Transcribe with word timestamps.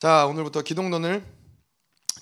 자, 0.00 0.24
오늘부터 0.24 0.62
기독론을 0.62 1.22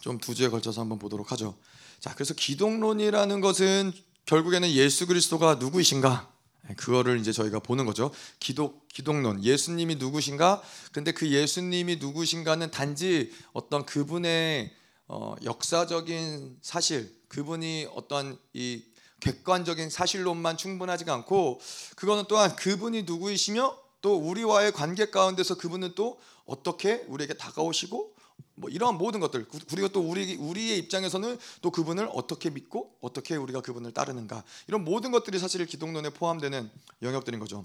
좀 0.01 0.19
두 0.19 0.35
주에 0.35 0.49
걸쳐서 0.49 0.81
한번 0.81 0.99
보도록 0.99 1.31
하죠. 1.31 1.57
자, 2.01 2.13
그래서 2.13 2.35
기독론이라는 2.35 3.41
것은 3.41 3.93
결국에는 4.27 4.69
예수 4.71 5.07
그리스도가 5.07 5.55
누구이신가? 5.61 6.29
네, 6.69 6.75
그거를 6.75 7.21
이제 7.21 7.31
저희가 7.31 7.61
보는 7.61 7.87
거죠. 7.87 8.11
기독 8.41 8.89
기독론 8.89 9.45
예수님이 9.45 9.95
누구신가? 9.95 10.61
근데 10.91 11.13
그 11.13 11.31
예수님이 11.31 11.97
누구신가는 11.97 12.73
단지 12.73 13.33
어떤 13.53 13.87
그분의 13.87 14.75
어, 15.07 15.37
역사적인 15.45 16.59
사실, 16.61 17.17
그분이 17.29 17.91
어떤 17.95 18.37
이 18.55 18.83
객관적인 19.21 19.89
사실론만 19.89 20.57
충분하지가 20.57 21.15
않고 21.15 21.61
그거는 21.95 22.25
또한 22.27 22.57
그분이 22.57 23.05
누구이시며 23.05 23.79
또 24.01 24.17
우리와의 24.17 24.73
관계 24.73 25.11
가운데서 25.11 25.57
그분은 25.57 25.95
또 25.95 26.21
어떻게 26.49 27.05
우리에게 27.09 27.35
다가오시고 27.35 28.15
뭐 28.55 28.71
이러한 28.71 28.99
모든 28.99 29.21
것들 29.21 29.47
그리고 29.69 29.89
또 29.89 30.01
우리 30.01 30.35
우리의 30.35 30.79
입장에서는 30.79 31.39
또 31.61 31.71
그분을 31.71 32.09
어떻게 32.13 32.51
믿고 32.51 32.97
어떻게 33.01 33.37
우리가 33.37 33.61
그분을 33.61 33.93
따르는가 33.93 34.43
이런 34.67 34.85
모든 34.85 35.13
것들이 35.13 35.39
사실 35.39 35.65
기독론에 35.67 36.11
포함되는 36.11 36.71
영역들인 37.03 37.39
거죠. 37.39 37.65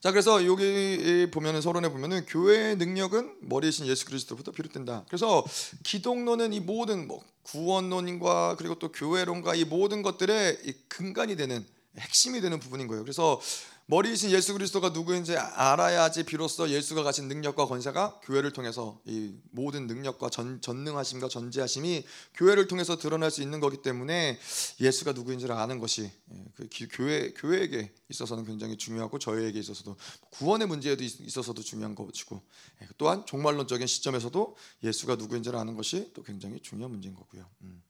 자 0.00 0.10
그래서 0.10 0.44
여기 0.46 1.28
보면은 1.32 1.60
서론에 1.60 1.88
보면은 1.88 2.26
교회의 2.26 2.76
능력은 2.76 3.38
머리이신 3.40 3.86
예수 3.86 4.04
그리스도부터 4.06 4.52
비롯된다. 4.52 5.04
그래서 5.08 5.44
기독론은 5.82 6.52
이 6.52 6.60
모든 6.60 7.08
뭐 7.08 7.22
구원론과 7.42 8.56
그리고 8.56 8.78
또 8.78 8.92
교회론과 8.92 9.54
이 9.54 9.64
모든 9.64 10.02
것들의 10.02 10.58
근간이 10.88 11.36
되는 11.36 11.66
핵심이 11.98 12.40
되는 12.40 12.58
부분인 12.60 12.86
거예요. 12.86 13.02
그래서 13.02 13.40
머리이신 13.86 14.30
예수 14.30 14.54
그리스도가 14.54 14.90
누구인지 14.90 15.36
알아야지 15.36 16.24
비로소 16.24 16.70
예수가 16.70 17.02
가진 17.02 17.28
능력과 17.28 17.66
권세가 17.66 18.20
교회를 18.22 18.52
통해서 18.52 18.98
이 19.04 19.34
모든 19.50 19.86
능력과 19.86 20.30
전, 20.30 20.62
전능하심과 20.62 21.28
전지하심이 21.28 22.02
교회를 22.32 22.66
통해서 22.66 22.96
드러날 22.96 23.30
수 23.30 23.42
있는 23.42 23.60
거기 23.60 23.82
때문에 23.82 24.38
예수가 24.80 25.12
누구인지를 25.12 25.54
아는 25.54 25.80
것이 25.80 26.10
예, 26.32 26.44
그 26.54 26.68
교회 26.92 27.32
교회에게 27.34 27.92
있어서는 28.08 28.46
굉장히 28.46 28.78
중요하고 28.78 29.18
저희에게 29.18 29.58
있어서도 29.58 29.96
구원의 30.30 30.66
문제에도 30.66 31.04
있어서도 31.04 31.60
중요한 31.60 31.94
것이고 31.94 32.40
예, 32.80 32.88
또한 32.96 33.26
종말론적인 33.26 33.86
시점에서도 33.86 34.56
예수가 34.82 35.16
누구인지를 35.16 35.58
아는 35.58 35.76
것이 35.76 36.10
또 36.14 36.22
굉장히 36.22 36.58
중요한 36.60 36.90
문제인 36.90 37.14
거고요. 37.14 37.46
음. 37.60 37.82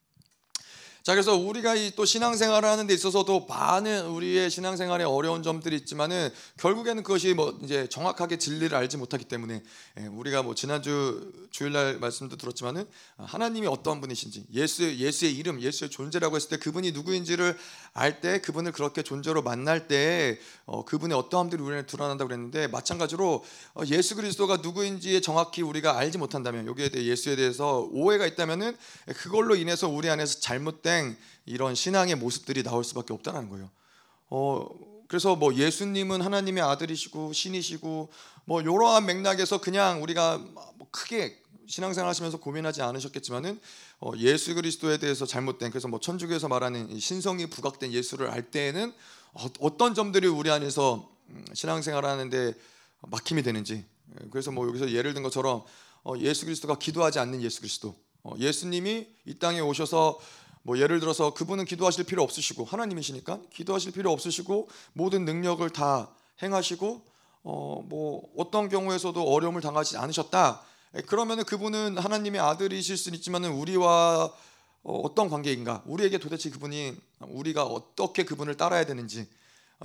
자 1.05 1.13
그래서 1.13 1.37
우리가 1.37 1.75
이 1.75 1.93
또 1.97 2.05
신앙생활을 2.07 2.67
하는 2.69 2.87
데 2.87 2.95
있어서도 2.95 3.47
많은 3.47 4.07
우리의 4.07 4.51
신앙생활에 4.51 5.05
어려운 5.05 5.43
점들이 5.43 5.77
있지만은 5.77 6.31
결국에는 6.57 7.03
그것이 7.03 7.35
뭐 7.35 7.57
이제 7.63 7.87
정확하게 7.89 8.39
진리를 8.39 8.75
알지 8.75 8.97
못하기 8.97 9.27
때문에 9.27 9.63
예, 10.01 10.07
우리가 10.07 10.43
뭐 10.43 10.55
지난주 10.55 11.31
주일날 11.51 11.99
말씀도 11.99 12.37
들었지만은 12.37 12.87
하나님이 13.19 13.67
어떠한 13.67 14.01
분이신지 14.01 14.47
예수 14.55 14.93
예수의 14.97 15.37
이름 15.37 15.61
예수의 15.61 15.91
존재라고 15.91 16.37
했을 16.37 16.49
때 16.49 16.57
그분이 16.57 16.93
누구인지를 16.93 17.57
알 17.93 18.21
때 18.21 18.41
그분을 18.41 18.73
그렇게 18.73 19.03
존재로 19.03 19.43
만날 19.43 19.87
때 19.89 20.39
어, 20.65 20.85
그분의 20.85 21.17
어떠함들이 21.19 21.63
우리에 21.63 21.85
드러난다고 21.85 22.29
그랬는데 22.29 22.69
마찬가지로 22.69 23.45
어, 23.75 23.83
예수 23.87 24.17
그리스도가 24.17 24.59
누구인지 24.59 25.21
정확히 25.21 25.63
우리가 25.63 25.99
알지 25.99 26.17
못한다면 26.19 26.67
여기에 26.67 26.89
대해 26.89 27.05
예수에 27.05 27.37
대해서 27.37 27.89
오해가 27.93 28.27
있다면은 28.27 28.77
그걸로 29.17 29.55
인해서 29.55 29.89
우리 29.89 30.09
안에서 30.09 30.41
잘못된 30.41 30.94
생 30.95 31.17
이런 31.47 31.75
신앙의 31.75 32.15
모습들이 32.15 32.63
나올 32.63 32.85
수밖에 32.85 33.13
없다는 33.13 33.49
거예요. 33.51 33.71
어, 34.31 34.67
그래서 35.09 35.37
뭐 35.37 35.55
예수님은 35.55 36.23
하나님의 36.23 36.63
아들이시고 36.63 37.33
신이시고 37.33 38.11
뭐 38.47 38.61
이러한 38.61 39.07
맥락에서 39.07 39.61
그냥 39.61 40.03
우리가 40.03 40.39
뭐 40.39 40.89
크게 40.91 41.41
신앙생활 41.67 42.09
하시면서 42.09 42.39
고민하지 42.39 42.83
않으셨겠지만은 42.83 43.61
어, 44.01 44.13
예수 44.19 44.55
그리스도에 44.55 44.99
대해서 44.99 45.27
잘못된 45.27 45.71
그래서 45.71 45.89
뭐 45.89 45.99
천주교에서 45.99 46.49
말하는 46.49 46.99
신성이 46.99 47.47
부각된 47.47 47.93
예수를 47.93 48.31
알 48.31 48.51
때에는 48.51 48.93
어, 49.33 49.77
떤 49.77 49.95
점들이 49.95 50.27
우리 50.27 50.51
안에서 50.51 51.11
음, 51.31 51.45
신앙생활 51.53 52.05
하는데 52.05 52.55
막힘이 53.01 53.43
되는지 53.43 53.85
그래서 54.31 54.51
뭐 54.51 54.69
여기서 54.69 54.93
예를 54.93 55.15
든 55.15 55.23
것처럼 55.23 55.65
어, 56.05 56.15
예수 56.19 56.45
그리스도가 56.45 56.79
기도하지 56.79 57.19
않는 57.19 57.43
예수 57.43 57.61
그리스도 57.61 57.95
어, 58.23 58.35
예수님이 58.39 59.07
이 59.27 59.35
땅에 59.39 59.61
오셔서 59.61 60.19
뭐 60.65 60.79
예를 60.79 60.99
들어서 60.99 61.33
그분은 61.35 61.67
기도하실 61.67 62.05
필요 62.05 62.23
없으시고 62.23 62.65
하나님이시니까 62.65 63.39
기도하실 63.53 63.93
필요 63.93 64.11
없으시고 64.11 64.69
모든 64.95 65.25
능력을 65.25 65.69
다 65.71 66.11
행하시고 66.43 67.03
어 67.45 67.83
뭐 67.89 68.23
어떤 68.37 68.69
경우에서도 68.69 69.23
어려움을 69.23 69.61
당하지 69.61 69.97
않으셨다. 69.99 70.63
그러면은 71.07 71.45
그분은 71.45 71.99
하나님의 71.99 72.41
아들이실 72.41 72.97
수 72.97 73.11
있지만은 73.11 73.53
우리와 73.53 74.33
어, 74.87 75.01
어떤 75.01 75.29
관계인가? 75.29 75.83
우리에게 75.87 76.19
도대체 76.19 76.51
그분이 76.51 76.97
우리가 77.21 77.65
어떻게 77.65 78.25
그분을 78.25 78.57
따라야 78.57 78.85
되는지 78.85 79.21
아, 79.21 79.25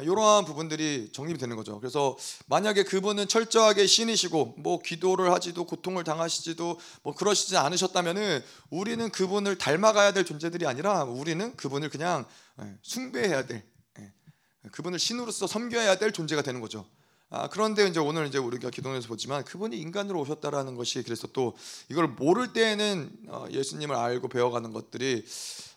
이러한 0.01 0.45
부분들이 0.45 1.09
정립이 1.11 1.37
되는 1.37 1.55
거죠. 1.55 1.79
그래서 1.79 2.17
만약에 2.47 2.83
그분은 2.83 3.27
철저하게 3.27 3.85
신이시고 3.87 4.55
뭐 4.57 4.81
기도를 4.81 5.31
하지도 5.33 5.65
고통을 5.65 6.03
당하시지도 6.03 6.79
뭐 7.03 7.15
그러시지 7.15 7.57
않으셨다면은 7.57 8.43
우리는 8.69 9.09
그분을 9.09 9.57
닮아가야 9.57 10.13
될 10.13 10.25
존재들이 10.25 10.65
아니라 10.65 11.03
우리는 11.03 11.55
그분을 11.55 11.89
그냥 11.89 12.25
예, 12.61 12.77
숭배해야 12.81 13.45
될 13.45 13.63
예, 13.99 14.11
그분을 14.71 14.99
신으로서 14.99 15.47
섬겨야 15.47 15.97
될 15.97 16.11
존재가 16.11 16.41
되는 16.41 16.61
거죠. 16.61 16.85
아, 17.31 17.47
그런데 17.47 17.87
이제 17.87 17.99
오늘 17.99 18.25
이제 18.25 18.39
우리가 18.39 18.71
기도에서 18.71 19.07
보지만 19.07 19.43
그분이 19.43 19.77
인간으로 19.77 20.19
오셨다라는 20.21 20.75
것이 20.75 21.03
그래서 21.03 21.27
또 21.27 21.55
이걸 21.87 22.07
모를 22.07 22.53
때에는 22.53 23.11
어, 23.27 23.45
예수님을 23.51 23.95
알고 23.95 24.29
배워가는 24.29 24.73
것들이 24.73 25.23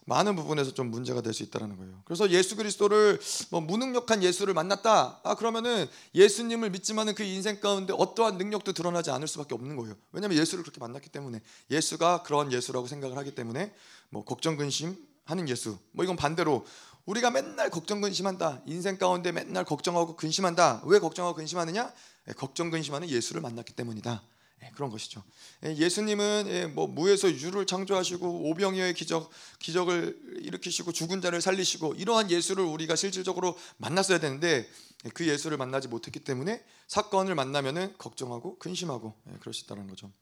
많은 0.04 0.34
부분에서 0.36 0.74
좀 0.74 0.90
문제가 0.90 1.20
될 1.20 1.32
수 1.32 1.42
있다는 1.42 1.76
거예요. 1.76 2.02
그래서 2.04 2.28
예수 2.30 2.56
그리스도를 2.56 3.20
뭐 3.50 3.60
무능력한 3.60 4.22
예수를 4.22 4.52
만났다. 4.54 5.20
아 5.22 5.34
그러면은 5.34 5.86
예수님을 6.14 6.70
믿지만은 6.70 7.14
그 7.14 7.22
인생 7.22 7.60
가운데 7.60 7.94
어떠한 7.96 8.36
능력도 8.38 8.72
드러나지 8.72 9.10
않을 9.10 9.28
수밖에 9.28 9.54
없는 9.54 9.76
거예요. 9.76 9.94
왜냐하면 10.12 10.38
예수를 10.38 10.64
그렇게 10.64 10.80
만났기 10.80 11.08
때문에 11.10 11.40
예수가 11.70 12.22
그런 12.24 12.52
예수라고 12.52 12.86
생각을 12.86 13.16
하기 13.18 13.34
때문에 13.34 13.72
뭐 14.10 14.24
걱정 14.24 14.56
근심 14.56 14.96
하는 15.24 15.48
예수. 15.48 15.78
뭐 15.92 16.04
이건 16.04 16.16
반대로 16.16 16.66
우리가 17.06 17.30
맨날 17.30 17.70
걱정 17.70 18.00
근심한다. 18.00 18.62
인생 18.66 18.98
가운데 18.98 19.32
맨날 19.32 19.64
걱정하고 19.64 20.16
근심한다. 20.16 20.82
왜 20.84 20.98
걱정하고 20.98 21.34
근심하느냐? 21.36 21.92
예, 22.28 22.32
걱정 22.32 22.70
근심하는 22.70 23.08
예수를 23.08 23.40
만났기 23.40 23.72
때문이다. 23.72 24.22
예, 24.62 24.70
그런 24.74 24.90
것이죠. 24.90 25.22
예, 25.64 25.74
예수님은 25.76 26.44
예, 26.48 26.66
뭐 26.66 26.86
무에서 26.86 27.30
유를 27.30 27.66
창조하시고 27.66 28.50
오병이어의 28.50 28.94
기적 28.94 29.30
기적을 29.58 30.18
일으키시고 30.42 30.92
죽은 30.92 31.20
자를 31.20 31.40
살리시고 31.40 31.94
이러한 31.94 32.30
예수를 32.30 32.64
우리가 32.64 32.96
실질적으로 32.96 33.56
만났어야 33.78 34.18
되는데 34.18 34.68
그 35.14 35.26
예수를 35.26 35.56
만나지 35.56 35.88
못했기 35.88 36.20
때문에 36.20 36.64
사건을 36.86 37.34
만나면은 37.34 37.94
걱정하고 37.98 38.58
근심하고 38.58 39.14
그럴 39.40 39.52
수 39.52 39.64
있다는 39.64 39.88
거죠. 39.88 40.12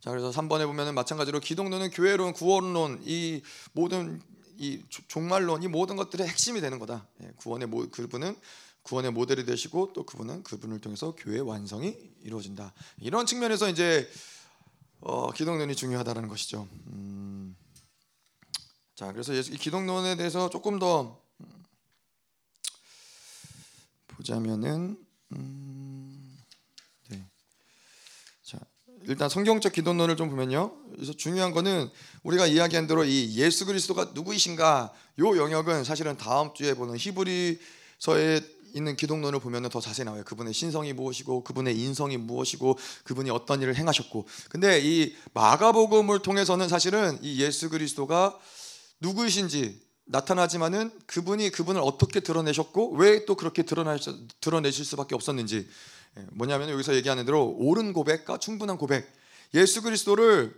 자 0.00 0.10
그래서 0.10 0.30
3번에 0.30 0.64
보면은 0.66 0.94
마찬가지로 0.94 1.40
기독론은 1.40 1.90
교회론, 1.90 2.32
구원론 2.32 3.02
이 3.04 3.42
모든 3.72 4.22
이 4.56 4.82
종말론 5.08 5.62
이 5.62 5.68
모든 5.68 5.96
것들의 5.96 6.26
핵심이 6.26 6.60
되는 6.60 6.78
거다. 6.78 7.06
구원의 7.36 7.68
그분은 7.90 8.36
구원의 8.88 9.12
모델이 9.12 9.44
되시고 9.44 9.92
또 9.92 10.04
그분은 10.04 10.42
그분을 10.42 10.80
통해서 10.80 11.14
교회 11.14 11.40
완성이 11.40 11.94
이루어진다. 12.22 12.72
이런 13.00 13.26
측면에서 13.26 13.68
이제 13.68 14.08
어, 15.00 15.30
기독론이 15.30 15.76
중요하다는 15.76 16.28
것이죠. 16.28 16.66
음, 16.86 17.54
자, 18.94 19.12
그래서 19.12 19.34
이 19.34 19.42
기독론에 19.42 20.16
대해서 20.16 20.48
조금 20.48 20.78
더 20.78 21.20
음, 21.40 21.64
보자면은 24.08 24.98
음, 25.32 26.38
네. 27.10 27.22
자, 28.42 28.58
일단 29.02 29.28
성경적 29.28 29.74
기독론을 29.74 30.16
좀 30.16 30.30
보면요. 30.30 30.74
그래서 30.94 31.12
중요한 31.12 31.52
거는 31.52 31.90
우리가 32.22 32.46
이야기한 32.46 32.86
대로 32.86 33.04
이 33.04 33.36
예수 33.36 33.66
그리스도가 33.66 34.12
누구이신가 34.14 34.94
요 35.18 35.36
영역은 35.36 35.84
사실은 35.84 36.16
다음 36.16 36.54
주에 36.54 36.72
보는 36.72 36.96
히브리서의 36.96 38.57
있는 38.74 38.96
기독론을 38.96 39.40
보면 39.40 39.68
더 39.68 39.80
자세히 39.80 40.04
나와요. 40.04 40.24
그분의 40.24 40.52
신성이 40.54 40.92
무엇이고 40.92 41.44
그분의 41.44 41.78
인성이 41.78 42.16
무엇이고 42.16 42.78
그분이 43.04 43.30
어떤 43.30 43.62
일을 43.62 43.76
행하셨고. 43.76 44.26
근데 44.50 44.80
이 44.82 45.14
마가복음을 45.34 46.20
통해서는 46.20 46.68
사실은 46.68 47.18
이 47.22 47.40
예수 47.42 47.70
그리스도가 47.70 48.38
누구이신지 49.00 49.80
나타나지만은 50.06 50.90
그분이 51.06 51.50
그분을 51.50 51.80
어떻게 51.82 52.20
드러내셨고 52.20 52.92
왜 52.96 53.26
또 53.26 53.34
그렇게 53.34 53.62
드러내실 53.62 54.84
수밖에 54.84 55.14
없었는지 55.14 55.68
예, 56.16 56.26
뭐냐면 56.32 56.70
여기서 56.70 56.94
얘기하는 56.94 57.26
대로 57.26 57.54
옳은 57.58 57.92
고백과 57.92 58.38
충분한 58.38 58.78
고백 58.78 59.06
예수 59.54 59.82
그리스도를 59.82 60.54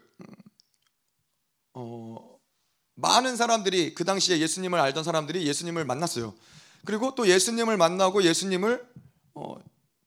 어, 1.74 2.38
많은 2.94 3.36
사람들이 3.36 3.94
그 3.94 4.04
당시에 4.04 4.38
예수님을 4.38 4.78
알던 4.78 5.04
사람들이 5.04 5.46
예수님을 5.46 5.84
만났어요. 5.84 6.34
그리고 6.84 7.14
또 7.14 7.26
예수님을 7.28 7.76
만나고 7.76 8.22
예수님을 8.22 8.84
어, 9.34 9.56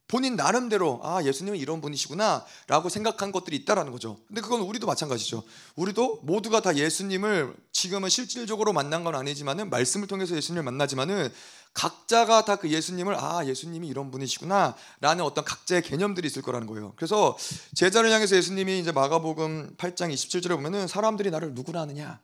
본인 0.08 0.36
나름대로 0.36 1.00
아 1.02 1.24
예수님은 1.24 1.58
이런 1.58 1.82
분이시구나라고 1.82 2.90
생각한 2.90 3.32
것들이 3.32 3.56
있다라는 3.58 3.92
거죠. 3.92 4.20
근데 4.28 4.42
그건 4.42 4.62
우리도 4.62 4.86
마찬가지죠. 4.86 5.44
우리도 5.76 6.20
모두가 6.22 6.62
다 6.62 6.76
예수님을 6.76 7.56
지금은 7.72 8.10
실질적으로 8.10 8.74
만난 8.74 9.04
건 9.04 9.16
아니지만은 9.16 9.72
말씀을 9.72 10.08
통해서 10.08 10.36
예수님을 10.36 10.64
만나지만은 10.64 11.32
각자가 11.74 12.46
다 12.46 12.58
그 12.58 12.70
예수님을 12.70 13.16
아 13.16 13.46
예수님이 13.48 13.88
이런 13.88 14.12
분이시구나라는 14.12 15.24
어떤 15.24 15.44
각자의 15.44 15.82
개념들이 15.82 16.28
있을 16.28 16.44
거라는 16.44 16.68
거예요. 16.68 16.94
그래서 16.96 17.36
제자를 17.74 18.12
향해서 18.12 18.36
예수님이 18.36 18.80
이제 18.80 18.92
마가복음 18.92 19.76
8장 19.78 20.14
27절에 20.14 20.50
보면은 20.50 20.88
사람들이 20.88 21.32
나를 21.32 21.56
누구라 21.56 21.82
하느냐 21.82 22.20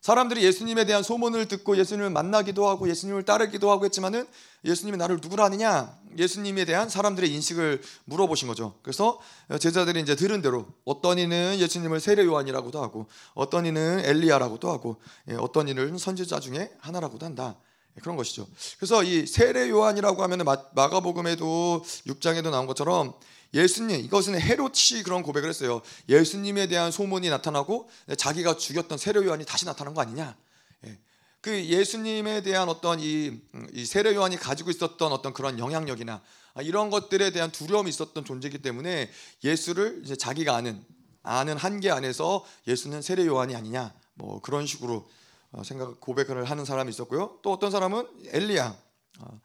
사람들이 0.00 0.44
예수님에 0.44 0.84
대한 0.84 1.02
소문을 1.02 1.46
듣고 1.46 1.76
예수님을 1.76 2.10
만나기도 2.10 2.68
하고 2.68 2.88
예수님을 2.88 3.24
따르기도 3.24 3.70
하고 3.70 3.84
했지만은 3.84 4.26
예수님이 4.64 4.96
나를 4.96 5.18
누구라 5.22 5.44
하느냐 5.46 5.98
예수님에 6.18 6.64
대한 6.64 6.88
사람들의 6.88 7.32
인식을 7.32 7.82
물어보신 8.04 8.48
거죠. 8.48 8.74
그래서 8.82 9.20
제자들이 9.58 10.00
이제 10.00 10.14
들은 10.14 10.42
대로 10.42 10.66
어떤 10.84 11.18
이는 11.18 11.58
예수님을 11.58 12.00
세례 12.00 12.24
요한이라고도 12.24 12.82
하고 12.82 13.06
어떤 13.34 13.66
이는 13.66 14.00
엘리야라고도 14.04 14.70
하고 14.70 14.96
예, 15.30 15.34
어떤 15.34 15.68
이는 15.68 15.98
선지자 15.98 16.40
중에 16.40 16.72
하나라고도 16.78 17.26
한다. 17.26 17.56
예, 17.96 18.00
그런 18.00 18.16
것이죠. 18.16 18.46
그래서 18.78 19.02
이 19.02 19.26
세례 19.26 19.68
요한이라고 19.68 20.22
하면 20.22 20.44
마가복음에도 20.74 21.84
6장에도 22.06 22.50
나온 22.50 22.66
것처럼 22.66 23.14
예수님 23.54 24.00
이것은 24.00 24.40
헤롯이 24.40 25.02
그런 25.04 25.22
고백을 25.22 25.48
했어요. 25.48 25.80
예수님에 26.08 26.66
대한 26.66 26.90
소문이 26.90 27.28
나타나고 27.30 27.88
자기가 28.16 28.56
죽였던 28.56 28.98
세례 28.98 29.24
요한이 29.24 29.44
다시 29.44 29.64
나타난 29.64 29.94
거 29.94 30.00
아니냐? 30.00 30.36
예. 30.84 30.98
그 31.40 31.64
예수님에 31.64 32.42
대한 32.42 32.68
어떤 32.68 33.00
이, 33.00 33.40
이 33.72 33.84
세례 33.84 34.14
요한이 34.14 34.36
가지고 34.36 34.70
있었던 34.70 35.12
어떤 35.12 35.32
그런 35.32 35.58
영향력이나 35.58 36.22
이런 36.62 36.90
것들에 36.90 37.30
대한 37.30 37.52
두려움이 37.52 37.88
있었던 37.90 38.24
존재이기 38.24 38.58
때문에 38.58 39.10
예수를 39.44 40.00
이제 40.04 40.16
자기가 40.16 40.54
아는 40.54 40.84
아는 41.22 41.56
한계 41.56 41.90
안에서 41.90 42.44
예수는 42.66 43.02
세례 43.02 43.26
요한이 43.26 43.54
아니냐 43.54 43.92
뭐 44.14 44.40
그런 44.40 44.66
식으로 44.66 45.08
어, 45.52 45.62
생각 45.64 46.00
고백을 46.00 46.44
하는 46.44 46.64
사람이 46.64 46.90
있었고요. 46.90 47.38
또 47.42 47.52
어떤 47.52 47.70
사람은 47.70 48.06
엘리야 48.28 48.76
어, 49.20 49.40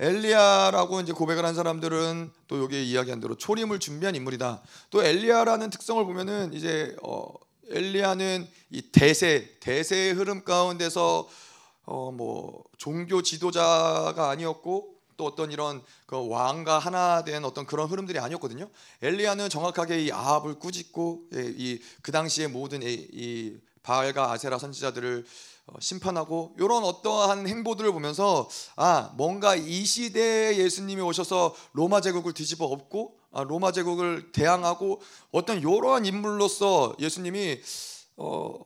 엘리야라고 0.00 1.00
이제 1.00 1.12
고백을 1.12 1.44
한 1.44 1.54
사람들은 1.54 2.30
또 2.48 2.62
여기 2.62 2.90
이야기한 2.90 3.20
대로 3.20 3.36
초림을 3.36 3.78
준비한 3.78 4.14
인물이다. 4.14 4.62
또 4.90 5.04
엘리야라는 5.04 5.70
특성을 5.70 6.04
보면은 6.04 6.52
이제 6.52 6.96
어 7.02 7.32
엘리야는 7.68 8.48
이 8.70 8.82
대세 8.90 9.56
대세의 9.60 10.14
흐름 10.14 10.44
가운데서 10.44 11.28
어 11.84 12.10
뭐 12.12 12.64
종교 12.78 13.22
지도자가 13.22 14.30
아니었고 14.30 14.94
또 15.16 15.26
어떤 15.26 15.52
이런 15.52 15.82
그 16.06 16.28
왕과 16.28 16.78
하나 16.78 17.22
된 17.24 17.44
어떤 17.44 17.66
그런 17.66 17.88
흐름들이 17.88 18.18
아니었거든요. 18.18 18.68
엘리야는 19.02 19.48
정확하게 19.50 20.04
이 20.04 20.12
아합을 20.12 20.58
꾸짖고 20.58 21.28
예, 21.34 21.54
이그 21.56 22.12
당시의 22.12 22.48
모든 22.48 22.82
이, 22.82 23.08
이 23.12 23.56
바알과 23.82 24.32
아세라 24.32 24.58
선지자들을 24.58 25.24
어, 25.24 25.26
심판하고 25.80 26.54
이런 26.58 26.84
어떠한 26.84 27.46
행보들을 27.46 27.92
보면서 27.92 28.48
아 28.76 29.12
뭔가 29.16 29.54
이 29.54 29.84
시대에 29.84 30.56
예수님이 30.58 31.00
오셔서 31.02 31.54
로마 31.72 32.00
제국을 32.00 32.32
뒤집어 32.32 32.66
엎고 32.66 33.18
아, 33.32 33.42
로마 33.42 33.72
제국을 33.72 34.32
대항하고 34.32 35.00
어떤 35.30 35.58
이러한 35.58 36.04
인물로서 36.04 36.94
예수님이 36.98 37.60
어, 38.16 38.58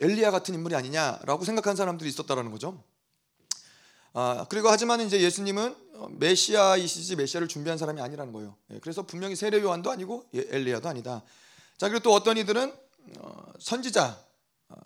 엘리야 0.00 0.30
같은 0.30 0.54
인물이 0.54 0.74
아니냐라고 0.74 1.44
생각한 1.44 1.76
사람들이 1.76 2.08
있었다라는 2.10 2.50
거죠. 2.50 2.82
아, 4.12 4.46
그리고 4.50 4.68
하지만 4.68 5.00
이제 5.00 5.20
예수님은 5.20 5.76
어, 5.94 6.08
메시아이시지 6.18 7.16
메시아를 7.16 7.48
준비한 7.48 7.78
사람이 7.78 8.00
아니라는 8.00 8.32
거예요. 8.32 8.56
예, 8.72 8.78
그래서 8.80 9.02
분명히 9.02 9.36
세례 9.36 9.60
요한도 9.60 9.90
아니고 9.90 10.26
예, 10.34 10.46
엘리야도 10.50 10.88
아니다. 10.88 11.22
자 11.78 11.88
그리고 11.88 12.02
또 12.02 12.12
어떤 12.12 12.36
이들은 12.36 12.74
어, 13.18 13.42
선지자 13.58 14.04
어, 14.04 14.29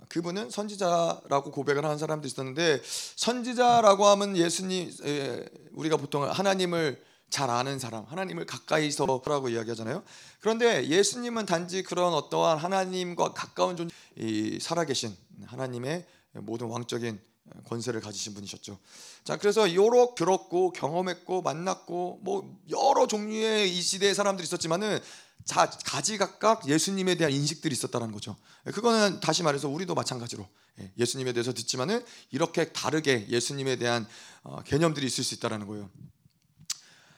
그분은 0.08 0.50
선지자라고 0.50 1.50
고백을 1.50 1.84
하는 1.84 1.98
사람도 1.98 2.26
있었는데 2.26 2.80
선지자라고 3.16 4.06
하면 4.06 4.36
예수님 4.36 4.90
우리가 5.72 5.96
보통 5.96 6.24
하나님을 6.24 7.02
잘 7.30 7.50
아는 7.50 7.80
사람, 7.80 8.04
하나님을 8.04 8.46
가까이서라고 8.46 9.48
이야기하잖아요. 9.48 10.04
그런데 10.40 10.86
예수님은 10.86 11.46
단지 11.46 11.82
그런 11.82 12.14
어떠한 12.14 12.58
하나님과 12.58 13.32
가까운 13.32 13.76
존, 13.76 13.90
이 14.16 14.58
살아계신 14.60 15.16
하나님의 15.46 16.06
모든 16.34 16.68
왕적인 16.68 17.18
권세를 17.66 18.00
가지신 18.00 18.34
분이셨죠. 18.34 18.78
자, 19.24 19.36
그래서 19.36 19.74
요렇 19.74 20.14
들었고 20.14 20.72
경험했고 20.72 21.42
만났고 21.42 22.20
뭐 22.22 22.56
여러 22.70 23.06
종류의 23.06 23.76
이 23.76 23.82
시대의 23.82 24.14
사람들이 24.14 24.44
있었지만은 24.44 25.00
자, 25.44 25.70
가지각각 25.84 26.68
예수님에 26.68 27.16
대한 27.16 27.32
인식들이 27.32 27.72
있었다는 27.72 28.12
거죠. 28.12 28.36
그거는 28.64 29.20
다시 29.20 29.42
말해서 29.42 29.68
우리도 29.68 29.94
마찬가지로 29.94 30.48
예, 30.80 30.92
예수님에 30.98 31.32
대해서 31.32 31.52
듣지만은 31.52 32.04
이렇게 32.30 32.72
다르게 32.72 33.26
예수님에 33.28 33.76
대한 33.76 34.06
어, 34.42 34.62
개념들이 34.62 35.06
있을 35.06 35.22
수 35.22 35.34
있다라는 35.34 35.66
거예요. 35.66 35.90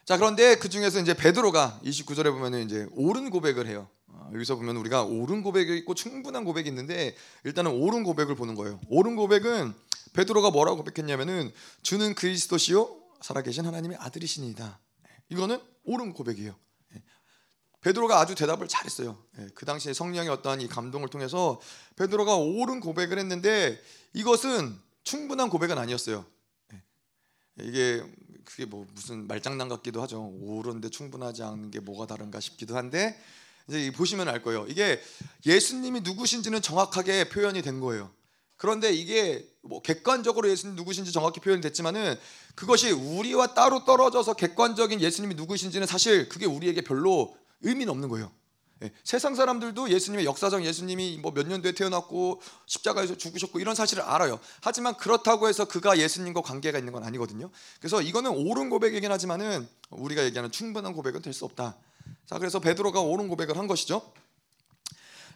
자, 0.04 0.16
그런데 0.16 0.56
그 0.56 0.68
중에서 0.68 1.00
이제 1.00 1.14
베드로가 1.14 1.80
29절에 1.84 2.30
보면은 2.32 2.64
이제 2.64 2.86
옳은 2.92 3.30
고백을 3.30 3.66
해요. 3.66 3.88
어, 4.08 4.30
여기서 4.34 4.56
보면 4.56 4.76
우리가 4.76 5.04
옳은 5.04 5.42
고백이 5.42 5.76
있고 5.78 5.94
충분한 5.94 6.44
고백이 6.44 6.68
있는데 6.68 7.16
일단은 7.44 7.70
옳은 7.70 8.02
고백을 8.02 8.34
보는 8.34 8.54
거예요. 8.56 8.80
옳은 8.88 9.16
고백은 9.16 9.74
베드로가 10.12 10.50
뭐라고 10.50 10.82
고백했냐면은 10.82 11.52
주는 11.82 12.14
그리스도시요 12.14 13.00
살아계신 13.20 13.66
하나님의 13.66 13.98
아들이시니다. 13.98 14.78
이거는 15.30 15.60
옳은 15.84 16.12
고백이에요. 16.12 16.54
베드로가 17.86 18.18
아주 18.18 18.34
대답을 18.34 18.66
잘했어요. 18.66 19.16
예, 19.38 19.46
그 19.54 19.64
당시에 19.64 19.92
성령의 19.92 20.28
어떠한 20.30 20.60
이 20.60 20.66
감동을 20.66 21.08
통해서 21.08 21.60
베드로가 21.94 22.34
옳은 22.34 22.80
고백을 22.80 23.16
했는데 23.16 23.80
이것은 24.12 24.76
충분한 25.04 25.50
고백은 25.50 25.78
아니었어요. 25.78 26.26
예, 26.72 26.82
이게 27.62 28.02
그게 28.44 28.64
뭐 28.64 28.88
무슨 28.92 29.28
말장난 29.28 29.68
같기도 29.68 30.02
하죠. 30.02 30.32
옳은데 30.40 30.88
충분하지 30.90 31.44
않은 31.44 31.70
게 31.70 31.78
뭐가 31.78 32.06
다른가 32.06 32.40
싶기도 32.40 32.76
한데 32.76 33.16
이제 33.68 33.92
보시면 33.92 34.28
알 34.28 34.42
거예요. 34.42 34.66
이게 34.68 35.00
예수님이 35.44 36.00
누구신지는 36.00 36.62
정확하게 36.62 37.28
표현이 37.28 37.62
된 37.62 37.78
거예요. 37.78 38.10
그런데 38.56 38.92
이게 38.92 39.48
뭐 39.62 39.80
객관적으로 39.80 40.50
예수님 40.50 40.74
누구신지 40.74 41.12
정확히 41.12 41.38
표현됐지만은 41.38 42.16
그것이 42.56 42.90
우리와 42.90 43.54
따로 43.54 43.84
떨어져서 43.84 44.34
객관적인 44.34 45.00
예수님이 45.00 45.36
누구신지는 45.36 45.86
사실 45.86 46.28
그게 46.28 46.46
우리에게 46.46 46.80
별로 46.80 47.36
의미는 47.62 47.90
없는 47.90 48.08
거예요. 48.08 48.30
예, 48.82 48.90
세상 49.04 49.34
사람들도 49.34 49.88
예수님의 49.88 50.26
역사적 50.26 50.62
예수님이 50.64 51.18
뭐 51.22 51.32
몇 51.32 51.46
년도에 51.48 51.72
태어났고 51.72 52.42
십자가에서 52.66 53.16
죽으셨고 53.16 53.58
이런 53.58 53.74
사실을 53.74 54.02
알아요. 54.02 54.38
하지만 54.60 54.94
그렇다고 54.96 55.48
해서 55.48 55.64
그가 55.64 55.98
예수님과 55.98 56.42
관계가 56.42 56.78
있는 56.78 56.92
건 56.92 57.02
아니거든요. 57.02 57.50
그래서 57.80 58.02
이거는 58.02 58.30
옳은 58.32 58.68
고백이긴 58.68 59.10
하지만은 59.10 59.66
우리가 59.90 60.24
얘기하는 60.24 60.50
충분한 60.50 60.92
고백은 60.92 61.22
될 61.22 61.32
수 61.32 61.46
없다. 61.46 61.76
자, 62.26 62.38
그래서 62.38 62.60
베드로가 62.60 63.00
옳은 63.00 63.28
고백을 63.28 63.56
한 63.56 63.66
것이죠. 63.66 64.12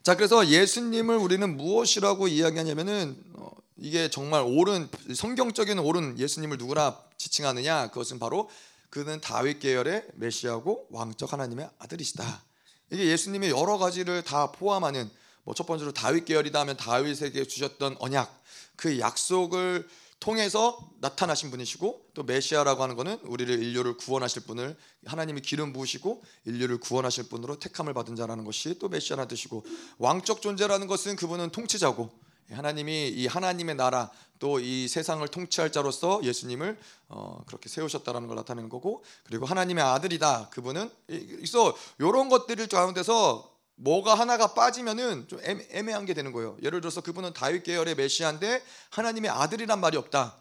자, 0.02 0.16
그래서 0.16 0.47
예수님을 0.47 1.16
우리는 1.16 1.56
무엇이라고 1.56 2.28
이야기하냐면은 2.28 3.16
어, 3.35 3.50
이게 3.76 4.11
정말 4.11 4.42
옳은 4.42 4.88
성경적인 5.14 5.78
옳은 5.78 6.18
예수님을 6.18 6.59
누구라 6.59 7.00
지칭하느냐? 7.16 7.88
그것은 7.88 8.18
바로 8.18 8.50
그는 8.90 9.20
다윗 9.20 9.61
계열의 9.61 10.09
메시아고 10.14 10.88
왕적 10.90 11.32
하나님의 11.32 11.70
아들이시다. 11.78 12.44
이게 12.90 13.06
예수님의 13.06 13.50
여러 13.50 13.78
가지를 13.78 14.23
다 14.23 14.50
포함하는 14.52 15.09
뭐 15.44 15.54
첫 15.54 15.66
번째로 15.66 15.92
다윗 15.92 16.25
계열이다 16.25 16.61
하면 16.61 16.76
다윗에게 16.76 17.44
주셨던 17.44 17.97
언약 17.99 18.42
그 18.76 18.99
약속을 18.99 19.88
통해서 20.20 20.90
나타나신 21.00 21.50
분이시고 21.50 22.11
또 22.12 22.23
메시아라고 22.25 22.82
하는 22.82 22.94
것은 22.94 23.18
우리를 23.23 23.62
인류를 23.62 23.97
구원하실 23.97 24.42
분을 24.42 24.76
하나님이 25.06 25.40
기름 25.40 25.73
부으시고 25.73 26.23
인류를 26.44 26.78
구원하실 26.78 27.30
분으로 27.30 27.59
택함을 27.59 27.94
받은 27.94 28.16
자라는 28.16 28.44
것이 28.44 28.78
또 28.78 28.88
메시아라는 28.88 29.28
뜻이고 29.28 29.64
왕적 29.99 30.42
존재라는 30.42 30.88
것은 30.88 31.16
그분은 31.16 31.50
통치자고 31.50 32.11
하나님이 32.54 33.09
이 33.09 33.26
하나님의 33.26 33.76
나라 33.76 34.11
또 34.38 34.59
이 34.59 34.88
세상을 34.88 35.26
통치할 35.28 35.71
자로서 35.71 36.21
예수님을 36.25 36.78
어, 37.09 37.42
그렇게 37.47 37.69
세우셨다라는 37.69 38.26
걸 38.26 38.37
나타내는 38.37 38.71
거고 38.71 39.04
그리고 39.25 39.45
하나님의 39.45 39.85
아들이다 39.85 40.49
그분은 40.50 40.90
그래서 41.07 41.76
이런 41.99 42.28
것들을 42.30 42.66
가운데서 42.66 43.50
뭐가 43.76 44.14
하나가 44.14 44.54
빠지면은 44.54 45.28
좀 45.28 45.40
애매, 45.42 45.92
한게 45.92 46.14
되는 46.14 46.33
거예요. 46.33 46.57
예를 46.62 46.80
들어서 46.80 47.00
그분은 47.00 47.33
다윗 47.35 47.62
계열의 47.62 47.95
메시아인데 47.97 48.62
하나님의 48.90 49.30
아들이란 49.30 49.80
말이 49.80 49.97
없다. 49.97 50.37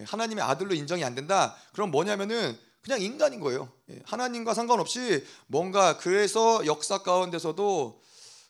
예, 0.00 0.04
하나님의 0.04 0.44
아들로 0.44 0.74
인정이 0.74 1.04
안 1.04 1.14
된다. 1.14 1.56
그럼 1.72 1.90
뭐냐면은 1.90 2.58
그냥 2.82 3.00
인간인 3.00 3.40
거예요. 3.40 3.70
예, 3.90 4.00
하나님과 4.04 4.54
상관없이 4.54 5.24
뭔가 5.46 5.96
그래서 5.96 6.64
역사 6.66 6.98
가운데서도 6.98 8.02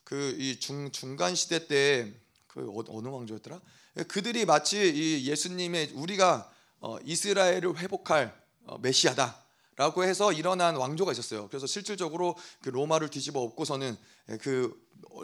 그 0.05 0.37
이 0.39 0.59
중 0.61 0.91
중간 0.93 1.35
시대 1.35 1.67
때 1.67 2.13
그 2.55 2.71
어, 2.71 2.85
어느 2.89 3.09
왕조였더라? 3.09 3.61
그들이 4.09 4.45
마치 4.45 4.89
이 4.89 5.29
예수님의 5.29 5.91
우리가 5.95 6.51
어, 6.81 6.99
이스라엘을 7.05 7.79
회복할 7.79 8.35
어, 8.67 8.79
메시아다. 8.79 9.43
라고 9.77 10.05
해서 10.05 10.33
일어난 10.33 10.77
왕조가 10.77 11.11
있었어요. 11.11 11.49
그래서 11.49 11.67
실질적으로 11.67 12.37
그 12.63 12.69
로마를 12.69 13.11
뒤집어 13.11 13.41
엎고서는 13.41 13.97
그 14.41 14.73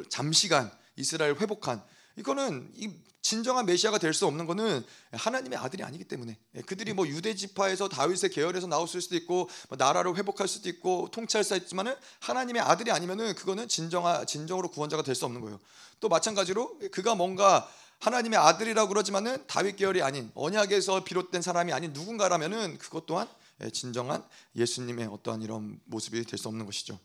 잠시간 0.08 0.72
이스라엘 0.96 1.37
회복한 1.37 1.84
이거는 2.20 2.70
이 2.76 2.90
진정한 3.22 3.66
메시아가 3.66 3.98
될 3.98 4.14
수 4.14 4.26
없는 4.26 4.46
거는 4.46 4.84
하나님의 5.12 5.58
아들이 5.58 5.82
아니기 5.82 6.04
때문에 6.04 6.36
그들이 6.66 6.92
뭐 6.94 7.06
유대 7.06 7.34
지파에서 7.34 7.88
다윗의 7.88 8.30
계열에서 8.30 8.66
나왔을 8.66 9.00
수도 9.00 9.16
있고 9.16 9.48
뭐 9.68 9.76
나라를 9.78 10.16
회복할 10.16 10.48
수도 10.48 10.68
있고 10.68 11.10
수 11.44 11.56
있지만은 11.56 11.94
하나님의 12.20 12.62
아들이 12.62 12.90
아니면은 12.90 13.34
그거는 13.34 13.68
진정한 13.68 14.26
진정으로 14.26 14.70
구원자가 14.70 15.02
될 15.02 15.14
수 15.14 15.24
없는 15.26 15.40
거예요. 15.42 15.60
또 16.00 16.08
마찬가지로 16.08 16.78
그가 16.92 17.14
뭔가 17.14 17.68
하나님의 18.00 18.38
아들이라고 18.38 18.88
그러지만은 18.88 19.46
다윗 19.46 19.76
계열이 19.76 20.02
아닌 20.02 20.30
언약에서 20.34 21.04
비롯된 21.04 21.42
사람이 21.42 21.72
아닌 21.72 21.92
누군가라면은 21.92 22.78
그것 22.78 23.04
또한 23.04 23.28
진정한 23.72 24.24
예수님의 24.56 25.06
어떠한 25.06 25.42
이런 25.42 25.78
모습이 25.84 26.24
될 26.24 26.38
수 26.38 26.48
없는 26.48 26.64
것이죠. 26.64 26.98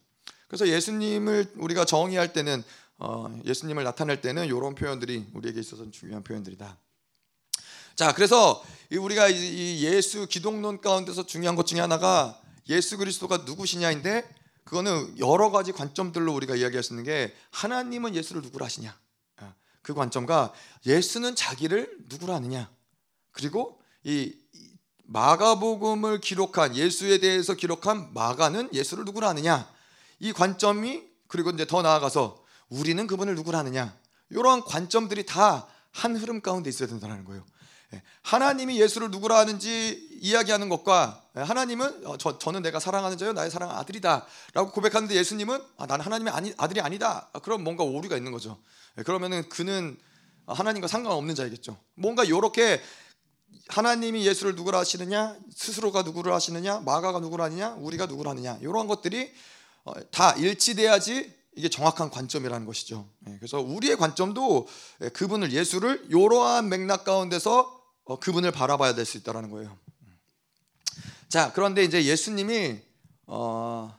그래서 0.48 0.68
예수님을 0.68 1.54
우리가 1.58 1.86
정의할 1.86 2.32
때는 2.32 2.64
어, 2.98 3.40
예수님을 3.46 3.84
나타낼 3.84 4.22
때는 4.22 4.46
이런 4.46 4.76
표현들이 4.76 5.28
우리에게 5.34 5.60
있어서 5.60 5.90
중요한 5.92 6.24
표현들이다. 6.24 6.78
자, 7.96 8.14
그래서 8.14 8.64
우리가 8.92 9.30
이 9.30 9.84
예수 9.84 10.28
기독론 10.28 10.82
가운데서 10.82 11.26
중요한 11.26 11.56
것 11.56 11.66
중에 11.66 11.80
하나가 11.80 12.40
예수 12.68 12.98
그리스도가 12.98 13.38
누구시냐인데 13.46 14.28
그거는 14.66 15.18
여러 15.20 15.52
가지 15.52 15.72
관점들로 15.72 16.34
우리가 16.34 16.56
이야기할 16.56 16.84
수 16.84 16.94
있는 16.94 17.04
게 17.04 17.34
하나님은 17.52 18.16
예수를 18.16 18.42
누구라 18.42 18.66
하시냐. 18.66 18.98
아, 19.38 19.54
그 19.82 19.94
관점과 19.94 20.54
예수는 20.86 21.36
자기를 21.36 21.98
누구라 22.10 22.36
하느냐. 22.36 22.70
그리고 23.32 23.80
이 24.04 24.34
마가복음을 25.04 26.20
기록한 26.20 26.76
예수에 26.76 27.20
대해서 27.20 27.54
기록한 27.54 28.14
마가는 28.14 28.70
예수를 28.74 29.06
누구라 29.06 29.30
하느냐. 29.30 29.72
이 30.20 30.34
관점이 30.34 31.04
그리고 31.28 31.52
이제 31.52 31.66
더 31.68 31.82
나아가서 31.82 32.44
우리는 32.80 33.08
그분을 33.08 33.36
누구라 33.36 33.60
하느냐 33.60 33.98
이러한 34.30 34.62
관점들이 34.64 35.26
다 35.26 35.68
한 35.96 36.16
흐름 36.18 36.42
가운데 36.42 36.70
있어야 36.70 36.90
된다는 36.90 37.24
거예요. 37.24 37.44
예, 37.94 38.02
하나님이 38.22 38.82
예수를 38.82 39.12
누구라 39.12 39.38
하는지 39.38 40.10
이야기하는 40.22 40.68
것과 40.68 41.24
예, 41.38 41.42
하나님은 41.42 42.06
어, 42.06 42.18
저, 42.18 42.38
저는 42.38 42.62
내가 42.64 42.80
사랑하는 42.82 43.18
자요 43.18 43.32
나의 43.32 43.50
사랑 43.50 43.72
아들이다라고 43.72 44.72
고백하는데 44.72 45.16
예수님은 45.16 45.62
아, 45.78 45.86
나는 45.86 46.04
하나님의 46.04 46.34
아니, 46.34 46.54
아들이 46.58 46.82
아니다. 46.82 47.30
아, 47.32 47.40
그럼 47.40 47.64
뭔가 47.64 47.86
오류가 47.86 48.18
있는 48.18 48.34
거죠. 48.34 48.60
예, 48.98 49.04
그러면은 49.04 49.48
그는 49.48 49.98
하나님과 50.48 50.88
상관없는 50.88 51.34
자이겠죠. 51.34 51.78
뭔가 51.96 52.26
이렇게 52.26 52.82
하나님이 53.70 54.28
예수를 54.28 54.56
누구라 54.56 54.80
하시느냐, 54.80 55.38
스스로가 55.56 56.02
누구를 56.02 56.34
하시느냐, 56.34 56.82
마가가 56.82 57.20
누구라 57.20 57.46
하느냐, 57.46 57.70
우리가 57.76 58.06
누구라 58.08 58.32
하느냐 58.32 58.58
이러한 58.62 58.88
것들이 58.88 59.32
어, 59.86 59.94
다 60.12 60.34
일치돼야지 60.34 61.34
이게 61.56 61.70
정확한 61.70 62.10
관점이라는 62.10 62.66
것이죠. 62.66 63.08
예, 63.28 63.38
그래서 63.38 63.60
우리의 63.60 63.98
관점도 63.98 64.68
예, 65.02 65.10
그분을 65.10 65.52
예수를 65.52 66.06
이러한 66.10 66.70
맥락 66.70 67.04
가운데서 67.06 67.82
어, 68.06 68.20
그분을 68.20 68.52
바라봐야 68.52 68.94
될 68.94 69.06
수 69.06 69.18
있다라는 69.18 69.50
거예요. 69.50 69.78
자, 71.30 71.52
그런데 71.54 71.84
이제 71.84 72.06
예수님이 72.06 72.80
어, 73.28 73.98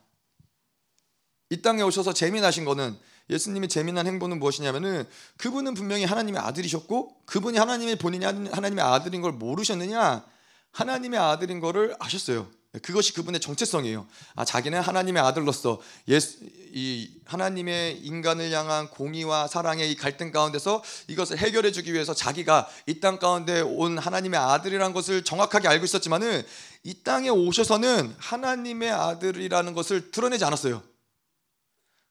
이 1.51 1.63
땅에 1.63 1.83
오셔서 1.83 2.13
재민하신 2.13 2.65
거는 2.65 2.97
예수님이 3.29 3.69
재민한 3.69 4.07
행보는 4.07 4.39
무엇이냐면은 4.39 5.07
그분은 5.37 5.75
분명히 5.75 6.05
하나님의 6.05 6.41
아들이셨고 6.41 7.25
그분이 7.27 7.59
하나님의 7.59 7.97
본인이 7.97 8.25
하나님의 8.25 8.85
아들인 8.85 9.21
걸 9.21 9.33
모르셨느냐? 9.33 10.25
하나님의 10.71 11.19
아들인 11.19 11.61
거를 11.61 11.97
아셨어요. 11.99 12.49
그것이 12.83 13.15
그분의 13.15 13.41
정체성이에요. 13.41 14.07
아, 14.35 14.45
자기는 14.45 14.81
하나님의 14.81 15.23
아들로서 15.23 15.81
예수, 16.09 16.39
이 16.73 17.11
하나님의 17.25 18.01
인간을 18.01 18.51
향한 18.53 18.89
공의와 18.91 19.49
사랑의 19.49 19.91
이 19.91 19.97
갈등 19.97 20.31
가운데서 20.31 20.83
이것을 21.09 21.39
해결해 21.39 21.73
주기 21.73 21.93
위해서 21.93 22.13
자기가 22.13 22.69
이 22.87 23.01
땅 23.01 23.19
가운데 23.19 23.61
온 23.61 23.99
하나님의 23.99 24.39
아들이라는 24.39 24.93
것을 24.93 25.25
정확하게 25.25 25.69
알고 25.69 25.85
있었지만은 25.85 26.43
이 26.83 27.03
땅에 27.03 27.29
오셔서는 27.29 28.15
하나님의 28.19 28.91
아들이라는 28.91 29.73
것을 29.75 30.11
드러내지 30.11 30.45
않았어요. 30.45 30.83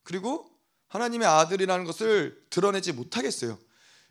그리고 0.04 0.50
하나님의 0.88 1.28
아들이라는 1.28 1.86
것을 1.86 2.42
드러내지 2.50 2.94
못하겠어요. 2.94 3.58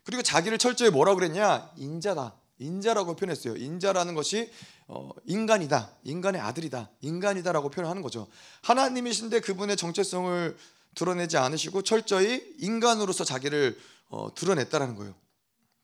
그리고 0.03 0.21
자기를 0.21 0.57
철저히 0.57 0.89
뭐라고 0.89 1.17
그랬냐? 1.17 1.71
인자다. 1.77 2.35
인자라고 2.59 3.15
표현했어요. 3.15 3.55
인자라는 3.55 4.15
것이 4.15 4.51
어, 4.87 5.09
인간이다, 5.25 5.91
인간의 6.03 6.41
아들이다, 6.41 6.89
인간이다라고 7.01 7.69
표현하는 7.69 8.01
거죠. 8.01 8.27
하나님이신데 8.63 9.41
그분의 9.41 9.77
정체성을 9.77 10.57
드러내지 10.95 11.37
않으시고 11.37 11.81
철저히 11.81 12.41
인간으로서 12.59 13.23
자기를 13.23 13.77
어, 14.09 14.33
드러냈다라는 14.35 14.95
거예요. 14.95 15.13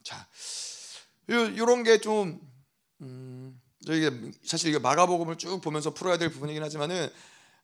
자, 0.04 0.28
이런 1.28 1.84
게좀 1.84 2.40
음, 3.02 3.62
저희 3.86 4.32
사실 4.46 4.70
이게 4.70 4.80
마가복음을 4.80 5.38
쭉 5.38 5.60
보면서 5.62 5.94
풀어야 5.94 6.18
될 6.18 6.30
부분이긴 6.32 6.62
하지만은 6.64 7.10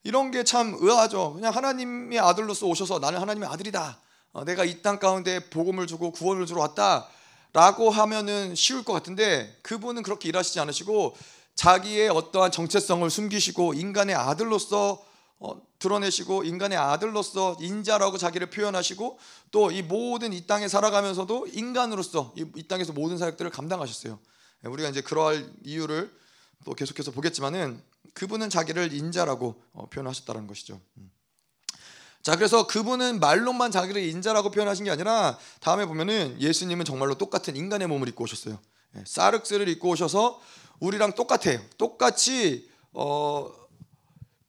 이런 0.03 0.31
게 0.31 0.43
참 0.43 0.75
의아하죠. 0.79 1.33
그냥 1.33 1.53
하나님의 1.53 2.19
아들로서 2.19 2.65
오셔서 2.65 2.99
나는 2.99 3.19
하나님의 3.19 3.47
아들이다. 3.49 3.99
어, 4.33 4.45
내가 4.45 4.63
이 4.65 4.81
땅 4.81 4.99
가운데 4.99 5.49
복음을 5.49 5.85
주고 5.87 6.11
구원을 6.11 6.45
주러 6.45 6.61
왔다. 6.61 7.07
라고 7.57 7.89
하면은 7.89 8.53
쉬울 8.53 8.83
것 8.83 8.93
같은데 8.93 9.57
그분은 9.63 10.03
그렇게 10.03 10.29
일하시지 10.29 10.59
않으시고 10.59 11.17
자기의 11.55 12.07
어떠한 12.09 12.51
정체성을 12.51 13.09
숨기시고 13.09 13.73
인간의 13.73 14.13
아들로서 14.13 15.03
어, 15.39 15.59
드러내시고 15.79 16.43
인간의 16.43 16.77
아들로서 16.77 17.57
인자라고 17.59 18.19
자기를 18.19 18.51
표현하시고 18.51 19.17
또 19.49 19.71
이 19.71 19.81
모든 19.81 20.33
이 20.33 20.45
땅에 20.45 20.67
살아가면서도 20.67 21.47
인간으로서 21.47 22.31
이, 22.37 22.45
이 22.57 22.67
땅에서 22.67 22.93
모든 22.93 23.17
사역들을 23.17 23.49
감당하셨어요. 23.49 24.19
예, 24.63 24.67
우리가 24.67 24.89
이제 24.89 25.01
그러할 25.01 25.51
이유를 25.63 26.15
또 26.63 26.75
계속해서 26.75 27.09
보겠지만은 27.09 27.81
그분은 28.13 28.51
자기를 28.51 28.93
인자라고 28.93 29.59
어, 29.73 29.87
표현하셨다는 29.89 30.45
것이죠. 30.45 30.79
음. 30.97 31.09
자, 32.27 32.35
그래서 32.35 32.67
그분은 32.67 33.21
말로만 33.21 33.71
자기를 33.71 34.03
인자라고 34.03 34.51
표현하신 34.51 34.83
게 34.83 34.91
아니라 34.91 35.39
다음에 35.61 35.85
보면은 35.85 36.35
예수님은 36.41 36.83
정말로 36.83 37.17
똑같은 37.17 37.55
인간의 37.55 37.87
몸을 37.87 38.09
입고 38.09 38.25
오셨어요. 38.25 38.59
예, 38.97 39.03
사륵스를 39.07 39.69
입고 39.69 39.87
오셔서 39.91 40.37
우리랑 40.81 41.13
똑같아요. 41.13 41.61
똑같이 41.77 42.69
어, 42.91 43.49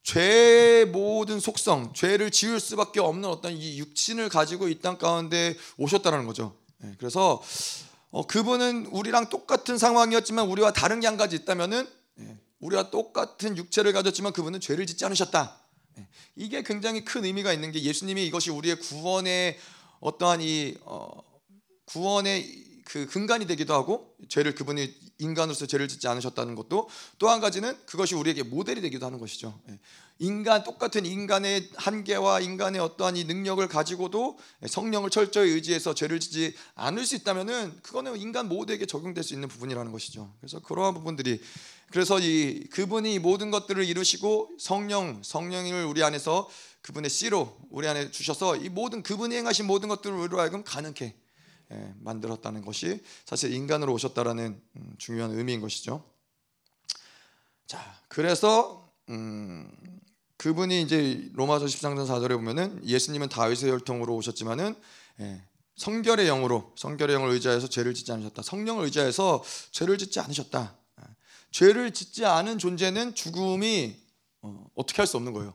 죄의 0.02 0.86
모든 0.86 1.38
속성, 1.38 1.92
죄를 1.94 2.32
지을 2.32 2.58
수밖에 2.58 2.98
없는 2.98 3.28
어떤 3.28 3.52
이 3.52 3.78
육신을 3.78 4.28
가지고 4.28 4.66
이 4.68 4.80
땅 4.80 4.98
가운데 4.98 5.56
오셨다는 5.76 6.26
거죠. 6.26 6.56
예, 6.82 6.96
그래서 6.98 7.40
어, 8.10 8.26
그분은 8.26 8.86
우리랑 8.86 9.28
똑같은 9.28 9.78
상황이었지만 9.78 10.48
우리와 10.48 10.72
다른 10.72 10.98
가지 11.16 11.36
있다면은 11.36 11.88
예, 12.22 12.38
우리와 12.58 12.90
똑같은 12.90 13.56
육체를 13.56 13.92
가졌지만 13.92 14.32
그분은 14.32 14.58
죄를 14.58 14.84
짓지 14.84 15.04
않으셨다. 15.04 15.67
예. 15.98 16.06
이게 16.36 16.62
굉장히 16.62 17.04
큰 17.04 17.24
의미가 17.24 17.52
있는 17.52 17.72
게 17.72 17.82
예수님이 17.82 18.26
이것이 18.26 18.50
우리의 18.50 18.78
구원의 18.80 19.58
어떠한 20.00 20.40
이 20.40 20.76
어, 20.82 21.08
구원의 21.86 22.68
그 22.84 23.06
근간이 23.06 23.46
되기도 23.46 23.74
하고 23.74 24.16
죄를 24.28 24.54
그분이 24.54 24.94
인간으로서 25.18 25.66
죄를 25.66 25.88
짓지 25.88 26.08
않으셨다는 26.08 26.54
것도 26.54 26.88
또 27.18 27.28
한 27.28 27.40
가지는 27.40 27.76
그것이 27.84 28.14
우리에게 28.14 28.42
모델이 28.44 28.80
되기도 28.80 29.04
하는 29.04 29.18
것이죠. 29.18 29.60
예. 29.68 29.78
인간 30.20 30.64
똑같은 30.64 31.06
인간의 31.06 31.70
한계와 31.76 32.40
인간의 32.40 32.80
어떠한 32.80 33.16
이 33.16 33.24
능력을 33.24 33.66
가지고도 33.68 34.38
성령을 34.66 35.10
철저히 35.10 35.50
의지해서 35.50 35.94
죄를 35.94 36.18
짓지 36.18 36.54
않을 36.74 37.06
수 37.06 37.14
있다면은 37.16 37.78
그거는 37.82 38.16
인간 38.16 38.48
모두에게 38.48 38.86
적용될 38.86 39.22
수 39.22 39.34
있는 39.34 39.48
부분이라는 39.48 39.92
것이죠. 39.92 40.32
그래서 40.40 40.58
그러한 40.60 40.94
부분들이 40.94 41.40
그래서 41.90 42.18
이 42.18 42.64
그분이 42.70 43.18
모든 43.18 43.50
것들을 43.50 43.84
이루시고 43.84 44.56
성령 44.58 45.22
성령을 45.22 45.84
우리 45.84 46.02
안에서 46.02 46.48
그분의 46.82 47.10
씨로 47.10 47.56
우리 47.70 47.88
안에 47.88 48.10
주셔서 48.10 48.56
이 48.56 48.68
모든 48.68 49.02
그분이 49.02 49.34
행하신 49.34 49.66
모든 49.66 49.88
것들을 49.88 50.16
우리로 50.16 50.40
하여금 50.40 50.64
가능케 50.64 51.14
예, 51.70 51.94
만들었다는 52.00 52.64
것이 52.64 53.02
사실 53.26 53.52
인간으로 53.52 53.92
오셨다라는 53.92 54.60
음, 54.76 54.94
중요한 54.96 55.32
의미인 55.32 55.60
것이죠. 55.60 56.02
자, 57.66 58.00
그래서 58.08 58.90
음, 59.10 59.70
그분이 60.38 60.80
이제 60.82 61.28
로마서 61.34 61.66
13장 61.66 62.06
4절에 62.06 62.30
보면은 62.30 62.80
예수님은 62.86 63.28
다윗의 63.28 63.70
혈통으로 63.70 64.14
오셨지만은 64.16 64.74
예, 65.20 65.42
성결의 65.76 66.26
영으로 66.26 66.72
성결의 66.76 67.14
영을 67.14 67.30
의지하여서 67.30 67.68
죄를 67.68 67.92
짓지 67.92 68.12
않으셨다. 68.12 68.42
성령을 68.42 68.84
의지하여서 68.84 69.44
죄를 69.70 69.98
짓지 69.98 70.20
않으셨다. 70.20 70.77
죄를 71.50 71.92
짓지 71.92 72.24
않은 72.24 72.58
존재는 72.58 73.14
죽음이 73.14 73.96
어, 74.42 74.66
떻게 74.76 74.96
할 74.98 75.06
수 75.06 75.16
없는 75.16 75.32
거예요. 75.32 75.54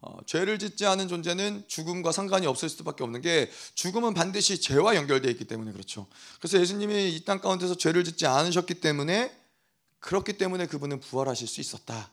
어, 0.00 0.18
죄를 0.26 0.58
짓지 0.58 0.86
않은 0.86 1.08
존재는 1.08 1.64
죽음과 1.66 2.12
상관이 2.12 2.46
없을 2.46 2.68
수밖에 2.68 3.02
없는 3.02 3.20
게 3.20 3.50
죽음은 3.74 4.14
반드시 4.14 4.60
죄와 4.60 4.94
연결되어 4.94 5.30
있기 5.32 5.44
때문에 5.46 5.72
그렇죠. 5.72 6.06
그래서 6.38 6.60
예수님이 6.60 7.14
이 7.16 7.24
땅 7.24 7.40
가운데서 7.40 7.76
죄를 7.76 8.04
짓지 8.04 8.26
않으셨기 8.26 8.74
때문에 8.74 9.36
그렇기 10.00 10.34
때문에 10.34 10.66
그분은 10.66 11.00
부활하실 11.00 11.48
수 11.48 11.60
있었다. 11.60 12.10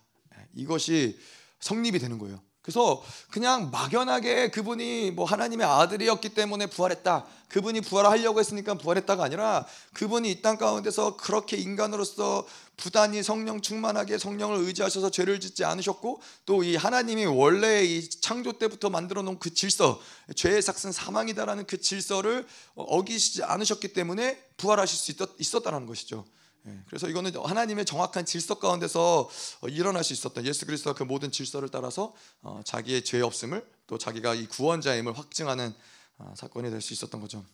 이것이 0.56 1.20
성립이 1.60 2.00
되는 2.00 2.18
거예요. 2.18 2.42
그래서 2.66 3.04
그냥 3.30 3.70
막연하게 3.70 4.50
그분이 4.50 5.12
뭐 5.12 5.26
하나님의 5.26 5.68
아들이었기 5.68 6.30
때문에 6.30 6.66
부활했다. 6.66 7.24
그분이 7.48 7.82
부활하려고 7.82 8.40
했으니까 8.40 8.74
부활했다가 8.74 9.24
아니라 9.24 9.68
그분이 9.94 10.32
이 10.32 10.42
땅 10.42 10.58
가운데서 10.58 11.16
그렇게 11.16 11.58
인간으로서 11.58 12.48
부단히 12.76 13.22
성령 13.22 13.62
충만하게 13.62 14.18
성령을 14.18 14.58
의지하셔서 14.62 15.12
죄를 15.12 15.40
짓지 15.40 15.64
않으셨고 15.64 16.22
또 16.48 16.64
이 16.64 16.76
하나님이 16.76 17.28
원래 17.28 17.84
이 17.84 18.10
창조 18.10 18.54
때부터 18.54 18.90
만들어 18.90 19.22
놓은 19.22 19.38
그 19.38 19.54
질서, 19.54 20.02
죄의 20.36 20.64
삭슨 20.64 20.92
사망이다라는 20.92 21.68
그 21.68 21.80
질서를 21.80 22.48
어기시지 22.74 23.44
않으셨기 23.44 23.90
때문에 23.90 24.42
부활하실 24.58 24.98
수 24.98 25.26
있었, 25.38 25.62
다는 25.62 25.86
것이죠. 25.86 26.26
예, 26.68 26.80
그래서 26.88 27.08
이거는 27.08 27.32
하나님의 27.36 27.86
정확한 27.86 28.26
질서 28.26 28.58
가운데서 28.58 29.30
어, 29.62 29.68
일어날 29.68 30.04
수 30.04 30.14
있었던 30.14 30.46
예수 30.46 30.66
그리스도가 30.66 30.98
그 30.98 31.04
모든 31.04 31.32
질서를 31.32 31.70
따라서 31.70 32.14
어, 32.42 32.62
자기의 32.66 33.04
죄 33.04 33.22
없음을 33.22 33.68
또 33.88 33.98
자기가 33.98 34.34
이 34.34 34.48
구원자임을 34.48 35.18
확증하는 35.18 35.74
어, 36.18 36.34
사건이 36.36 36.70
될 36.72 36.82
수 36.82 36.94
있었던 36.94 37.22
거죠. 37.22 37.46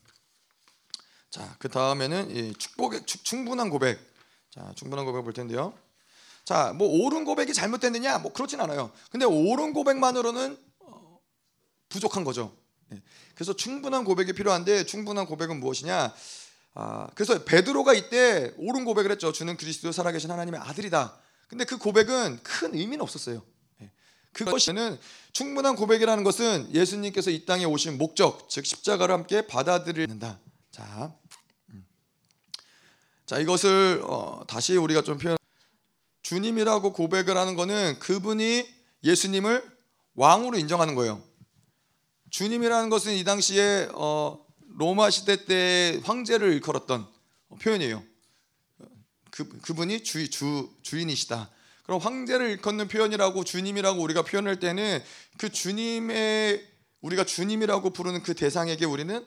자, 1.29 1.55
그 1.59 1.69
다음에는 1.69 2.53
축복 2.57 2.93
충분한 3.05 3.69
고백. 3.69 3.99
자, 4.49 4.71
충분한 4.75 5.05
고백 5.05 5.23
볼 5.23 5.33
텐데요. 5.33 5.73
자, 6.43 6.73
뭐 6.73 6.87
옳은 6.87 7.23
고백이 7.23 7.53
잘못됐느냐? 7.53 8.19
뭐 8.19 8.33
그렇진 8.33 8.59
않아요. 8.61 8.91
근데 9.09 9.25
옳은 9.25 9.73
고백만으로는 9.73 10.57
부족한 11.89 12.23
거죠. 12.23 12.55
예, 12.93 13.01
그래서 13.35 13.53
충분한 13.53 14.03
고백이 14.03 14.33
필요한데 14.33 14.85
충분한 14.85 15.25
고백은 15.25 15.59
무엇이냐? 15.59 16.13
아, 16.73 17.07
그래서 17.15 17.43
베드로가 17.43 17.93
이때 17.93 18.53
옳은 18.57 18.85
고백을 18.85 19.11
했죠. 19.11 19.31
주는 19.31 19.55
그리스도 19.57 19.91
살아계신 19.91 20.31
하나님의 20.31 20.59
아들이다. 20.61 21.17
근데 21.47 21.65
그 21.65 21.77
고백은 21.77 22.39
큰 22.43 22.73
의미는 22.75 23.01
없었어요. 23.01 23.43
예. 23.81 23.91
그것은 24.31 24.97
충분한 25.33 25.75
고백이라는 25.75 26.23
것은 26.23 26.73
예수님께서 26.73 27.29
이 27.29 27.45
땅에 27.45 27.65
오신 27.65 27.97
목적, 27.97 28.49
즉 28.49 28.65
십자가를 28.65 29.13
함께 29.13 29.45
받아들이는다. 29.47 30.39
자, 30.71 31.13
음. 31.71 31.85
자 33.25 33.37
이것을 33.39 34.01
어, 34.05 34.43
다시 34.47 34.77
우리가 34.77 35.01
좀 35.01 35.17
표현. 35.17 35.37
주님이라고 36.21 36.93
고백을 36.93 37.35
하는 37.35 37.55
것은 37.55 37.99
그분이 37.99 38.65
예수님을 39.03 39.69
왕으로 40.15 40.57
인정하는 40.57 40.95
거예요. 40.95 41.21
주님이라는 42.29 42.89
것은 42.89 43.13
이 43.13 43.25
당시에 43.25 43.89
어, 43.93 44.39
로마 44.81 45.11
시대 45.11 45.45
때 45.45 46.01
황제를 46.05 46.53
일컬었던 46.53 47.05
표현이에요. 47.61 48.01
그 49.29 49.47
그분이 49.59 50.03
주, 50.03 50.27
주 50.31 50.71
주인이시다. 50.81 51.51
그럼 51.83 52.01
황제를 52.01 52.49
일컫는 52.49 52.87
표현이라고 52.87 53.43
주님이라고 53.43 54.01
우리가 54.01 54.23
표현할 54.23 54.59
때는 54.59 55.03
그 55.37 55.51
주님의 55.51 56.67
우리가 57.01 57.25
주님이라고 57.25 57.91
부르는 57.91 58.23
그 58.23 58.33
대상에게 58.33 58.85
우리는 58.85 59.23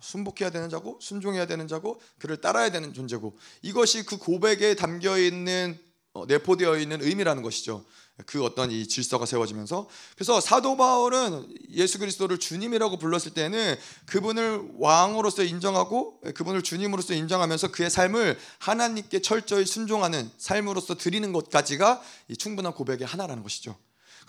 순복해야 0.00 0.50
되는 0.50 0.68
자고 0.68 0.98
순종해야 1.00 1.46
되는 1.46 1.66
자고 1.68 1.98
그를 2.18 2.42
따라야 2.42 2.70
되는 2.70 2.92
존재고 2.92 3.34
이것이 3.62 4.04
그 4.04 4.18
고백에 4.18 4.74
담겨 4.74 5.16
있는 5.16 5.78
어, 6.12 6.26
내포되어 6.26 6.76
있는 6.76 7.00
의미라는 7.00 7.42
것이죠. 7.42 7.82
그 8.26 8.44
어떤 8.44 8.70
이 8.70 8.86
질서가 8.86 9.26
세워지면서 9.26 9.88
그래서 10.14 10.40
사도 10.40 10.76
바울은 10.76 11.46
예수 11.70 11.98
그리스도를 11.98 12.38
주님이라고 12.38 12.98
불렀을 12.98 13.32
때는 13.32 13.76
그분을 14.06 14.72
왕으로서 14.78 15.44
인정하고 15.44 16.20
그분을 16.34 16.62
주님으로서 16.62 17.14
인정하면서 17.14 17.70
그의 17.70 17.90
삶을 17.90 18.38
하나님께 18.58 19.22
철저히 19.22 19.64
순종하는 19.66 20.30
삶으로서 20.36 20.96
드리는 20.96 21.32
것까지가 21.32 22.02
충분한 22.38 22.72
고백의 22.72 23.06
하나라는 23.06 23.42
것이죠. 23.42 23.76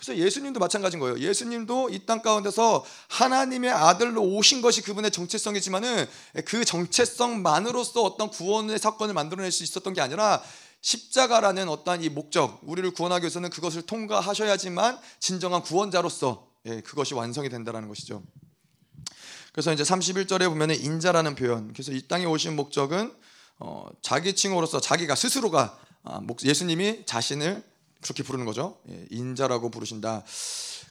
그래서 0.00 0.16
예수님도 0.16 0.58
마찬가지인 0.60 0.98
거예요. 0.98 1.18
예수님도 1.18 1.90
이 1.90 2.06
땅 2.06 2.22
가운데서 2.22 2.84
하나님의 3.08 3.70
아들로 3.70 4.22
오신 4.22 4.62
것이 4.62 4.80
그분의 4.80 5.10
정체성이지만은 5.10 6.06
그 6.46 6.64
정체성만으로서 6.64 8.02
어떤 8.02 8.30
구원의 8.30 8.78
사건을 8.78 9.12
만들어낼 9.12 9.52
수 9.52 9.62
있었던 9.62 9.92
게 9.92 10.00
아니라 10.00 10.42
십자가라는 10.80 11.68
어떠한 11.68 12.02
이 12.02 12.08
목적, 12.08 12.60
우리를 12.62 12.90
구원하기 12.92 13.24
위해서는 13.24 13.50
그것을 13.50 13.82
통과하셔야지만 13.82 14.98
진정한 15.18 15.62
구원자로서 15.62 16.48
예, 16.66 16.80
그것이 16.80 17.14
완성이 17.14 17.48
된다는 17.48 17.88
것이죠. 17.88 18.22
그래서 19.52 19.72
이제 19.72 19.82
31절에 19.82 20.48
보면 20.48 20.70
인자라는 20.70 21.34
표현. 21.34 21.72
그래서 21.72 21.92
이 21.92 22.06
땅에 22.06 22.24
오신 22.24 22.54
목적은 22.56 23.12
어, 23.58 23.86
자기 24.02 24.34
칭호로서 24.34 24.80
자기가 24.80 25.14
스스로가 25.14 25.78
아, 26.02 26.20
예수님이 26.44 27.04
자신을 27.04 27.62
그렇게 28.00 28.22
부르는 28.22 28.46
거죠. 28.46 28.78
예, 28.90 29.06
인자라고 29.10 29.70
부르신다. 29.70 30.24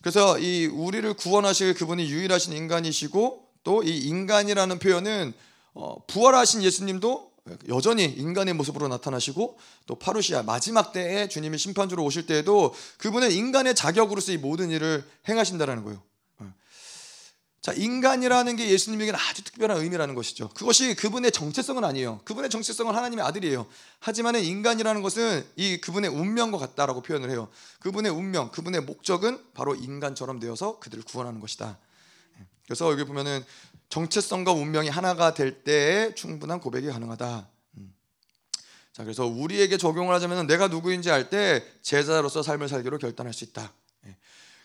그래서 0.02 0.38
이 0.40 0.68
우리를 0.68 1.12
구원하실 1.16 1.74
그분이 1.74 2.10
유일하신 2.10 2.54
인간이시고 2.54 3.50
또 3.64 3.84
이 3.84 3.98
인간이라는 4.08 4.80
표현은 4.80 5.34
어, 5.74 5.96
부활하신 6.08 6.64
예수님도 6.64 7.29
여전히 7.70 8.06
인간의 8.06 8.54
모습으로 8.56 8.88
나타나시고 8.88 9.58
또 9.88 9.96
파루시아 9.96 10.44
마지막 10.44 10.92
때에 10.92 11.28
주님이 11.28 11.58
심판주로 11.58 12.04
오실 12.04 12.26
때에도 12.26 12.74
그분은 12.98 13.32
인간의 13.32 13.76
자격으로서 13.76 14.32
이 14.32 14.38
모든 14.38 14.70
일을 14.70 15.04
행하신다라는 15.28 15.84
거예요. 15.84 16.02
어. 16.40 16.54
자, 17.62 17.74
인간이라는 17.74 18.56
게 18.56 18.70
예수님에게는 18.70 19.20
아주 19.20 19.44
특별한 19.44 19.78
의미라는 19.78 20.16
것이죠. 20.16 20.50
그것이 20.50 20.96
그분의 20.96 21.32
정체성은 21.32 21.84
아니에요. 21.84 22.22
그분의 22.26 22.50
정체성은 22.50 22.94
하나님의 22.94 23.26
아들이에요. 23.26 23.66
하지만 24.00 24.36
인간이라는 24.36 25.02
것은 25.02 25.46
이 25.56 25.82
그분의 25.82 26.12
운명과 26.12 26.58
같다라고 26.58 27.02
표현을 27.02 27.32
해요. 27.32 27.50
그분의 27.80 28.12
운명, 28.12 28.52
그분의 28.52 28.82
목적은 28.82 29.44
바로 29.54 29.76
인간처럼 29.76 30.40
되어서 30.40 30.80
그들을 30.80 31.04
구원하는 31.04 31.40
것이다. 31.40 31.78
그래서 32.70 32.92
여기 32.92 33.04
보면은 33.04 33.44
정체성과 33.90 34.52
운명이 34.54 34.90
하나가 34.90 35.34
될 35.34 35.64
때에 35.64 36.14
충분한 36.16 36.60
고백이 36.60 36.88
가능하다. 36.88 37.50
음. 37.78 37.96
자, 38.94 39.04
그래서 39.04 39.26
우리에게 39.26 39.78
적용을 39.78 40.14
하자면 40.16 40.48
내가 40.48 40.68
누구인지 40.68 41.10
알 41.12 41.30
때 41.30 41.64
제자로서 41.82 42.44
삶을 42.44 42.70
살기로 42.70 42.98
결단할 43.00 43.34
수 43.34 43.44
있다. 43.44 43.74
예. 44.08 44.16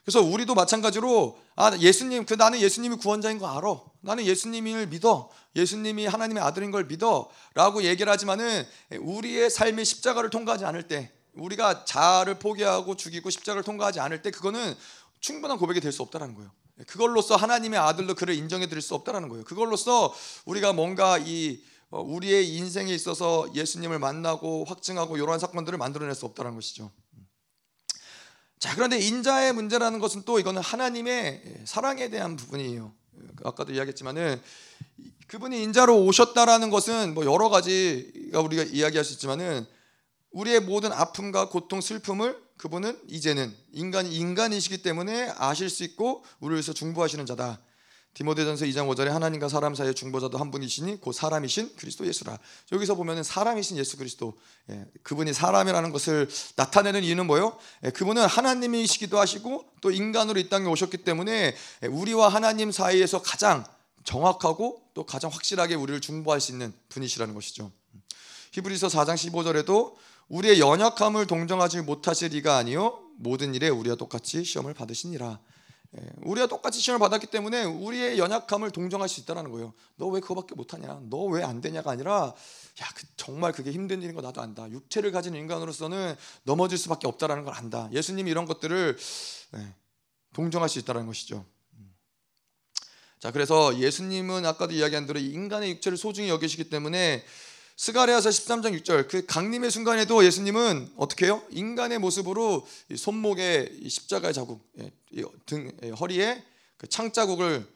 그래서 0.05 0.21
우리도 0.21 0.55
마찬가지로 0.55 1.39
아 1.57 1.75
예수님 1.79 2.27
그 2.27 2.35
나는 2.35 2.61
예수님이 2.61 2.97
구원자인 2.97 3.39
거 3.39 3.49
알아. 3.49 3.81
나는 4.03 4.27
예수님을 4.27 4.89
믿어. 4.89 5.31
예수님이 5.57 6.07
하나님의 6.07 6.43
아들인 6.43 6.71
걸 6.71 6.85
믿어라고 6.85 7.85
얘기를 7.85 8.13
하지만은 8.13 8.67
우리의 9.01 9.49
삶의 9.49 9.85
십자가를 9.87 10.29
통과하지 10.29 10.67
않을 10.67 10.89
때 10.89 11.11
우리가 11.35 11.85
자아를 11.87 12.39
포기하고 12.39 12.97
죽이고 12.97 13.31
십자가를 13.31 13.63
통과하지 13.63 14.01
않을 14.01 14.21
때 14.21 14.31
그거는 14.31 14.75
충분한 15.21 15.57
고백이 15.57 15.81
될 15.81 15.91
수 15.93 16.03
없다라는 16.03 16.35
거예요. 16.35 16.51
그걸로써 16.87 17.37
하나님의 17.37 17.79
아들로 17.79 18.15
그를 18.15 18.35
인정해 18.35 18.69
드릴 18.69 18.83
수 18.83 18.95
없다라는 18.95 19.29
거예요. 19.29 19.45
그걸로써 19.45 20.13
우리가 20.45 20.73
뭔가 20.73 21.19
이 21.19 21.63
어, 21.91 22.01
우리의 22.01 22.49
인생에 22.57 22.93
있어서 22.93 23.47
예수님을 23.55 24.01
만나고 24.01 24.65
확증하고 24.65 25.17
이러한 25.17 25.39
사건들을 25.39 25.79
만들어낼 25.79 26.15
수 26.17 26.27
없다는 26.27 26.57
것이죠. 26.57 26.91
자 28.59 28.75
그런데 28.75 28.99
인자의 28.99 29.53
문제라는 29.53 30.01
것은 30.01 30.23
또 30.25 30.41
이거는 30.41 30.61
하나님의 30.61 31.63
사랑에 31.67 32.09
대한 32.09 32.35
부분이에요. 32.35 32.93
아까도 33.45 33.73
이야기했지만은 33.73 34.41
그분이 35.29 35.63
인자로 35.63 36.05
오셨다라는 36.05 36.71
것은 36.71 37.15
뭐 37.15 37.25
여러 37.25 37.49
가지가 37.49 38.41
우리가 38.41 38.65
이야기할 38.65 39.05
수 39.05 39.13
있지만은 39.13 39.67
우리의 40.31 40.61
모든 40.61 40.93
아픔과 40.93 41.49
고통, 41.49 41.81
슬픔을 41.81 42.44
그분은 42.57 43.01
이제는 43.09 43.55
인간이 43.73 44.15
인간이시기 44.15 44.83
때문에 44.83 45.33
아실 45.37 45.69
수 45.69 45.85
있고 45.85 46.25
우리를 46.41 46.57
위해서 46.57 46.73
중보하시는 46.73 47.27
자다. 47.27 47.61
디모데전서 48.15 48.65
2장 48.67 48.89
5절에 48.89 49.09
하나님과 49.09 49.49
사람 49.49 49.75
사이의 49.75 49.95
중보자도 49.95 50.39
한 50.39 50.53
분이시니 50.53 51.01
곧 51.01 51.13
사람이신 51.13 51.75
그리스도 51.75 52.07
예수라. 52.07 52.39
여기서 52.71 52.95
보면은 52.95 53.25
사람이신 53.25 53.77
예수 53.77 53.97
그리스도. 53.97 54.35
예, 54.71 54.87
그분이 55.03 55.35
사람이라는 55.35 55.91
것을 55.91 56.29
나타내는 56.55 57.03
이유는 57.03 57.27
뭐요? 57.27 57.59
예, 57.83 57.91
그분은 57.91 58.25
하나님이시기도 58.25 59.19
하시고 59.19 59.65
또 59.81 59.91
인간으로 59.91 60.39
이 60.39 60.49
땅에 60.49 60.67
오셨기 60.69 60.99
때문에 60.99 61.57
예, 61.83 61.87
우리와 61.89 62.29
하나님 62.29 62.71
사이에서 62.71 63.21
가장 63.21 63.65
정확하고 64.05 64.81
또 64.95 65.05
가장 65.05 65.31
확실하게 65.33 65.75
우리를 65.75 66.01
중보할 66.01 66.41
수 66.41 66.53
있는 66.53 66.73
분이시라는 66.91 67.35
것이죠. 67.35 67.73
히브리서 68.53 68.87
4장 68.87 69.15
15절에도 69.15 69.95
우리의 70.29 70.61
연약함을 70.61 71.27
동정하지 71.27 71.83
못하실 71.83 72.31
리가 72.33 72.57
아니요 72.57 73.01
모든 73.19 73.55
일에 73.55 73.69
우리와 73.69 73.97
똑같이 73.97 74.43
시험을 74.45 74.75
받으시니라. 74.75 75.39
예, 75.97 76.01
우리가 76.25 76.49
똑같이 76.49 76.81
시험을 76.81 76.99
받았기 76.99 77.29
때문에 77.29 77.63
우리의 77.65 78.19
연약함을 78.19 78.73
동정할 78.73 79.09
수 79.09 79.21
있다는 79.21 79.51
거예요. 79.53 79.73
너 79.97 80.09
왜 80.09 80.21
그거밖에 80.21 80.55
못하냐? 80.57 81.01
너 81.09 81.29
왜 81.31 81.45
안 81.45 81.61
되냐가 81.61 81.93
아니라 81.93 82.35
야그 82.81 83.07
정말 83.17 83.53
그게 83.53 83.71
힘든 83.71 84.03
일인 84.03 84.15
거 84.17 84.21
나도 84.21 84.41
안다. 84.41 84.69
육체를 84.71 85.13
가진 85.13 85.37
인간으로서는 85.37 86.17
넘어질 86.43 86.79
수밖에 86.79 87.07
없다라는 87.07 87.45
걸 87.45 87.55
안다. 87.55 87.89
예수님이 87.93 88.31
이런 88.31 88.45
것들을 88.47 88.97
예, 89.57 89.75
동정할 90.33 90.69
수 90.69 90.81
있다는 90.81 91.07
것이죠. 91.07 91.45
자 93.21 93.31
그래서 93.31 93.79
예수님은 93.79 94.45
아까도 94.45 94.75
이야기한 94.75 95.07
대로 95.07 95.21
인간의 95.21 95.71
육체를 95.71 95.97
소중히 95.97 96.29
여기시기 96.29 96.69
때문에 96.71 97.25
스가랴서 97.77 98.31
13장 98.31 98.81
6절 98.81 99.09
그 99.09 99.27
강림의 99.27 99.71
순간에도 99.71 100.25
예수님은 100.25 100.93
어떻게 100.97 101.27
해요? 101.27 101.43
인간의 101.51 101.99
모습으로 101.99 102.67
손목에 102.97 103.69
십자가의 103.89 104.33
자국, 104.33 104.65
예, 104.81 104.93
등 105.47 105.73
예, 105.83 105.91
허리에 105.91 106.43
그 106.77 106.87
창자국을 106.87 107.67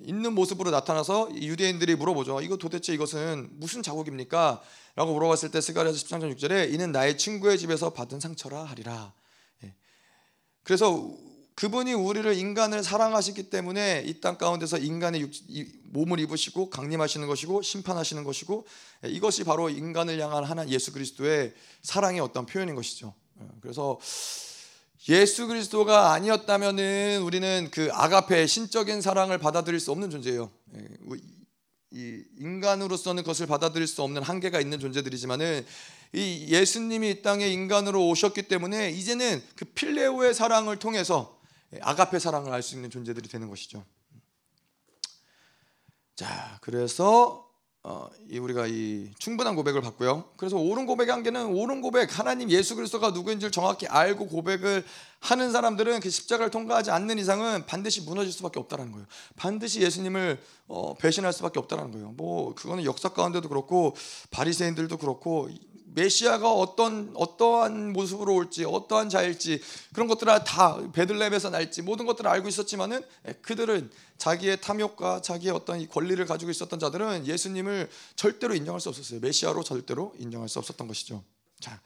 있는 0.00 0.32
모습으로 0.32 0.70
나타나서 0.70 1.30
유대인들이 1.34 1.96
물어보죠. 1.96 2.40
이거 2.40 2.56
도대체 2.56 2.94
이것은 2.94 3.48
무슨 3.52 3.82
자국입니까? 3.82 4.62
라고 4.94 5.12
물어봤을 5.12 5.50
때 5.50 5.60
스가랴서 5.60 5.98
13장 5.98 6.36
6절에 6.36 6.72
이는 6.72 6.92
나의 6.92 7.18
친구의 7.18 7.58
집에서 7.58 7.90
받은 7.90 8.20
상처라 8.20 8.62
하리라. 8.62 9.12
예. 9.64 9.74
그래서 10.62 11.12
그분이 11.58 11.92
우리를 11.92 12.32
인간을 12.36 12.84
사랑하시기 12.84 13.50
때문에 13.50 14.04
이 14.06 14.20
땅 14.20 14.38
가운데서 14.38 14.78
인간의 14.78 15.22
육, 15.22 15.32
몸을 15.90 16.20
입으시고 16.20 16.70
강림하시는 16.70 17.26
것이고 17.26 17.62
심판하시는 17.62 18.22
것이고 18.22 18.64
예, 19.04 19.08
이것이 19.08 19.42
바로 19.42 19.68
인간을 19.68 20.20
향한 20.20 20.44
하나 20.44 20.68
예수 20.68 20.92
그리스도의 20.92 21.52
사랑의 21.82 22.20
어떤 22.20 22.46
표현인 22.46 22.76
것이죠. 22.76 23.12
예, 23.40 23.44
그래서 23.60 23.98
예수 25.08 25.48
그리스도가 25.48 26.12
아니었다면은 26.12 27.22
우리는 27.22 27.68
그 27.72 27.88
아가페 27.92 28.46
신적인 28.46 29.00
사랑을 29.00 29.38
받아들일 29.38 29.80
수 29.80 29.90
없는 29.90 30.10
존재예요. 30.10 30.52
예, 30.76 30.88
이 31.90 32.22
인간으로서는 32.38 33.24
그것을 33.24 33.46
받아들일 33.46 33.88
수 33.88 34.02
없는 34.02 34.22
한계가 34.22 34.60
있는 34.60 34.78
존재들이지만은 34.78 35.66
이 36.12 36.46
예수님이 36.50 37.10
이 37.10 37.22
땅에 37.22 37.48
인간으로 37.48 38.06
오셨기 38.10 38.42
때문에 38.42 38.90
이제는 38.90 39.42
그 39.56 39.64
필레오의 39.64 40.34
사랑을 40.34 40.76
통해서 40.76 41.37
아가페 41.80 42.18
사랑을 42.18 42.52
알 42.52 42.62
수 42.62 42.74
있는 42.74 42.90
존재들이 42.90 43.28
되는 43.28 43.48
것이죠. 43.48 43.84
자, 46.16 46.58
그래서 46.62 47.48
어, 47.84 48.10
이 48.28 48.38
우리가 48.38 48.66
이 48.66 49.10
충분한 49.18 49.54
고백을 49.54 49.80
받고요. 49.80 50.32
그래서 50.36 50.56
옳은 50.56 50.84
고백의 50.84 51.12
한계는 51.12 51.46
옳은 51.46 51.80
고백, 51.80 52.18
하나님 52.18 52.50
예수 52.50 52.74
그리스도가 52.74 53.12
누구인지를 53.12 53.52
정확히 53.52 53.86
알고 53.86 54.26
고백을 54.26 54.84
하는 55.20 55.52
사람들은 55.52 56.00
그 56.00 56.10
십자가를 56.10 56.50
통과하지 56.50 56.90
않는 56.90 57.18
이상은 57.18 57.64
반드시 57.66 58.02
무너질 58.02 58.32
수밖에 58.32 58.58
없다는 58.58 58.92
거예요. 58.92 59.06
반드시 59.36 59.80
예수님을 59.80 60.38
어, 60.66 60.94
배신할 60.94 61.32
수밖에 61.32 61.60
없다는 61.60 61.92
거예요. 61.92 62.10
뭐 62.16 62.54
그거는 62.54 62.84
역사 62.84 63.10
가운데도 63.10 63.48
그렇고 63.48 63.94
바리새인들도 64.32 64.98
그렇고 64.98 65.48
메시아가 65.94 66.52
어떤 66.52 67.12
어떠한 67.14 67.92
모습으로 67.92 68.34
올지 68.34 68.64
어떠한 68.64 69.08
자일지 69.08 69.60
그런 69.92 70.08
것들을 70.08 70.44
다 70.44 70.78
베들레헴에서 70.92 71.50
날지 71.50 71.82
모든 71.82 72.06
것들을 72.06 72.28
알고 72.30 72.48
있었지만은 72.48 73.04
예, 73.26 73.32
그들은 73.32 73.90
자기의 74.18 74.60
탐욕과 74.60 75.22
자기의 75.22 75.52
어떤 75.54 75.86
권리를 75.88 76.24
가지고 76.26 76.50
있었던 76.50 76.78
자들은 76.78 77.26
예수님을 77.26 77.88
절대로 78.16 78.54
인정할 78.54 78.80
수 78.80 78.88
없었어요. 78.88 79.20
메시아로 79.20 79.62
절대로 79.64 80.14
인정할 80.18 80.48
수 80.48 80.58
없었던 80.58 80.86
것이죠. 80.88 81.22
자 81.60 81.80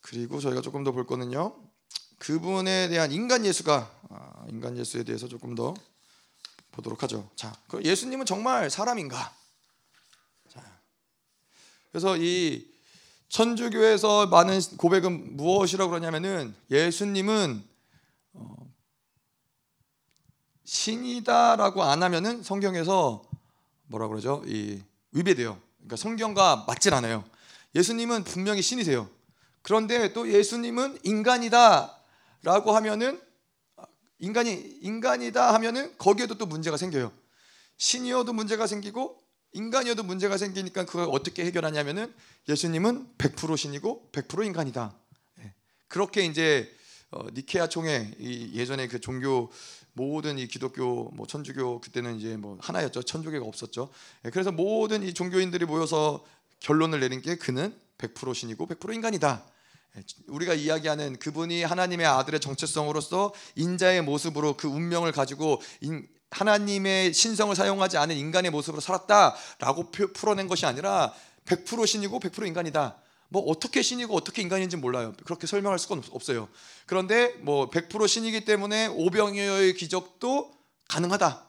그리고 0.00 0.40
저희가 0.40 0.60
조금 0.60 0.84
더 0.84 0.92
볼 0.92 1.06
거는요. 1.06 1.54
그분에 2.18 2.88
대한 2.88 3.12
인간 3.12 3.46
예수가 3.46 4.00
아, 4.10 4.44
인간 4.48 4.76
예수에 4.76 5.04
대해서 5.04 5.28
조금 5.28 5.54
더 5.54 5.74
보도록 6.72 7.02
하죠. 7.02 7.30
자, 7.34 7.56
그 7.68 7.82
예수님은 7.82 8.26
정말 8.26 8.70
사람인가? 8.70 9.34
자, 10.48 10.80
그래서 11.90 12.16
이 12.16 12.67
천주교에서 13.28 14.26
많은 14.26 14.60
고백은 14.76 15.36
무엇이라고 15.36 15.90
그러냐면은 15.90 16.54
예수님은 16.70 17.62
어, 18.34 18.56
신이다라고 20.64 21.82
안 21.82 22.02
하면은 22.02 22.42
성경에서 22.42 23.22
뭐라 23.86 24.08
그러죠? 24.08 24.42
이 24.46 24.82
위배돼요. 25.12 25.60
그러니까 25.76 25.96
성경과 25.96 26.64
맞질 26.66 26.94
않아요. 26.94 27.24
예수님은 27.74 28.24
분명히 28.24 28.62
신이세요. 28.62 29.08
그런데 29.62 30.12
또 30.12 30.30
예수님은 30.30 31.00
인간이다라고 31.02 32.72
하면은 32.76 33.20
인간이 34.18 34.78
인간이다 34.82 35.54
하면은 35.54 35.96
거기에도 35.98 36.36
또 36.36 36.46
문제가 36.46 36.76
생겨요. 36.76 37.12
신이어도 37.76 38.32
문제가 38.32 38.66
생기고 38.66 39.22
인간이어도 39.52 40.02
문제가 40.02 40.36
생기니까 40.36 40.84
그걸 40.84 41.08
어떻게 41.10 41.44
해결하냐면은 41.44 42.12
예수님은 42.48 43.16
100% 43.18 43.56
신이고 43.56 44.08
100% 44.12 44.44
인간이다. 44.46 44.94
예. 45.40 45.52
그렇게 45.88 46.24
이제 46.24 46.72
어, 47.10 47.26
니케아 47.32 47.68
총회 47.68 48.12
예전에 48.20 48.86
그 48.88 49.00
종교 49.00 49.50
모든 49.94 50.38
이 50.38 50.46
기독교 50.46 51.10
뭐 51.14 51.26
천주교 51.26 51.80
그때는 51.80 52.16
이제 52.16 52.36
뭐 52.36 52.58
하나였죠 52.60 53.02
천주교가 53.02 53.46
없었죠. 53.46 53.90
예. 54.24 54.30
그래서 54.30 54.52
모든 54.52 55.02
이 55.02 55.14
종교인들이 55.14 55.64
모여서 55.64 56.24
결론을 56.60 57.00
내린 57.00 57.22
게 57.22 57.36
그는 57.36 57.74
100% 57.98 58.34
신이고 58.34 58.66
100% 58.66 58.94
인간이다. 58.94 59.44
예. 59.96 60.02
우리가 60.26 60.54
이야기하는 60.54 61.18
그분이 61.18 61.62
하나님의 61.62 62.06
아들의 62.06 62.40
정체성으로서 62.40 63.32
인자의 63.56 64.02
모습으로 64.02 64.56
그 64.56 64.68
운명을 64.68 65.12
가지고 65.12 65.60
하나님의 66.30 67.14
신성을 67.14 67.54
사용하지 67.54 67.96
않은 67.96 68.16
인간의 68.16 68.50
모습으로 68.50 68.80
살았다라고 68.80 69.90
풀어낸 70.14 70.46
것이 70.46 70.66
아니라 70.66 71.12
100% 71.46 71.86
신이고 71.86 72.20
100% 72.20 72.46
인간이다. 72.46 72.96
뭐 73.30 73.42
어떻게 73.42 73.82
신이고 73.82 74.14
어떻게 74.14 74.42
인간인지 74.42 74.76
몰라요. 74.76 75.14
그렇게 75.24 75.46
설명할 75.46 75.78
수가 75.78 76.00
없어요. 76.10 76.48
그런데 76.86 77.34
뭐 77.40 77.68
100% 77.70 78.06
신이기 78.08 78.44
때문에 78.44 78.86
오병이어의 78.86 79.74
기적도 79.74 80.52
가능하다. 80.88 81.44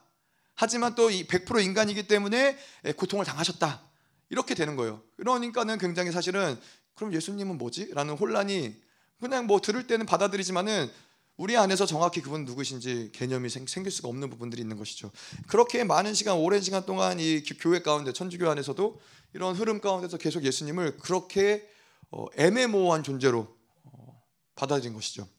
하지만 0.55 0.95
또이100% 0.95 1.63
인간이기 1.63 2.07
때문에 2.07 2.57
고통을 2.97 3.25
당하셨다. 3.25 3.81
이렇게 4.29 4.55
되는 4.55 4.75
거예요. 4.75 5.01
그러니까는 5.17 5.77
굉장히 5.77 6.11
사실은 6.11 6.59
그럼 6.95 7.13
예수님은 7.13 7.57
뭐지? 7.57 7.91
라는 7.93 8.15
혼란이 8.15 8.75
그냥 9.21 9.47
뭐 9.47 9.61
들을 9.61 9.87
때는 9.87 10.05
받아들이지만은 10.05 10.91
우리 11.39 11.55
안에서 11.55 11.85
정확히 11.85 12.21
그분 12.21 12.43
누구신지 12.43 13.11
개념이 13.13 13.49
생, 13.49 13.63
길 13.63 13.89
수가 13.89 14.09
없는 14.09 14.29
부분들이 14.29 14.61
있는 14.61 14.75
것이죠. 14.77 15.09
그렇게 15.47 15.85
많은 15.85 16.13
시간, 16.13 16.35
오랜 16.35 16.61
시간 16.61 16.85
동안 16.85 17.17
이 17.17 17.41
교회 17.61 17.81
가운데 17.81 18.11
천주교 18.11 18.49
안에서도 18.49 18.99
이런 19.31 19.55
흐름 19.55 19.79
가운데서 19.79 20.17
계속 20.17 20.43
예수님을 20.43 20.97
그렇게 20.97 21.65
어, 22.11 22.25
애매모호한 22.35 23.03
존재로 23.03 23.55
어, 23.83 24.23
받아들인 24.55 24.93
것이죠. 24.93 25.29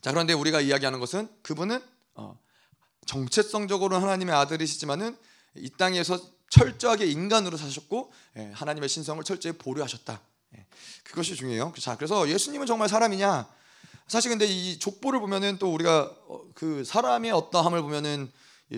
자 0.00 0.10
그런데 0.10 0.32
우리가 0.32 0.62
이야기하는 0.62 1.00
것은 1.00 1.28
그분은 1.42 1.82
어, 2.14 2.40
정체성적으로 3.04 3.98
하나님의 3.98 4.34
아들이시지만은 4.34 5.18
이 5.56 5.68
땅에서 5.68 6.18
철저하게 6.48 7.08
인간으로 7.08 7.58
사셨고 7.58 8.10
예, 8.38 8.50
하나님의 8.54 8.88
신성을 8.88 9.22
철저히 9.24 9.52
보류하셨다. 9.52 10.18
예, 10.56 10.66
그것이 11.02 11.36
중요해요. 11.36 11.74
자 11.78 11.94
그래서 11.96 12.26
예수님은 12.26 12.66
정말 12.66 12.88
사람이냐? 12.88 13.63
사실 14.06 14.30
근데 14.30 14.46
이 14.46 14.78
족보를 14.78 15.20
보면은 15.20 15.58
또 15.58 15.72
우리가 15.72 16.10
어, 16.28 16.40
그 16.54 16.84
사람의 16.84 17.30
어떠함을 17.32 17.82
보면은 17.82 18.30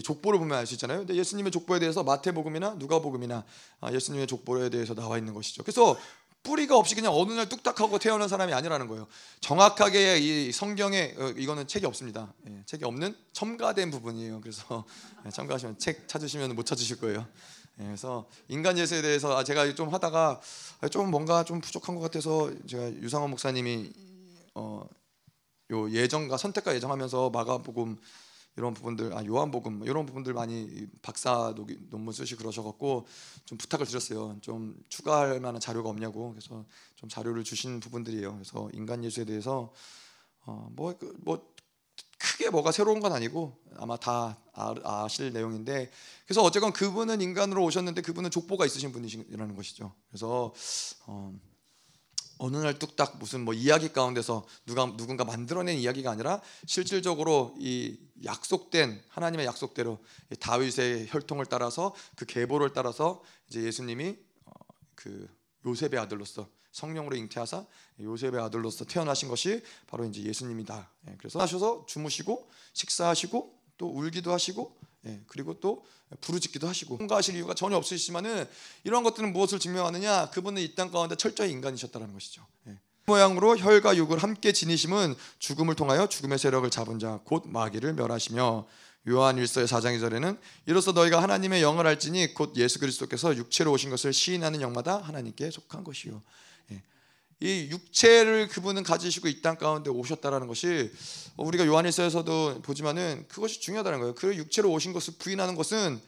족보를 0.02 0.38
보면 0.38 0.58
알 0.58 0.66
수 0.66 0.74
있잖아요. 0.74 0.98
근데 0.98 1.14
예수님의 1.14 1.52
족보에 1.52 1.78
대해서 1.78 2.02
마태복음이나 2.02 2.74
누가복음이나 2.78 3.44
아, 3.80 3.92
예수님의 3.92 4.26
족보에 4.26 4.68
대해서 4.68 4.94
나와 4.94 5.16
있는 5.18 5.32
것이죠. 5.32 5.62
그래서 5.62 5.96
뿌리가 6.42 6.76
없이 6.76 6.94
그냥 6.94 7.12
어느 7.14 7.32
날 7.32 7.48
뚝딱하고 7.48 7.98
태어난 7.98 8.28
사람이 8.28 8.52
아니라는 8.52 8.86
거예요. 8.86 9.08
정확하게 9.40 10.18
이 10.18 10.52
성경에 10.52 11.14
어, 11.18 11.28
이거는 11.36 11.66
책이 11.66 11.86
없습니다. 11.86 12.32
예, 12.48 12.62
책이 12.66 12.84
없는 12.84 13.16
첨가된 13.32 13.90
부분이에요. 13.90 14.40
그래서 14.40 14.84
예, 15.26 15.30
참가하시면 15.30 15.78
책 15.78 16.06
찾으시면 16.08 16.54
못 16.54 16.64
찾으실 16.66 17.00
거예요. 17.00 17.26
예, 17.80 17.84
그래서 17.84 18.28
인간 18.48 18.78
예수에 18.78 19.02
대해서 19.02 19.36
아, 19.36 19.42
제가 19.44 19.74
좀 19.74 19.92
하다가 19.92 20.40
좀 20.90 21.10
뭔가 21.10 21.42
좀 21.42 21.60
부족한 21.60 21.96
것 21.96 22.00
같아서 22.00 22.52
제가 22.68 22.92
유상원 23.02 23.30
목사님이 23.30 23.92
어, 24.54 24.86
요 25.70 25.90
예정과 25.90 26.36
선택과 26.36 26.74
예정하면서 26.74 27.30
마가복음 27.30 27.96
이런 28.56 28.72
부분들 28.72 29.12
아 29.12 29.24
요한복음 29.24 29.82
이런 29.84 30.06
부분들 30.06 30.32
많이 30.32 30.86
박사 31.02 31.54
논문 31.90 32.14
쓰시 32.14 32.36
그러셔갖고 32.36 33.06
좀 33.44 33.58
부탁을 33.58 33.86
드렸어요. 33.86 34.36
좀 34.40 34.74
추가할 34.88 35.40
만한 35.40 35.60
자료가 35.60 35.90
없냐고 35.90 36.30
그래서 36.30 36.64
좀 36.96 37.08
자료를 37.08 37.44
주신 37.44 37.80
부분들이에요. 37.80 38.32
그래서 38.32 38.70
인간 38.72 39.04
예수에 39.04 39.24
대해서 39.24 39.72
어뭐뭐 40.46 40.98
그, 40.98 41.14
뭐 41.18 41.54
크게 42.18 42.48
뭐가 42.50 42.72
새로운 42.72 43.00
건 43.00 43.12
아니고 43.12 43.58
아마 43.76 43.96
다 43.96 44.38
아, 44.54 45.06
실 45.08 45.32
내용인데 45.32 45.90
그래서 46.24 46.42
어쨌건 46.42 46.72
그분은 46.72 47.20
인간으로 47.20 47.62
오셨는데 47.64 48.00
그분은 48.00 48.30
족보가 48.30 48.64
있으신 48.64 48.90
분이라는 48.92 49.54
것이죠. 49.54 49.92
그래서 50.08 50.54
어, 51.06 51.38
어느 52.38 52.56
날 52.56 52.78
뚝딱 52.78 53.18
무슨 53.18 53.44
뭐 53.44 53.54
이야기 53.54 53.92
가운데서 53.92 54.46
누가 54.66 54.84
누군가 54.96 55.24
만들어낸 55.24 55.76
이야기가 55.76 56.10
아니라 56.10 56.42
실질적으로 56.66 57.54
이 57.58 57.98
약속된 58.24 59.02
하나님의 59.08 59.46
약속대로 59.46 59.98
다윗의 60.40 61.08
혈통을 61.08 61.46
따라서 61.46 61.94
그 62.14 62.24
계보를 62.26 62.72
따라서 62.72 63.22
이제 63.48 63.62
예수님이 63.62 64.16
어, 64.44 64.52
그 64.94 65.28
요셉의 65.64 65.98
아들로서 65.98 66.48
성령으로 66.72 67.16
잉태하사 67.16 67.64
요셉의 68.00 68.40
아들로서 68.40 68.84
태어나신 68.84 69.28
것이 69.28 69.62
바로 69.86 70.04
이제 70.04 70.22
예수님이다. 70.22 70.90
예, 71.08 71.14
그래서 71.18 71.40
하셔서 71.40 71.86
주무시고 71.86 72.50
식사하시고 72.74 73.58
또 73.78 73.88
울기도 73.88 74.32
하시고 74.32 74.76
예, 75.06 75.20
그리고 75.28 75.58
또 75.60 75.84
부르짖기도 76.20 76.68
하시고 76.68 76.98
통과하실 76.98 77.36
이유가 77.36 77.54
전혀 77.54 77.76
없으시지만은 77.76 78.46
이런 78.84 79.02
것들은 79.02 79.32
무엇을 79.32 79.58
증명하느냐? 79.58 80.30
그분은 80.30 80.62
이 80.62 80.74
땅 80.74 80.90
가운데 80.90 81.16
철저히 81.16 81.50
인간이셨다는 81.50 82.12
것이죠. 82.12 82.46
예. 82.68 82.78
모양으로 83.06 83.56
혈과 83.56 83.96
육을 83.96 84.18
함께 84.18 84.52
지니심은 84.52 85.14
죽음을 85.38 85.74
통하여 85.76 86.08
죽음의 86.08 86.38
세력을 86.38 86.68
잡은 86.70 86.98
자 86.98 87.20
곧 87.24 87.44
마귀를 87.46 87.94
멸하시며 87.94 88.66
요한 89.08 89.36
1서의 89.36 89.66
4장 89.68 89.96
2절에는 90.00 90.36
이로써 90.66 90.90
너희가 90.90 91.22
하나님의 91.22 91.62
영을 91.62 91.86
알지니 91.86 92.34
곧 92.34 92.52
예수 92.56 92.80
그리스도께서 92.80 93.36
육체로 93.36 93.70
오신 93.70 93.90
것을 93.90 94.12
시인하는 94.12 94.60
영마다 94.60 94.98
하나님께 94.98 95.52
속한 95.52 95.84
것이요. 95.84 96.20
예. 97.42 97.46
이 97.46 97.70
육체를 97.70 98.48
그분은 98.48 98.82
가지시고 98.82 99.28
이 99.28 99.42
땅 99.42 99.56
가운데 99.58 99.90
오셨다라는 99.90 100.46
것이 100.46 100.90
우리가 101.36 101.66
요한일서에서도 101.66 102.62
보지만은 102.62 103.26
그것이 103.28 103.60
중요하다는 103.60 103.98
거예요. 104.00 104.14
그 104.14 104.34
육체로 104.36 104.72
오신 104.72 104.92
것을 104.92 105.14
부인하는 105.18 105.54
것은 105.54 106.00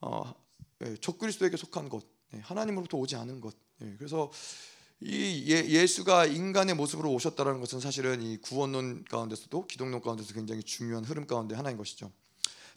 어, 0.00 0.34
예, 0.82 0.96
적그리스도에게 1.00 1.56
속한 1.56 1.88
것, 1.88 2.04
예, 2.34 2.38
하나님으로부터 2.38 2.96
오지 2.98 3.16
않은 3.16 3.40
것. 3.40 3.54
예, 3.82 3.94
그래서 3.98 4.30
이 5.00 5.44
예, 5.48 5.86
수가 5.86 6.26
인간의 6.26 6.74
모습으로 6.74 7.10
오셨다는 7.12 7.60
것은 7.60 7.80
사실은 7.80 8.22
이 8.22 8.36
구원론 8.36 9.04
가운데서도 9.04 9.66
기독론 9.66 10.00
가운데서 10.00 10.34
굉장히 10.34 10.62
중요한 10.62 11.04
흐름 11.04 11.26
가운데 11.26 11.54
하나인 11.54 11.76
것이죠. 11.76 12.12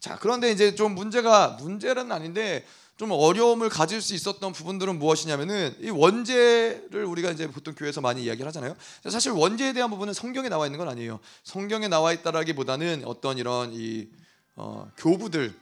자, 0.04 0.18
그런데 0.20 0.52
이제 0.52 0.76
좀 0.76 0.96
문제가 0.96 1.56
문제는 1.62 2.12
아닌데 2.12 2.66
좀 2.98 3.12
어려움을 3.12 3.70
가질 3.70 4.02
수 4.02 4.14
있었던 4.14 4.52
부분들은 4.52 5.00
무엇이냐면은 5.00 5.74
이 5.80 5.90
원죄를 5.92 7.06
우리가 7.06 7.32
이제 7.32 7.48
보통 7.48 7.74
교회에서 7.74 8.02
많이 8.02 8.22
이야기를 8.22 8.46
하잖아요. 8.48 8.76
사실 9.10 9.32
원죄에 9.32 9.72
대한 9.72 9.90
부분은 9.90 10.14
성경에 10.14 10.50
나와 10.50 10.66
있는 10.66 10.78
건 10.78 10.90
아니에요. 10.90 11.22
성경에 11.46 11.88
나와 11.88 12.12
있다라기보다는 12.12 13.04
어떤 13.06 13.38
이런 13.38 13.72
이 13.72 14.10
어, 14.58 14.92
교부들 14.98 15.58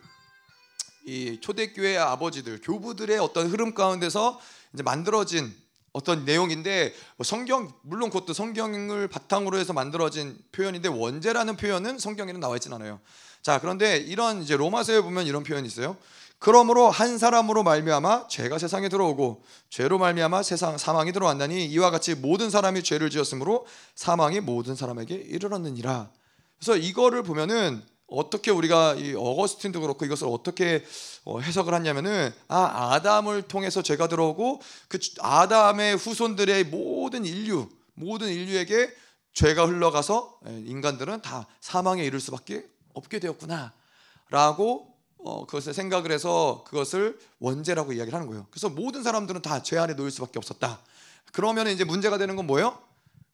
이 1.05 1.37
초대교회 1.39 1.97
아버지들 1.99 2.61
교부들의 2.63 3.19
어떤 3.19 3.45
흐름 3.45 3.75
가운데서 3.75 4.41
이제 4.73 4.81
만들어진 4.81 5.53
어떤 5.93 6.25
내용인데 6.25 6.95
뭐 7.15 7.23
성경 7.23 7.71
물론 7.83 8.09
그것도 8.09 8.33
성경을 8.33 9.07
바탕으로 9.07 9.59
해서 9.59 9.71
만들어진 9.71 10.35
표현인데 10.51 10.89
원죄라는 10.89 11.57
표현은 11.57 11.99
성경에는 11.99 12.39
나와 12.39 12.55
있진 12.55 12.73
않아요. 12.73 12.99
자, 13.41 13.59
그런데 13.59 13.97
이런 13.97 14.41
이제 14.41 14.55
로마서에 14.55 15.01
보면 15.01 15.25
이런 15.25 15.43
표현이 15.43 15.67
있어요. 15.67 15.97
그러므로 16.37 16.89
한 16.89 17.19
사람으로 17.19 17.61
말미암아 17.61 18.27
죄가 18.27 18.57
세상에 18.57 18.89
들어오고 18.89 19.43
죄로 19.69 19.99
말미암아 19.99 20.41
세상 20.41 20.77
사망이 20.77 21.11
들어왔나니 21.11 21.65
이와 21.67 21.91
같이 21.91 22.15
모든 22.15 22.49
사람이 22.49 22.81
죄를 22.81 23.11
지었으므로 23.11 23.67
사망이 23.93 24.39
모든 24.39 24.75
사람에게 24.75 25.13
이르렀느니라. 25.13 26.09
그래서 26.57 26.77
이거를 26.77 27.21
보면은 27.21 27.83
어떻게 28.07 28.51
우리가 28.51 28.95
이 28.95 29.13
어거스틴도 29.15 29.81
그렇고 29.81 30.03
이것을 30.05 30.27
어떻게 30.27 30.83
어, 31.23 31.39
해석을 31.39 31.73
하냐면은 31.73 32.31
아 32.47 32.93
아담을 32.93 33.43
통해서 33.43 33.81
죄가 33.81 34.07
들어오고 34.07 34.61
그 34.87 34.99
아담의 35.19 35.95
후손들의 35.95 36.65
모든 36.65 37.23
인류 37.23 37.69
모든 37.93 38.29
인류에게 38.29 38.91
죄가 39.33 39.65
흘러가서 39.65 40.39
예, 40.49 40.63
인간들은 40.65 41.21
다 41.21 41.47
사망에 41.61 42.03
이를 42.03 42.19
수밖에 42.19 42.65
없게 42.93 43.19
되었구나 43.19 43.73
라고 44.29 44.87
어, 45.17 45.45
그것을 45.45 45.73
생각을 45.73 46.11
해서 46.11 46.63
그것을 46.67 47.19
원죄라고 47.39 47.93
이야기를 47.93 48.13
하는 48.15 48.27
거예요. 48.27 48.47
그래서 48.49 48.69
모든 48.69 49.03
사람들은 49.03 49.41
다 49.41 49.61
죄 49.61 49.77
안에 49.77 49.93
놓일 49.93 50.09
수밖에 50.11 50.39
없었다. 50.39 50.79
그러면 51.31 51.67
이제 51.67 51.83
문제가 51.83 52.17
되는 52.17 52.35
건 52.35 52.47
뭐예요? 52.47 52.81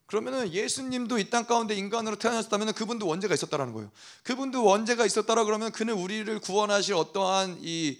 그러면은 0.06 0.52
예수님도 0.54 1.20
이 1.20 1.30
땅 1.30 1.46
가운데 1.46 1.76
인간으로 1.76 2.18
태어나셨다면 2.18 2.74
그분도 2.74 3.08
원죄가 3.08 3.34
있었다라는 3.34 3.74
거예요. 3.74 3.92
그분도 4.24 4.64
원죄가 4.64 5.06
있었다라 5.06 5.44
그러면 5.46 5.72
그는 5.72 5.94
우리를 5.96 6.40
구원하실 6.40 6.94
어떠한 6.96 7.60
이 7.62 8.00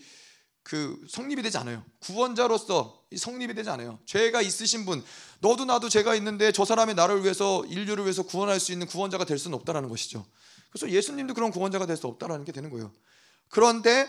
그 0.68 1.02
성립이 1.10 1.42
되지 1.44 1.58
않아요. 1.60 1.82
구원자로서 2.00 3.02
성립이 3.16 3.54
되지 3.54 3.70
않아요. 3.70 4.00
죄가 4.06 4.42
있으신 4.42 4.86
분, 4.86 5.02
너도 5.40 5.64
나도 5.64 5.88
죄가 5.88 6.14
있는데 6.16 6.52
저 6.52 6.66
사람이 6.66 6.94
나를 6.94 7.24
위해서 7.24 7.64
인류를 7.68 8.04
위해서 8.04 8.24
구원할 8.24 8.60
수 8.60 8.74
있는 8.74 8.86
구원자가 8.86 9.24
될 9.24 9.38
수는 9.38 9.58
없다라는 9.60 9.88
것이죠. 9.88 10.26
그래서 10.72 10.90
예수님도 10.90 11.34
그런 11.34 11.52
구원자가 11.52 11.86
될 11.86 11.98
수 11.98 12.08
없다라는 12.08 12.46
게 12.46 12.52
되는 12.52 12.70
거예요. 12.70 12.92
그런데 13.50 14.08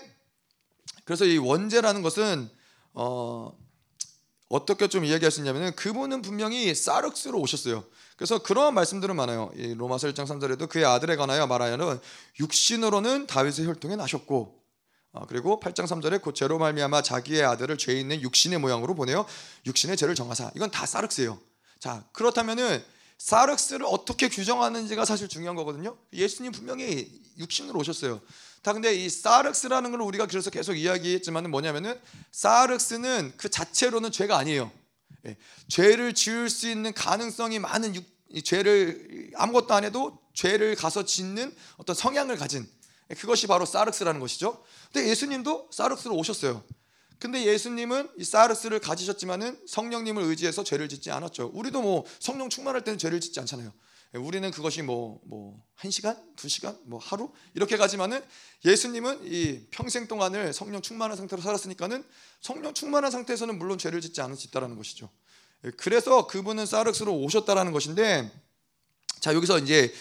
그래서 1.04 1.24
이 1.24 1.38
원죄라는 1.38 2.02
것은 2.02 2.50
어 2.94 3.56
어떻게 4.48 4.88
좀 4.88 5.04
이야기할 5.04 5.30
수 5.30 5.40
있냐면은 5.40 5.74
그분은 5.76 6.22
분명히 6.22 6.74
사륵스로 6.74 7.38
오셨어요. 7.38 7.84
그래서 8.16 8.42
그런 8.42 8.74
말씀들은 8.74 9.14
많아요. 9.14 9.50
이 9.54 9.74
로마서 9.74 10.08
1장 10.08 10.26
3절에도 10.26 10.68
그의 10.68 10.84
아들에 10.84 11.16
관하여 11.16 11.46
말하여는 11.46 12.00
육신으로는 12.40 13.26
다윗의 13.26 13.66
혈통에 13.66 13.96
나셨고 13.96 14.58
어, 15.12 15.26
그리고 15.26 15.60
8장 15.60 15.86
3절에 15.86 16.20
곧 16.20 16.34
죄로 16.34 16.58
말미암아 16.58 17.02
자기의 17.02 17.44
아들을 17.44 17.78
죄 17.78 17.98
있는 17.98 18.20
육신의 18.20 18.58
모양으로 18.58 18.94
보내어 18.94 19.26
육신의 19.66 19.96
죄를 19.96 20.14
정하사. 20.14 20.50
이건 20.54 20.70
다 20.70 20.84
사륵스예요. 20.86 21.38
자, 21.78 22.04
그렇다면은 22.12 22.84
사륵스를 23.18 23.84
어떻게 23.86 24.28
규정하는지가 24.28 25.04
사실 25.04 25.28
중요한 25.28 25.56
거거든요. 25.56 25.96
예수님 26.12 26.52
분명히 26.52 27.20
육신으로 27.38 27.78
오셨어요. 27.80 28.20
다 28.62 28.72
근데 28.72 28.94
이 28.94 29.08
사륵스라는 29.08 29.90
걸 29.90 30.00
우리가 30.02 30.26
그래서 30.26 30.50
계속 30.50 30.74
이야기했지만은 30.74 31.50
뭐냐면은 31.50 32.00
사륵스는 32.32 33.34
그 33.36 33.48
자체로는 33.48 34.12
죄가 34.12 34.36
아니에요. 34.36 34.70
예, 35.26 35.36
죄를 35.68 36.14
지을 36.14 36.48
수 36.48 36.68
있는 36.68 36.92
가능성이 36.92 37.58
많은 37.58 37.94
육, 37.96 38.04
죄를 38.44 39.32
아무것도 39.34 39.74
안 39.74 39.84
해도 39.84 40.18
죄를 40.34 40.76
가서 40.76 41.04
짓는 41.04 41.54
어떤 41.76 41.94
성향을 41.94 42.36
가진 42.36 42.68
예, 43.10 43.14
그것이 43.14 43.46
바로 43.46 43.64
사륵스라는 43.64 44.20
것이죠. 44.20 44.62
근데 44.92 45.08
예수님도 45.08 45.70
사륵스로 45.72 46.14
오셨어요. 46.14 46.62
근데 47.18 47.44
예수님은 47.44 48.10
이 48.18 48.24
사르스를 48.24 48.78
가지셨지만은 48.78 49.60
성령님을 49.66 50.22
의지해서 50.22 50.64
죄를 50.64 50.88
짓지 50.88 51.10
않았죠. 51.10 51.50
우리도 51.54 51.82
뭐 51.82 52.04
성령 52.20 52.48
충만할 52.48 52.84
때는 52.84 52.98
죄를 52.98 53.20
짓지 53.20 53.40
않잖아요. 53.40 53.72
예, 54.14 54.18
우리는 54.18 54.50
그것이 54.50 54.82
뭐 54.82 55.20
뭐 55.24 55.68
한 55.78 55.92
시간, 55.92 56.16
두 56.34 56.48
시간, 56.48 56.76
뭐 56.86 56.98
하루 56.98 57.30
이렇게 57.54 57.76
가지만은 57.76 58.20
예수님은 58.64 59.20
이 59.32 59.60
평생 59.70 60.08
동안을 60.08 60.52
성령 60.52 60.82
충만한 60.82 61.16
상태로 61.16 61.40
살았으니까는 61.40 62.04
성령 62.40 62.74
충만한 62.74 63.12
상태에서는 63.12 63.56
물론 63.58 63.78
죄를 63.78 64.00
짓지 64.00 64.20
있다라는 64.20 64.76
것이죠. 64.76 65.08
예, 65.64 65.70
그래서 65.70 66.26
그분은 66.26 66.66
사르스로 66.66 67.14
오셨다라는 67.14 67.72
것인데 67.72 68.28
자 69.20 69.34
여기서 69.34 69.60
이제 69.60 69.94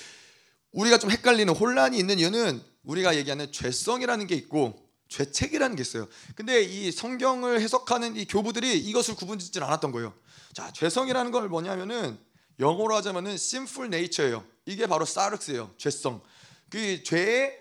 우리가 0.71 0.97
좀 0.97 1.12
헷갈리는 1.12 1.53
혼란이 1.53 1.95
있는 1.95 2.17
이유는 2.17 2.60
우리가 2.82 3.15
얘기하는 3.17 3.51
죄성이라는 3.51 4.25
게 4.25 4.34
있고 4.34 4.87
죄책이라는 5.08 5.76
게 5.76 5.82
있어요. 5.82 6.08
근데 6.36 6.62
이 6.62 6.91
성경을 6.91 7.62
해석하는 7.62 8.15
이 8.17 8.26
교부들이 8.26 8.78
이것을 8.78 9.15
구분짓질 9.15 9.63
않았던 9.63 9.91
거예요. 9.91 10.13
자, 10.54 10.72
죄성이라는 10.72 11.32
걸 11.32 11.50
뭐냐면은 11.50 12.17
영어로 12.60 12.96
하자면은 12.96 13.34
sinful 13.34 13.93
nature예요. 13.93 14.46
이게 14.65 14.88
바로 14.88 15.06
사르스예요. 15.06 15.74
죄성. 15.78 16.22
그 16.70 17.04
죄의 17.04 17.58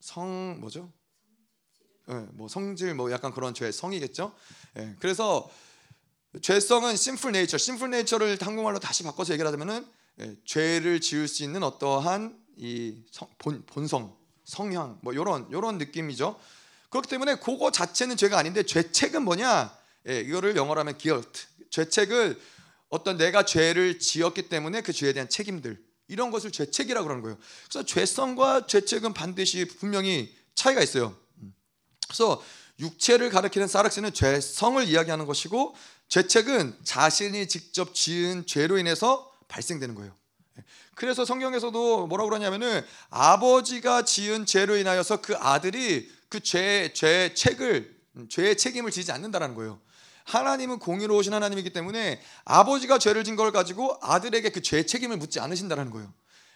성 0.00 0.58
뭐죠? 0.60 0.92
네, 2.06 2.26
뭐 2.32 2.48
성질 2.48 2.94
뭐 2.94 3.10
약간 3.10 3.32
그런 3.32 3.52
죄 3.52 3.70
성이겠죠. 3.70 4.34
네, 4.74 4.96
그래서 5.00 5.50
죄성은 6.40 6.92
sinful 6.92 7.36
nature. 7.36 7.62
sinful 7.62 7.92
nature를 7.92 8.38
한국말로 8.40 8.78
다시 8.78 9.02
바꿔서 9.02 9.32
얘기를 9.34 9.46
하자면은 9.48 9.86
네, 10.16 10.36
죄를 10.44 11.00
지을 11.00 11.28
수 11.28 11.44
있는 11.44 11.62
어떠한 11.62 12.42
이 12.56 13.04
성, 13.10 13.28
본, 13.38 13.64
본성 13.66 14.17
성향 14.48 14.98
뭐 15.02 15.12
이런 15.12 15.46
이런 15.50 15.76
느낌이죠. 15.76 16.40
그렇기 16.88 17.08
때문에 17.08 17.36
그거 17.36 17.70
자체는 17.70 18.16
죄가 18.16 18.38
아닌데 18.38 18.62
죄책은 18.62 19.22
뭐냐? 19.22 19.76
예, 20.08 20.20
이거를 20.20 20.56
영어로 20.56 20.80
하면 20.80 20.96
guilt. 20.96 21.46
죄책을 21.68 22.40
어떤 22.88 23.18
내가 23.18 23.44
죄를 23.44 23.98
지었기 23.98 24.48
때문에 24.48 24.80
그 24.80 24.94
죄에 24.94 25.12
대한 25.12 25.28
책임들 25.28 25.78
이런 26.08 26.30
것을 26.30 26.50
죄책이라고 26.50 27.04
그러는 27.06 27.22
거예요. 27.22 27.36
그래서 27.68 27.84
죄성과 27.84 28.66
죄책은 28.66 29.12
반드시 29.12 29.66
분명히 29.66 30.34
차이가 30.54 30.82
있어요. 30.82 31.14
그래서 32.06 32.42
육체를 32.80 33.28
가리키는 33.28 33.68
사락시는 33.68 34.14
죄성을 34.14 34.82
이야기하는 34.88 35.26
것이고 35.26 35.76
죄책은 36.08 36.74
자신이 36.84 37.48
직접 37.48 37.94
지은 37.94 38.46
죄로 38.46 38.78
인해서 38.78 39.30
발생되는 39.48 39.94
거예요. 39.94 40.16
그래서 40.98 41.24
성경에서도 41.24 42.08
뭐라고 42.08 42.28
그러냐면은 42.28 42.84
아버지가 43.10 44.02
지은 44.04 44.46
죄로 44.46 44.76
인하여서 44.76 45.20
그 45.20 45.36
아들이 45.36 46.10
그 46.28 46.40
죄, 46.40 46.92
죄 46.92 47.32
책을 47.34 47.96
죄의 48.28 48.56
책임을 48.56 48.90
지지 48.90 49.12
않는다라는 49.12 49.54
거예요. 49.54 49.80
하나님은 50.24 50.80
공의로우신 50.80 51.32
하나님이기 51.32 51.70
때문에 51.70 52.20
아버지가 52.44 52.98
죄를 52.98 53.22
진 53.22 53.36
걸 53.36 53.52
가지고 53.52 53.96
아들에게 54.02 54.50
그 54.50 54.60
죄 54.60 54.84
책임을 54.84 55.16
묻지 55.18 55.38
않으신다라는 55.38 55.92
거예요. 55.92 56.12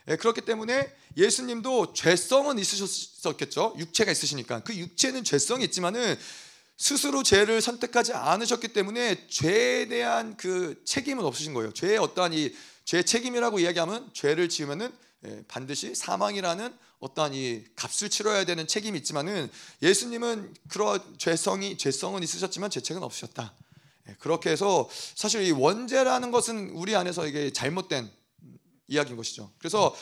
예, 0.09 0.16
그렇기 0.16 0.40
때문에 0.40 0.92
예수님도 1.16 1.92
죄성은 1.92 2.59
있으셨겠죠. 2.59 3.76
육체가 3.78 4.11
있으시니까 4.11 4.64
그 4.64 4.74
육체는 4.74 5.22
죄성이 5.22 5.64
있지만은 5.66 6.18
스스로 6.76 7.22
죄를 7.22 7.61
선택하지 7.61 8.12
않으셨기 8.12 8.68
때문에 8.68 9.28
죄에 9.28 9.87
대한 9.87 10.37
그 10.37 10.83
책임은 10.85 11.24
없으신 11.24 11.55
거예요. 11.55 11.72
죄의 11.72 11.98
어떠한 11.98 12.33
이 12.33 12.52
죄 12.85 13.03
책임이라고 13.03 13.61
이야기하면 13.61 14.11
죄를 14.12 14.49
지으면은 14.49 14.92
예, 15.25 15.42
반드시 15.47 15.95
사망이라는 15.95 16.75
어떠한 16.99 17.35
이 17.35 17.64
값을 17.77 18.11
치러야 18.11 18.45
되는 18.45 18.66
책임이 18.66 18.99
있지만은 18.99 19.51
예수님은 19.83 20.55
그런 20.68 21.01
죄성이 21.18 21.77
죄성은 21.77 22.23
있으셨지만 22.23 22.71
죄책은 22.71 23.03
없으셨다. 23.03 23.55
예, 24.09 24.16
그렇게 24.18 24.51
해서 24.51 24.88
사실 25.14 25.42
이 25.42 25.53
원죄라는 25.53 26.31
것은 26.31 26.71
우리 26.71 26.97
안에서 26.97 27.27
이게 27.27 27.53
잘못된 27.53 28.11
이야기인 28.88 29.16
것이죠. 29.16 29.51
그래서 29.59 29.95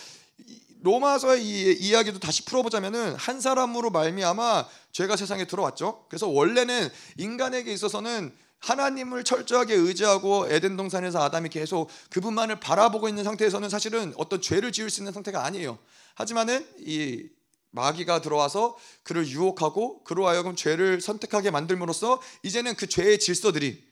로마서의 0.82 1.44
이 1.44 1.72
이야기도 1.72 2.18
다시 2.18 2.44
풀어보자면은 2.46 3.14
한 3.14 3.40
사람으로 3.40 3.90
말미암아 3.90 4.66
죄가 4.92 5.16
세상에 5.16 5.44
들어왔죠. 5.44 6.06
그래서 6.08 6.26
원래는 6.26 6.88
인간에게 7.18 7.72
있어서는 7.72 8.34
하나님을 8.60 9.24
철저하게 9.24 9.74
의지하고 9.74 10.46
에덴 10.48 10.76
동산에서 10.76 11.22
아담이 11.22 11.48
계속 11.48 11.88
그분만을 12.10 12.60
바라보고 12.60 13.08
있는 13.08 13.24
상태에서는 13.24 13.68
사실은 13.68 14.12
어떤 14.16 14.40
죄를 14.40 14.72
지을 14.72 14.90
수 14.90 15.00
있는 15.00 15.12
상태가 15.12 15.44
아니에요. 15.44 15.78
하지만은 16.14 16.66
이 16.78 17.28
마귀가 17.70 18.20
들어와서 18.20 18.76
그를 19.02 19.26
유혹하고 19.26 20.02
그로 20.04 20.26
하여금 20.26 20.56
죄를 20.56 21.00
선택하게 21.00 21.50
만들므로써 21.50 22.20
이제는 22.42 22.74
그 22.74 22.86
죄의 22.86 23.18
질서들이 23.18 23.82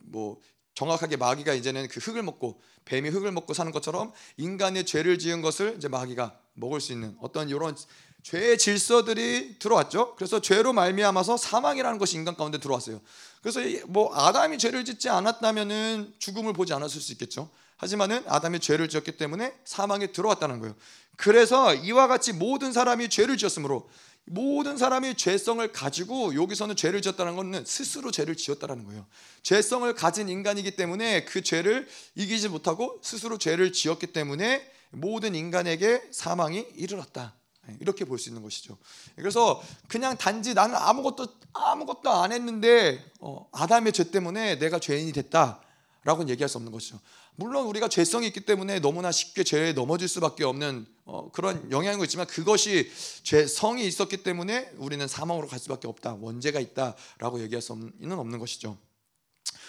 뭐 0.00 0.40
정확하게 0.74 1.16
마귀가 1.16 1.54
이제는 1.54 1.88
그 1.88 2.00
흙을 2.00 2.22
먹고 2.22 2.60
뱀이 2.84 3.08
흙을 3.10 3.32
먹고 3.32 3.52
사는 3.52 3.70
것처럼 3.70 4.12
인간의 4.36 4.86
죄를 4.86 5.18
지은 5.18 5.42
것을 5.42 5.74
이제 5.76 5.88
마귀가 5.88 6.38
먹을 6.54 6.80
수 6.80 6.92
있는 6.92 7.16
어떤 7.20 7.48
이런 7.48 7.76
죄의 8.22 8.58
질서들이 8.58 9.58
들어왔죠. 9.58 10.14
그래서 10.16 10.40
죄로 10.40 10.72
말미암아서 10.72 11.36
사망이라는 11.36 11.98
것이 11.98 12.16
인간 12.16 12.34
가운데 12.34 12.58
들어왔어요. 12.58 13.00
그래서 13.42 13.60
뭐 13.86 14.14
아담이 14.14 14.58
죄를 14.58 14.84
짓지 14.84 15.08
않았다면은 15.08 16.14
죽음을 16.18 16.52
보지 16.52 16.72
않았을 16.72 17.00
수 17.00 17.12
있겠죠. 17.12 17.50
하지만은 17.76 18.22
아담이 18.26 18.60
죄를 18.60 18.88
지었기 18.88 19.16
때문에 19.16 19.54
사망에 19.64 20.08
들어왔다는 20.08 20.58
거예요. 20.58 20.74
그래서 21.16 21.74
이와 21.74 22.06
같이 22.08 22.32
모든 22.32 22.72
사람이 22.72 23.08
죄를 23.08 23.36
지었으므로 23.36 23.88
모든 24.24 24.76
사람이 24.76 25.14
죄성을 25.14 25.66
가지고 25.72 26.34
여기서는 26.34 26.76
죄를 26.76 27.00
지었다는 27.00 27.36
것은 27.36 27.64
스스로 27.64 28.10
죄를 28.10 28.36
지었다는 28.36 28.84
거예요. 28.84 29.06
죄성을 29.42 29.92
가진 29.94 30.28
인간이기 30.28 30.72
때문에 30.72 31.24
그 31.24 31.42
죄를 31.42 31.88
이기지 32.14 32.48
못하고 32.48 33.00
스스로 33.02 33.38
죄를 33.38 33.72
지었기 33.72 34.08
때문에 34.08 34.70
모든 34.90 35.34
인간에게 35.34 36.02
사망이 36.10 36.66
이르렀다. 36.76 37.37
이렇게 37.80 38.04
볼 38.04 38.18
수 38.18 38.28
있는 38.28 38.42
것이죠. 38.42 38.76
그래서 39.16 39.62
그냥 39.88 40.16
단지 40.16 40.54
나는 40.54 40.76
아무것도 40.76 41.26
아무것도 41.52 42.10
안 42.10 42.32
했는데 42.32 43.04
어, 43.20 43.48
아담의 43.52 43.92
죄 43.92 44.10
때문에 44.10 44.58
내가 44.58 44.78
죄인이 44.78 45.12
됐다라고는 45.12 46.28
얘기할 46.30 46.48
수 46.48 46.58
없는 46.58 46.72
것이죠. 46.72 46.98
물론 47.36 47.66
우리가 47.66 47.88
죄성이 47.88 48.26
있기 48.26 48.40
때문에 48.40 48.80
너무나 48.80 49.12
쉽게 49.12 49.44
죄에 49.44 49.72
넘어질 49.72 50.08
수밖에 50.08 50.42
없는 50.44 50.86
어, 51.04 51.30
그런 51.30 51.70
영향이 51.70 52.02
있지만 52.02 52.26
그것이 52.26 52.90
죄성이 53.22 53.86
있었기 53.86 54.24
때문에 54.24 54.72
우리는 54.78 55.06
사망으로 55.06 55.46
갈 55.46 55.58
수밖에 55.60 55.86
없다. 55.86 56.16
원죄가 56.20 56.58
있다라고 56.58 57.40
얘기할 57.42 57.62
수는 57.62 58.12
없는 58.12 58.38
것이죠. 58.40 58.76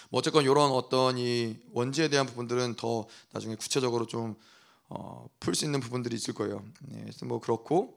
뭐 0.09 0.19
어쨌건 0.19 0.43
이런 0.43 0.71
어떤 0.71 1.19
이 1.19 1.57
원죄에 1.73 2.07
대한 2.07 2.25
부분들은 2.25 2.75
더 2.75 3.05
나중에 3.31 3.55
구체적으로 3.55 4.07
좀 4.07 4.35
어, 4.89 5.28
풀 5.39 5.56
수 5.56 5.65
있는 5.65 5.80
부분들이 5.80 6.15
있을 6.15 6.34
거예요. 6.34 6.63
네, 6.82 7.02
그래서 7.02 7.25
뭐 7.25 7.39
그렇고 7.39 7.95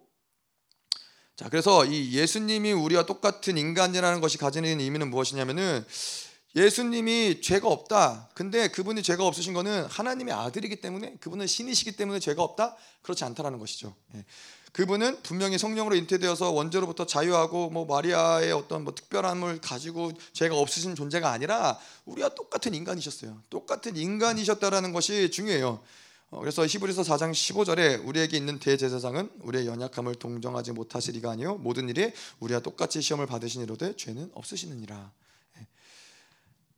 자 1.37 1.49
그래서 1.49 1.85
이 1.85 2.13
예수님이 2.13 2.73
우리와 2.73 3.07
똑같은 3.07 3.57
인간이라는 3.57 4.21
것이 4.21 4.39
가지는 4.39 4.79
의미는 4.79 5.11
무엇이냐면은 5.11 5.85
예수님이 6.55 7.41
죄가 7.41 7.67
없다. 7.67 8.29
근데 8.35 8.69
그분이 8.69 9.03
죄가 9.03 9.27
없으신 9.27 9.55
거는 9.55 9.87
하나님의 9.87 10.35
아들이기 10.35 10.83
때문에 10.83 11.17
그분은 11.21 11.47
신이시기 11.47 11.93
때문에 11.93 12.21
죄가 12.21 12.43
없다. 12.43 12.77
그렇지 13.01 13.25
않다라는 13.25 13.59
것이죠. 13.59 13.95
예. 14.15 14.25
그분은 14.73 15.23
분명히 15.23 15.59
성령으로 15.59 15.95
인태되어서 15.97 16.51
원죄로부터 16.51 17.07
자유하고 17.07 17.71
뭐 17.71 17.85
마리아의 17.85 18.53
어떤 18.53 18.85
뭐 18.85 18.95
특별함을 18.95 19.61
가지고 19.61 20.13
죄가 20.33 20.57
없으신 20.57 20.95
존재가 20.95 21.31
아니라 21.31 21.79
우리와 22.07 22.31
똑같은 22.31 22.75
인간이셨어요. 22.75 23.43
똑같은 23.51 23.97
인간이셨다라는 23.97 24.93
것이 24.93 25.31
중요해요. 25.31 25.83
어, 26.33 26.41
그래서 26.41 26.67
히브리서 26.67 27.03
4장 27.03 27.31
15절에 27.31 28.07
우리에게 28.07 28.39
있는 28.39 28.59
대제사장은 28.59 29.31
우리의 29.43 29.67
연약함을 29.67 30.15
동정하지 30.15 30.73
못하시리가 30.73 31.31
아니요 31.31 31.57
모든 31.57 31.91
일에 31.91 32.15
우리와 32.41 32.61
똑같이 32.61 33.03
시험을 33.03 33.27
받으시니로되 33.27 33.97
죄는 33.97 34.31
없으시느니라. 34.35 35.13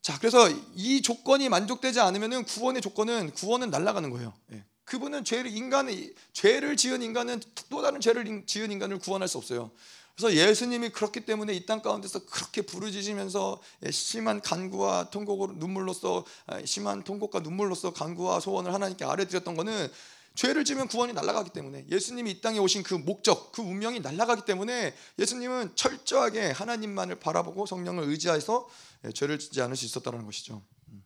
자, 0.03 0.19
그래서 0.19 0.51
이 0.75 1.01
조건이 1.01 1.49
만족되지 1.49 1.99
않으면은 2.01 2.45
구원의 2.45 2.83
조건은 2.83 3.31
구원은 3.31 3.71
날아가는 3.71 4.11
거예요. 4.11 4.35
예. 4.53 4.63
그분은 4.85 5.25
죄를 5.25 5.51
인간의 5.51 6.13
죄를 6.35 6.77
지은 6.77 7.01
인간은 7.01 7.41
또 7.71 7.81
다른 7.81 8.01
죄를 8.01 8.45
지은 8.45 8.71
인간을 8.71 8.99
구원할 8.99 9.29
수 9.29 9.39
없어요. 9.39 9.71
그래서 10.17 10.35
예수님이 10.35 10.91
그렇기 10.91 11.21
때문에 11.21 11.55
이 11.55 11.67
땅 11.67 11.83
가운데서 11.83 12.27
그렇게 12.27 12.63
부르짖으면서 12.63 13.61
예, 13.85 13.91
심한 13.91 14.41
간구와 14.41 15.11
통곡으로 15.11 15.55
눈물로써 15.55 16.25
아, 16.47 16.65
심한 16.65 17.03
통곡과 17.03 17.41
눈물로써 17.41 17.93
간구와 17.93 18.41
소원을 18.41 18.73
하나님께 18.73 19.05
아뢰드렸던 19.05 19.57
것은 19.57 19.91
죄를 20.35 20.65
지면 20.65 20.89
구원이 20.89 21.13
날아가기 21.13 21.51
때문에 21.51 21.87
예수님이 21.91 22.31
이 22.33 22.41
땅에 22.41 22.59
오신 22.59 22.83
그 22.83 22.95
목적, 22.95 23.53
그 23.53 23.63
운명이 23.63 24.01
날아가기 24.01 24.45
때문에 24.45 24.95
예수님은 25.19 25.77
철저하게 25.77 26.51
하나님만을 26.51 27.21
바라보고 27.21 27.67
성령을 27.67 28.05
의지해서 28.05 28.69
예, 29.05 29.13
죄를 29.13 29.39
짓지 29.39 29.63
않을 29.63 29.75
수 29.75 29.85
있었다는 29.85 30.25
것이죠. 30.27 30.63
음. 30.89 31.05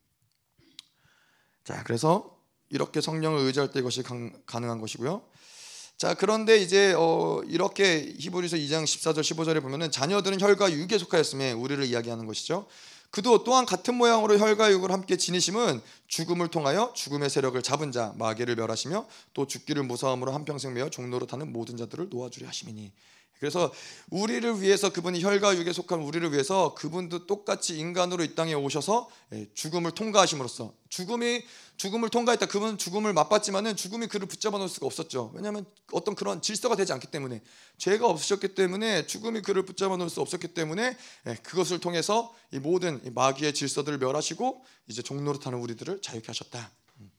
자, 1.64 1.82
그래서 1.84 2.36
이렇게 2.70 3.00
성령을 3.00 3.40
의지할 3.40 3.70
때 3.70 3.80
이것이 3.80 4.02
가능한 4.02 4.80
것이고요. 4.80 5.22
자, 5.98 6.14
그런데 6.14 6.58
이제 6.58 6.94
어, 6.96 7.42
이렇게 7.48 8.14
히브리서 8.20 8.56
2장 8.56 8.84
14절 8.84 9.18
15절에 9.18 9.60
보면은 9.60 9.90
자녀들은 9.90 10.40
혈과 10.40 10.70
육에 10.70 10.96
속하였음에 10.96 11.50
우리를 11.50 11.84
이야기하는 11.84 12.24
것이죠. 12.24 12.68
그도 13.10 13.42
또한 13.42 13.66
같은 13.66 13.96
모양으로 13.96 14.38
혈과 14.38 14.70
육을 14.70 14.92
함께 14.92 15.16
지니심은 15.16 15.80
죽음을 16.06 16.48
통하여 16.48 16.92
죽음의 16.94 17.30
세력을 17.30 17.60
잡은 17.62 17.90
자 17.90 18.14
마귀를 18.16 18.54
멸하시며 18.54 19.08
또 19.34 19.48
죽기를 19.48 19.82
무서움으로 19.82 20.30
한평생 20.30 20.72
매어 20.72 20.88
종로로 20.88 21.26
타는 21.26 21.52
모든 21.52 21.76
자들을 21.76 22.10
놓아주려 22.10 22.46
하심이니 22.46 22.92
그래서 23.38 23.72
우리를 24.10 24.60
위해서 24.60 24.90
그분이 24.92 25.22
혈과 25.22 25.56
육에 25.56 25.72
속한 25.72 26.00
우리를 26.00 26.32
위해서 26.32 26.74
그분도 26.74 27.26
똑같이 27.26 27.78
인간으로 27.78 28.24
이 28.24 28.34
땅에 28.34 28.54
오셔서 28.54 29.08
예, 29.32 29.46
죽음을 29.54 29.92
통과하심으로써 29.92 30.74
죽음이 30.88 31.42
죽음을 31.76 32.08
통과했다. 32.08 32.46
그분은 32.46 32.76
죽음을 32.76 33.12
맛봤지만은 33.12 33.76
죽음이 33.76 34.08
그를 34.08 34.26
붙잡아 34.26 34.58
놓을 34.58 34.68
수가 34.68 34.86
없었죠. 34.86 35.30
왜냐하면 35.34 35.64
어떤 35.92 36.16
그런 36.16 36.42
질서가 36.42 36.74
되지 36.74 36.92
않기 36.92 37.06
때문에 37.06 37.40
죄가 37.76 38.06
없으셨기 38.06 38.56
때문에 38.56 39.06
죽음이 39.06 39.42
그를 39.42 39.64
붙잡아 39.64 39.96
놓을 39.96 40.10
수 40.10 40.20
없었기 40.20 40.48
때문에 40.48 40.96
예, 41.26 41.34
그것을 41.36 41.78
통해서 41.78 42.34
이 42.52 42.58
모든 42.58 43.00
마귀의 43.14 43.54
질서들을 43.54 43.98
멸하시고 43.98 44.64
이제 44.88 45.02
종로로 45.02 45.38
타는 45.38 45.58
우리들을 45.58 46.02
자유케 46.02 46.26
하셨다. 46.26 46.70
음. 47.00 47.10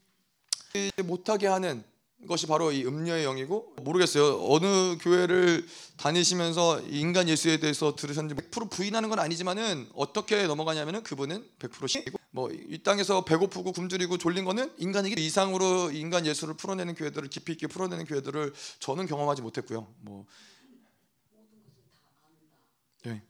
못하게 1.05 1.47
하는 1.47 1.83
것이 2.27 2.47
바로 2.47 2.71
이 2.71 2.85
음녀의 2.85 3.23
영이고 3.23 3.75
모르겠어요. 3.81 4.45
어느 4.49 4.97
교회를 4.99 5.65
다니시면서 5.97 6.81
인간 6.89 7.29
예수에 7.29 7.57
대해서 7.57 7.95
들으셨는지 7.95 8.35
100% 8.35 8.69
부인하는 8.69 9.09
건 9.09 9.19
아니지만은 9.19 9.89
어떻게 9.95 10.45
넘어가냐면은 10.45 11.01
그분은 11.03 11.45
100% 11.59 12.19
뭐이 12.31 12.83
땅에서 12.83 13.25
배고프고 13.25 13.71
굶주리고 13.71 14.17
졸린 14.17 14.45
거는 14.45 14.71
인간이기 14.77 15.25
이상으로 15.25 15.91
인간 15.91 16.25
예수를 16.25 16.55
풀어내는 16.55 16.95
교회들을 16.95 17.29
깊이 17.29 17.53
있게 17.53 17.67
풀어내는 17.67 18.05
교회들을 18.05 18.53
저는 18.79 19.07
경험하지 19.07 19.41
못했고요. 19.41 19.87
뭐 20.01 20.25
네. 23.03 23.23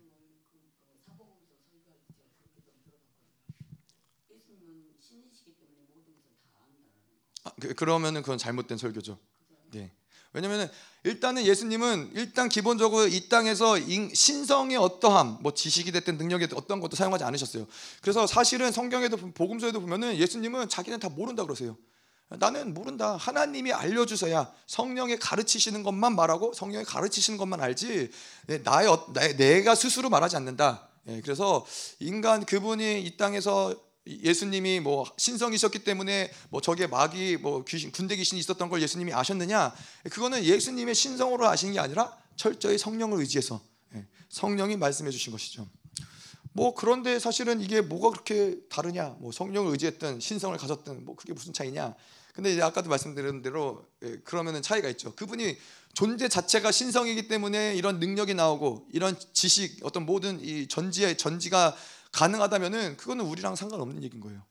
아, 7.44 7.52
그, 7.60 7.74
그러면은 7.74 8.22
그건 8.22 8.38
잘못된 8.38 8.78
설교죠. 8.78 9.18
네. 9.72 9.92
왜냐면은 10.34 10.70
일단은 11.04 11.46
예수님은 11.46 12.12
일단 12.14 12.50
기본적으로 12.50 13.08
이 13.08 13.30
땅에서 13.30 13.78
신성의 14.14 14.78
어떠함, 14.78 15.38
뭐 15.42 15.54
지식이 15.54 15.92
됐든 15.92 16.18
능력이 16.18 16.46
됐든 16.46 16.58
어떤 16.58 16.80
것도 16.80 16.96
사용하지 16.96 17.24
않으셨어요. 17.24 17.66
그래서 18.02 18.28
사실은 18.28 18.72
성경에도 18.72 19.18
복음서에도 19.34 19.82
보면은 19.82 20.18
예수님은 20.18 20.70
자기는 20.70 21.00
다 21.00 21.10
모른다 21.10 21.44
그러세요. 21.44 21.78
나는 22.28 22.76
모른다. 22.76 23.16
하나님이 23.16 23.74
알려주셔야 23.74 24.54
성령이 24.68 25.18
가르치시는 25.18 25.82
것만 25.82 26.16
말하고 26.16 26.54
성령이 26.54 26.86
가르치시는 26.86 27.40
것만 27.40 27.60
알지 27.60 28.12
나의, 28.64 28.88
나의 29.14 29.36
내가 29.36 29.74
스스로 29.74 30.10
말하지 30.10 30.36
않는다. 30.36 30.90
예, 31.08 31.22
그래서 31.22 31.66
인간 32.00 32.46
그분이 32.46 33.02
이 33.02 33.18
땅에서 33.18 33.76
예수님이 34.24 34.80
뭐 34.80 35.06
신성이셨기 35.18 35.80
때문에 35.80 36.32
뭐 36.50 36.62
저게 36.62 36.88
마귀 36.88 37.38
뭐 37.38 37.64
귀신 37.66 37.92
군대 37.92 38.16
귀신이 38.16 38.40
있었던 38.40 38.70
걸 38.70 38.82
예수님이 38.82 39.14
아셨느냐? 39.14 39.74
그거는 40.12 40.44
예수님의 40.44 40.96
신성으로 40.96 41.48
아신 41.48 41.74
게 41.74 41.80
아니라 41.80 42.18
철저히 42.36 42.78
성령을 42.78 43.20
의지해서 43.20 43.62
예, 43.96 44.06
성령이 44.30 44.78
말씀해 44.78 45.12
주신 45.12 45.32
것이죠. 45.32 45.68
뭐 46.54 46.74
그런데 46.74 47.20
사실은 47.20 47.62
이게 47.62 47.82
뭐가 47.82 48.10
그렇게 48.10 48.58
다르냐? 48.70 49.18
뭐 49.20 49.32
성령을 49.32 49.72
의지했든 49.72 50.20
신성을 50.20 50.58
가졌든 50.58 51.06
뭐 51.06 51.16
그게 51.16 51.34
무슨 51.34 51.54
차이냐? 51.54 51.96
근데 52.34 52.54
이제 52.54 52.62
아까도 52.62 52.90
말씀드린 52.90 53.42
대로 53.42 53.86
예, 54.04 54.18
그러면은 54.24 54.62
차이가 54.62 54.90
있죠. 54.90 55.14
그분이 55.16 55.58
존재 55.94 56.30
자체가 56.30 56.72
신성이기 56.72 57.28
때문에 57.28 57.76
이런 57.76 58.00
능력이 58.00 58.34
나오고 58.34 58.88
이런 58.94 59.18
지식 59.34 59.80
어떤 59.84 60.06
모든 60.06 60.40
이 60.40 60.68
전지의 60.68 61.18
전지가 61.18 61.76
가능하다면은 62.12 62.98
그거는 62.98 63.26
우리랑 63.26 63.56
상관없는 63.56 64.04
얘기인 64.04 64.22
거예요. 64.22 64.42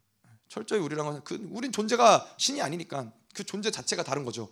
철저히 0.48 0.80
우리랑 0.80 1.22
그 1.24 1.46
우린 1.50 1.72
존재가 1.72 2.34
신이 2.38 2.62
아니니까 2.62 3.12
그 3.34 3.44
존재 3.44 3.70
자체가 3.70 4.02
다른 4.02 4.24
거죠. 4.24 4.48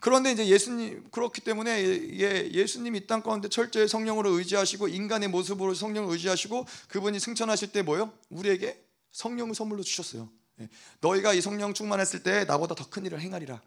그런데 0.00 0.30
이제 0.30 0.46
예수님 0.46 1.08
그렇기 1.10 1.40
때문에 1.40 1.82
예, 2.20 2.50
예수님이 2.52 2.98
이 2.98 3.06
땅 3.06 3.22
가운데 3.22 3.48
철저히 3.48 3.88
성령으로 3.88 4.30
의지하시고 4.38 4.88
인간의 4.88 5.28
모습으로 5.28 5.74
성령을 5.74 6.12
의지하시고 6.12 6.66
그분이 6.88 7.18
승천하실 7.18 7.72
때 7.72 7.82
뭐요? 7.82 8.12
우리에게 8.28 8.80
성령을 9.12 9.54
선물로 9.54 9.82
주셨어요. 9.82 10.28
예. 10.60 10.68
너희가 11.00 11.32
이 11.32 11.40
성령 11.40 11.74
충만했을 11.74 12.22
때 12.22 12.44
나보다 12.44 12.74
더 12.74 12.88
큰 12.90 13.04
일을 13.06 13.20
행하리라. 13.20 13.60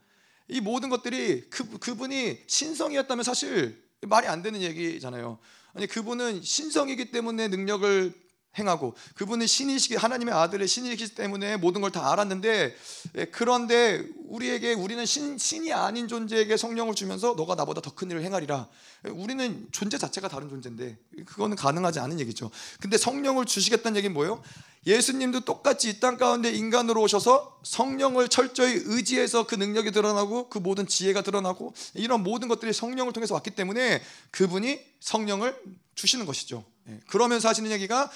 이 0.47 0.61
모든 0.61 0.89
것들이 0.89 1.49
그 1.49 1.77
그분이 1.79 2.43
신성이었다면 2.47 3.23
사실 3.23 3.83
말이 4.01 4.27
안 4.27 4.41
되는 4.41 4.61
얘기잖아요. 4.61 5.39
아니 5.73 5.87
그분은 5.87 6.41
신성이기 6.41 7.11
때문에 7.11 7.47
능력을 7.49 8.13
행하고 8.59 8.93
그분은 9.15 9.47
신이시기 9.47 9.95
하나님의 9.95 10.33
아들의 10.35 10.67
신이시기 10.67 11.15
때문에 11.15 11.57
모든 11.57 11.81
걸 11.81 11.89
다 11.89 12.11
알았는데 12.11 12.75
예, 13.17 13.25
그런데 13.25 14.03
우리에게 14.27 14.73
우리는 14.73 15.03
신, 15.07 15.37
신이 15.39 15.73
아닌 15.73 16.07
존재에게 16.07 16.55
성령을 16.57 16.93
주면서 16.93 17.33
너가 17.35 17.55
나보다 17.55 17.81
더 17.81 17.95
큰 17.95 18.11
일을 18.11 18.21
행하리라 18.23 18.67
예, 19.07 19.09
우리는 19.09 19.67
존재 19.71 19.97
자체가 19.97 20.27
다른 20.27 20.49
존재인데 20.49 20.97
그거는 21.25 21.55
가능하지 21.55 21.99
않은 21.99 22.19
얘기죠 22.19 22.51
근데 22.79 22.97
성령을 22.97 23.45
주시겠다는 23.45 23.97
얘기는 23.97 24.13
뭐예요? 24.13 24.43
예수님도 24.85 25.41
똑같이 25.41 25.89
이 25.89 25.99
땅 25.99 26.17
가운데 26.17 26.49
인간으로 26.51 27.01
오셔서 27.01 27.59
성령을 27.63 28.29
철저히 28.29 28.81
의지해서 28.85 29.45
그 29.45 29.55
능력이 29.55 29.91
드러나고 29.91 30.47
그 30.49 30.57
모든 30.59 30.87
지혜가 30.87 31.21
드러나고 31.21 31.73
이런 31.95 32.23
모든 32.23 32.47
것들이 32.47 32.71
성령을 32.71 33.11
통해서 33.11 33.33
왔기 33.33 33.51
때문에 33.51 34.01
그분이 34.31 34.79
성령을 35.01 35.59
주시는 35.95 36.25
것이죠. 36.25 36.63
예, 36.89 36.99
그러면서 37.07 37.47
하시는 37.47 37.69
얘기가 37.71 38.11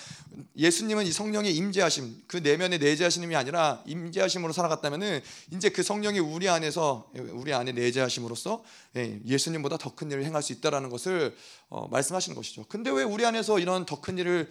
예수님은 0.58 1.06
이 1.06 1.12
성령의 1.12 1.56
임재하심, 1.56 2.24
그 2.28 2.38
내면의 2.38 2.80
내재하심이 2.80 3.36
아니라 3.36 3.84
임재하심으로 3.86 4.52
살아갔다면은 4.52 5.22
이제 5.52 5.70
그 5.70 5.84
성령이 5.84 6.20
우리 6.20 6.50
안에서 6.50 7.12
우리 7.32 7.54
안에 7.54 7.72
내재하심으로써 7.72 8.64
예, 8.98 9.20
예수님보다 9.26 9.78
더 9.78 9.94
큰 9.96 10.10
일을 10.12 10.26
행할 10.26 10.42
수 10.42 10.54
있다라는 10.54 10.90
것을 10.90 11.36
어, 11.70 11.88
말씀하시는 11.88 12.36
것이죠. 12.36 12.66
근데 12.68 12.90
왜 12.90 13.04
우리 13.04 13.26
안에서 13.26 13.60
이런 13.60 13.86
더 13.86 14.02
큰 14.02 14.18
일을 14.18 14.50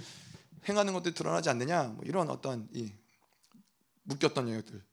행하는 0.69 0.93
것들이 0.93 1.15
드러나지 1.15 1.51
않느냐? 1.51 1.85
뭐 1.97 2.05
이런 2.05 2.31
어떤 2.31 2.69
이 2.73 2.93
묶였던 4.05 4.49
영역들. 4.49 4.92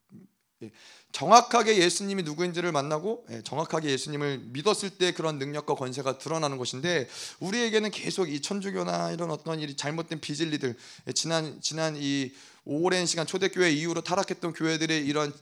예, 0.62 0.72
정확하게 1.12 1.78
예수님이 1.78 2.24
누구인지를 2.24 2.72
만나고 2.72 3.26
예, 3.32 3.42
정확하게 3.42 3.90
예수님을 3.92 4.40
믿었을 4.52 4.90
때 4.92 5.14
그런 5.14 5.40
능력과 5.40 5.76
권세가 5.76 6.18
드러나는 6.18 6.58
것인데 6.58 7.08
우리에게는 7.40 7.92
계속 7.92 8.30
이 8.30 8.42
천주교나 8.42 9.12
이런 9.12 9.32
어떤 9.32 9.60
일이 9.60 9.76
잘못된 9.76 10.20
비진리들 10.20 10.76
예, 11.08 11.12
지난 11.14 11.60
지난 11.62 11.96
이 11.98 12.32
오랜 12.66 13.06
시간 13.06 13.26
초대교회 13.26 13.72
이후로 13.72 14.02
타락했던 14.02 14.54
교회들의 14.54 15.06
이런 15.06 15.34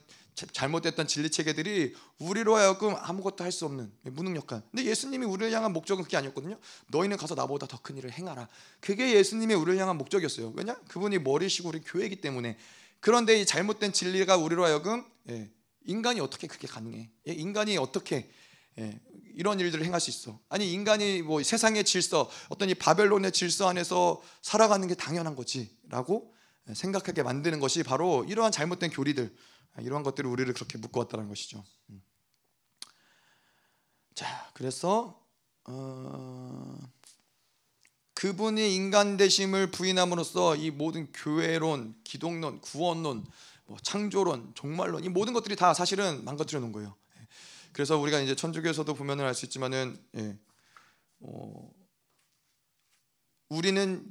잘못됐던 0.52 1.08
진리 1.08 1.30
체계들이 1.30 1.96
우리로 2.20 2.54
하여금 2.54 2.94
아무것도 2.96 3.42
할 3.42 3.50
수 3.50 3.64
없는 3.64 3.90
무능력한. 4.04 4.62
근데 4.70 4.84
예수님이 4.84 5.26
우리를 5.26 5.52
향한 5.52 5.72
목적은 5.72 6.04
그게 6.04 6.16
아니었거든요. 6.16 6.56
너희는 6.86 7.16
가서 7.16 7.34
나보다 7.34 7.66
더 7.66 7.78
큰 7.82 7.96
일을 7.96 8.12
행하라. 8.12 8.46
그게 8.80 9.14
예수님의 9.14 9.56
우리를 9.56 9.80
향한 9.80 9.98
목적이었어요. 9.98 10.52
왜냐? 10.54 10.76
그분이 10.86 11.18
머리시고 11.18 11.70
우리 11.70 11.80
교회이기 11.80 12.20
때문에. 12.20 12.56
그런데 13.00 13.40
이 13.40 13.46
잘못된 13.46 13.92
진리가 13.92 14.36
우리로 14.36 14.64
하여금 14.64 15.04
예, 15.30 15.50
인간이 15.84 16.20
어떻게 16.20 16.46
그게 16.46 16.66
가능해? 16.66 17.10
예, 17.28 17.32
인간이 17.32 17.76
어떻게 17.76 18.30
예, 18.78 19.00
이런 19.34 19.60
일들을 19.60 19.84
행할 19.84 20.00
수 20.00 20.10
있어? 20.10 20.40
아니 20.48 20.72
인간이 20.72 21.22
뭐 21.22 21.42
세상의 21.42 21.84
질서, 21.84 22.30
어떤 22.48 22.70
이 22.70 22.74
바벨론의 22.74 23.32
질서 23.32 23.68
안에서 23.68 24.20
살아가는 24.42 24.86
게 24.88 24.94
당연한 24.94 25.36
거지라고 25.36 26.34
생각하게 26.74 27.22
만드는 27.22 27.60
것이 27.60 27.82
바로 27.82 28.24
이러한 28.24 28.52
잘못된 28.52 28.90
교리들, 28.90 29.34
이러한 29.80 30.02
것들이 30.02 30.26
우리를 30.26 30.52
그렇게 30.54 30.76
묶어왔다는 30.78 31.28
것이죠. 31.28 31.64
음. 31.90 32.02
자, 34.14 34.50
그래서 34.54 35.24
어... 35.64 36.78
그분이 38.18 38.74
인간 38.74 39.16
되심을 39.16 39.70
부인함으로써 39.70 40.56
이 40.56 40.72
모든 40.72 41.12
교회론, 41.12 41.94
기독론, 42.02 42.60
구원론, 42.60 43.24
뭐 43.66 43.76
창조론, 43.80 44.54
종말론 44.56 45.04
이 45.04 45.08
모든 45.08 45.32
것들이 45.34 45.54
다 45.54 45.72
사실은 45.72 46.24
망가뜨려 46.24 46.58
놓은 46.58 46.72
거예요. 46.72 46.96
예. 47.16 47.28
그래서 47.72 47.96
우리가 47.96 48.18
이제 48.18 48.34
천주교에서도 48.34 48.92
보면은 48.94 49.24
알 49.24 49.34
수 49.36 49.44
있지만은 49.44 49.96
예, 50.16 50.36
어, 51.20 51.70
우리는 53.50 54.04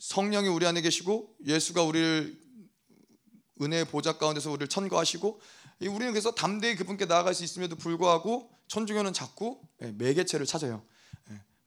성령이 0.00 0.48
우리 0.48 0.66
안에 0.66 0.82
계시고 0.82 1.34
예수가 1.46 1.82
우리를 1.82 2.38
은혜의 3.62 3.86
보좌 3.86 4.18
가운데서 4.18 4.50
우리를 4.50 4.68
천거하시고 4.68 5.40
우리는 5.80 6.12
그래서 6.12 6.30
담대히 6.32 6.76
그분께 6.76 7.06
나아갈 7.06 7.34
수 7.34 7.42
있음에도 7.42 7.74
불구하고 7.74 8.50
천주교는 8.68 9.14
자꾸 9.14 9.62
예, 9.80 9.92
매개체를 9.92 10.44
찾아요. 10.44 10.84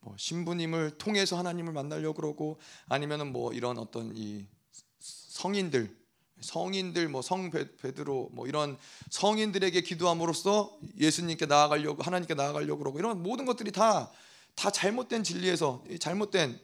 뭐 0.04 0.14
신부님을 0.18 0.98
통해서 0.98 1.36
하나님을 1.38 1.72
만나려고 1.72 2.14
그러고 2.14 2.60
아니면은 2.88 3.32
뭐 3.32 3.52
이런 3.52 3.78
어떤 3.78 4.12
이 4.14 4.46
성인들 4.98 5.96
성인들 6.40 7.08
뭐 7.08 7.22
성 7.22 7.50
베드로 7.50 8.30
뭐 8.32 8.46
이런 8.46 8.76
성인들에게 9.10 9.80
기도함으로써 9.80 10.78
예수님께 10.98 11.46
나아가려고 11.46 12.02
하나님께 12.02 12.34
나아가려고 12.34 12.78
그러고 12.78 12.98
이런 12.98 13.22
모든 13.22 13.44
것들이 13.44 13.72
다 13.72 14.12
다 14.56 14.70
잘못된 14.70 15.24
진리에서 15.24 15.82
잘못된 15.98 16.60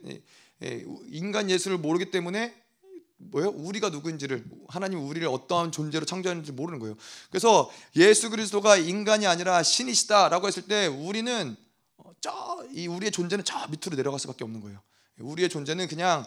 인간 1.09 1.51
예수를 1.51 1.79
모르기 1.79 2.13
때문에 2.13 2.55
뭐요? 3.17 3.49
우리가 3.49 3.91
누구인지를 3.91 4.45
하나님 4.69 5.07
우리를 5.07 5.27
어떠한 5.27 5.73
존재로 5.73 6.07
창조했는지 6.07 6.53
모르는 6.53 6.79
거예요. 6.79 6.95
그래서 7.31 7.71
예수 7.97 8.31
그리스도가 8.31 8.77
인간이 8.77 9.27
아니라 9.27 9.63
신이시다라고 9.63 10.47
했을 10.47 10.63
때 10.69 10.87
우리는 10.87 11.57
저 12.21 12.51
이 12.73 12.87
우리의 12.87 13.11
존재는 13.11 13.45
저 13.45 13.67
밑으로 13.69 13.97
내려갈 13.97 14.21
수밖에 14.21 14.45
없는 14.45 14.61
거예요. 14.61 14.81
우리의 15.19 15.49
존재는 15.49 15.89
그냥 15.89 16.25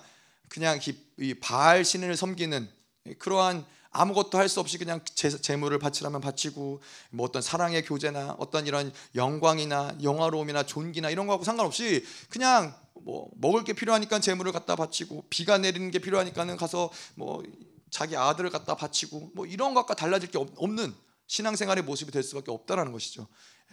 그냥 0.50 0.80
이 1.18 1.34
바알 1.36 1.86
신을 1.86 2.16
섬기는 2.16 2.70
그러한 3.18 3.66
아무것도 3.92 4.38
할 4.38 4.50
수 4.50 4.60
없이 4.60 4.78
그냥 4.78 5.02
재, 5.06 5.56
물을 5.56 5.78
바치라면 5.80 6.22
바치고 6.22 6.82
뭐 7.12 7.26
어떤 7.28 7.42
사랑의 7.42 7.84
교제나 7.84 8.36
어떤 8.40 8.66
이런 8.66 8.92
영광이나 9.16 9.98
영화로움이나 10.02 10.64
존귀나 10.64 11.10
이런 11.10 11.28
거하고 11.28 11.44
상관없이 11.44 12.04
그냥 12.30 12.76
뭐 12.94 13.30
먹을 13.36 13.64
게 13.64 13.74
필요하니까 13.74 14.20
재물을 14.20 14.52
갖다 14.52 14.76
바치고 14.76 15.26
비가 15.30 15.58
내리는 15.58 15.92
게 15.92 16.00
필요하니까는 16.00 16.58
가서 16.58 16.92
뭐 17.16 17.44
자기 17.90 18.18
아들을 18.18 18.50
갖다 18.50 18.76
바치고 18.76 19.32
뭐 19.36 19.46
이런 19.46 19.74
것과 19.74 19.94
달라질 19.94 20.30
게 20.30 20.38
없는 20.38 20.94
신앙생활의 21.28 21.84
모습이 21.84 22.12
될 22.12 22.24
수밖에 22.24 22.52
없다라는 22.52 22.92
것이죠. 22.92 23.28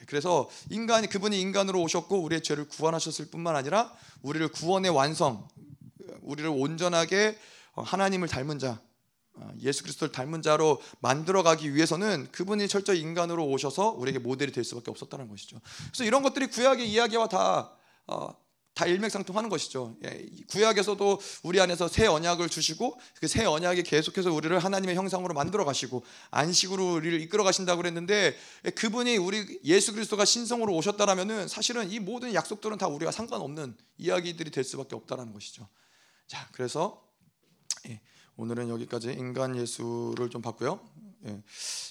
그래서 0.07 0.49
인간이 0.71 1.09
그분이 1.09 1.41
인간으로 1.41 1.81
오셨고 1.83 2.21
우리의 2.21 2.43
죄를 2.43 2.69
구원하셨을 2.69 3.27
뿐만 3.31 3.57
아니라 3.57 3.93
우리를 4.23 4.49
구원의 4.49 4.91
완성, 4.91 5.47
우리를 6.23 6.49
온전하게 6.51 7.39
하나님을 7.75 8.29
닮은 8.29 8.59
자, 8.59 8.81
예수 9.63 9.83
그리스도를 9.83 10.13
닮은 10.13 10.43
자로 10.43 10.81
만들어 11.01 11.43
가기 11.43 11.75
위해서는 11.75 12.29
그분이 12.33 12.69
철저히 12.69 13.01
인간으로 13.01 13.47
오셔서 13.47 13.91
우리에게 13.91 14.19
모델이 14.19 14.53
될 14.53 14.65
수밖에 14.65 14.91
없었다는 14.91 15.29
것이죠. 15.29 15.61
그래서 15.89 16.05
이런 16.05 16.23
것들이 16.23 16.49
구약의 16.49 16.91
이야기와 16.91 17.29
다 17.29 17.73
어, 18.07 18.35
다 18.81 18.87
일맥상통하는 18.87 19.51
것이죠. 19.51 19.95
예, 20.07 20.27
구약에서도 20.49 21.21
우리 21.43 21.61
안에서 21.61 21.87
새 21.87 22.07
언약을 22.07 22.49
주시고 22.49 22.99
그 23.21 23.29
새 23.29 23.45
언약이 23.45 23.83
계속해서 23.83 24.33
우리를 24.33 24.59
하나님의 24.59 24.97
형상으로 24.97 25.35
만들어 25.35 25.67
가시고 25.67 26.03
안식으로 26.31 26.95
우리를 26.95 27.21
이끌어 27.21 27.45
가신다고 27.45 27.83
그랬는데 27.83 28.35
예, 28.65 28.71
그분이 28.71 29.19
우리 29.19 29.61
예수 29.65 29.93
그리스도가 29.93 30.25
신성으로 30.25 30.75
오셨다라면은 30.75 31.47
사실은 31.47 31.91
이 31.91 32.01
모든 32.01 32.33
약속들은 32.33 32.79
다 32.79 32.89
우리가 32.89 33.13
상관없는 33.13 33.77
이야기들이 33.99 34.51
될 34.51 34.65
수밖에 34.65 34.97
없다라는 34.97 35.35
것이죠. 35.35 35.69
자, 36.27 36.49
그래서 36.53 37.05
예, 37.87 38.01
오늘은 38.37 38.71
여기까지 38.71 39.13
인간 39.13 39.57
예수를 39.57 40.31
좀 40.31 40.41
봤고요. 40.41 40.81
예. 41.27 41.43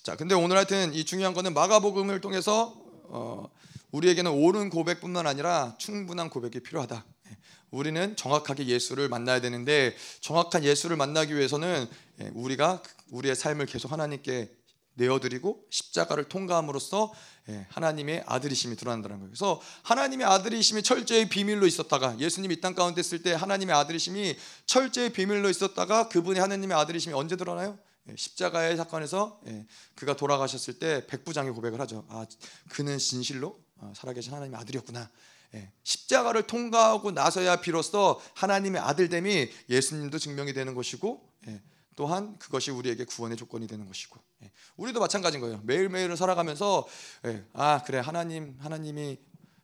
자, 0.02 0.16
근데 0.16 0.34
오늘 0.34 0.58
하여튼 0.58 0.92
이 0.96 1.06
중요한 1.06 1.36
거는 1.36 1.54
마가복음을 1.54 2.20
통해서 2.20 2.76
어, 3.04 3.48
우리에게는 3.92 4.32
옳은 4.32 4.70
고백뿐만 4.70 5.28
아니라 5.28 5.76
충분한 5.78 6.30
고백이 6.30 6.62
필요하다. 6.62 7.06
예. 7.32 7.38
우리는 7.72 8.16
정확하게 8.16 8.66
예수를 8.68 9.10
만나야 9.10 9.42
되는데 9.42 9.96
정확한 10.22 10.64
예수를 10.64 10.96
만나기 10.98 11.36
위해서는 11.36 11.88
예, 12.22 12.32
우리가 12.34 12.82
우리의 13.12 13.36
삶을 13.36 13.66
계속 13.66 13.92
하나님께 13.92 14.52
내어드리고 14.96 15.66
십자가를 15.70 16.26
통과함으로써 16.26 17.14
예, 17.50 17.66
하나님의 17.70 18.24
아들이심이 18.28 18.76
드러난다는 18.76 19.18
거예요. 19.18 19.30
그래서 19.30 19.62
하나님의 19.84 20.28
아들이심이 20.28 20.84
철저히 20.84 21.30
비밀로 21.30 21.66
있었다가 21.66 22.20
예수님이 22.20 22.56
이 22.56 22.62
땅 22.62 22.76
가운데 22.76 23.02
있을 23.02 23.24
때 23.24 23.34
하나님의 23.34 23.76
아들이심이 23.76 24.36
철저히 24.66 25.12
비밀로 25.12 25.50
있었다가 25.50 26.10
그분이 26.10 26.40
하나님의 26.40 26.78
아들이심이 26.78 27.14
언제 27.16 27.36
드러나요? 27.38 27.80
예, 28.10 28.16
십자가의 28.16 28.78
사건에서 28.78 29.40
예, 29.48 29.66
그가 29.96 30.16
돌아가셨을 30.16 30.80
때 30.80 31.08
백부장이 31.08 31.52
고백을 31.52 31.80
하죠. 31.82 32.06
아, 32.10 32.26
그는 32.70 32.98
진실로 32.98 33.48
어, 33.50 33.68
살아계신 33.96 34.34
하나님의 34.34 34.60
아들이었구나. 34.60 35.10
예, 35.56 35.72
십자가를 35.84 36.46
통과하고 36.46 37.12
나서야 37.12 37.62
비로소 37.62 38.22
하나님의 38.36 38.82
아들됨이 38.82 39.50
예수님도 39.70 40.20
증명이 40.20 40.54
되는 40.54 40.76
것이고 40.76 41.28
예, 41.48 41.62
또한 41.96 42.38
그것이 42.38 42.72
우리에게 42.72 43.04
구원의 43.06 43.36
조건이 43.36 43.66
되는 43.68 43.88
것이고 43.88 44.20
예, 44.44 44.52
우리도 44.78 45.00
마찬가지인 45.00 45.42
거예요. 45.42 45.62
매일매일을 45.64 46.18
살아가면서 46.18 46.88
예, 47.26 47.44
아 47.54 47.82
그래 47.84 48.00
하나님 48.00 48.56
하나님이 48.60 49.18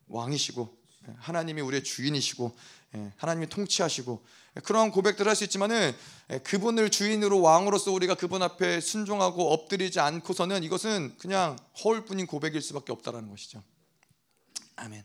왕이시고 0.07 0.77
예, 1.07 1.13
하나님이 1.17 1.61
우리의 1.61 1.83
주인이시고 1.83 2.55
예, 2.95 3.13
하나님이 3.17 3.47
통치하시고 3.47 4.25
예, 4.57 4.61
그런 4.61 4.89
고백들을 4.89 5.29
할 5.29 5.35
수 5.35 5.43
있지만은 5.43 5.93
예, 6.31 6.39
그분을 6.39 6.89
주인으로 6.89 7.41
왕으로서 7.41 7.91
우리가 7.91 8.15
그분 8.15 8.41
앞에 8.41 8.81
순종하고 8.81 9.51
엎드리지 9.53 9.99
않고서는 9.99 10.63
이것은 10.63 11.15
그냥 11.19 11.57
허울뿐인 11.83 12.25
고백일 12.25 12.61
수밖에 12.61 12.91
없다라는 12.91 13.29
것이죠. 13.29 13.61
아멘. 14.77 15.03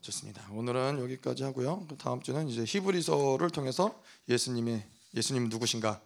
좋습니다. 0.00 0.50
오늘은 0.50 0.98
여기까지 1.00 1.42
하고요. 1.44 1.86
그 1.86 1.96
다음 1.96 2.20
주는 2.22 2.48
이제 2.48 2.64
히브리서를 2.66 3.50
통해서 3.50 4.02
예수님의 4.28 4.84
예수님 5.14 5.48
누구신가 5.48 6.02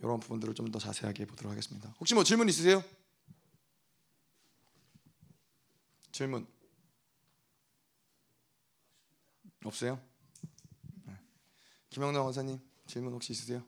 이런 0.00 0.20
부분들을 0.20 0.54
좀 0.54 0.70
더 0.70 0.78
자세하게 0.78 1.26
보도록 1.26 1.50
하겠습니다. 1.50 1.92
혹시 1.98 2.14
뭐 2.14 2.22
질문 2.22 2.48
있으세요? 2.48 2.82
질문 6.12 6.46
없어요? 9.64 10.00
네. 11.06 11.14
김영남 11.90 12.22
원사님 12.22 12.60
질문 12.86 13.12
혹시 13.12 13.32
있으세요? 13.32 13.64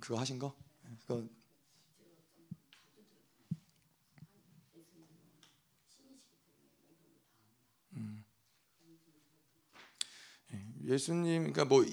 그거 0.00 0.18
하신 0.18 0.38
거? 0.38 0.54
네, 0.82 0.96
그거 1.00 1.24
예수님 10.88 11.52
그러니까 11.52 11.64
뭐 11.64 11.84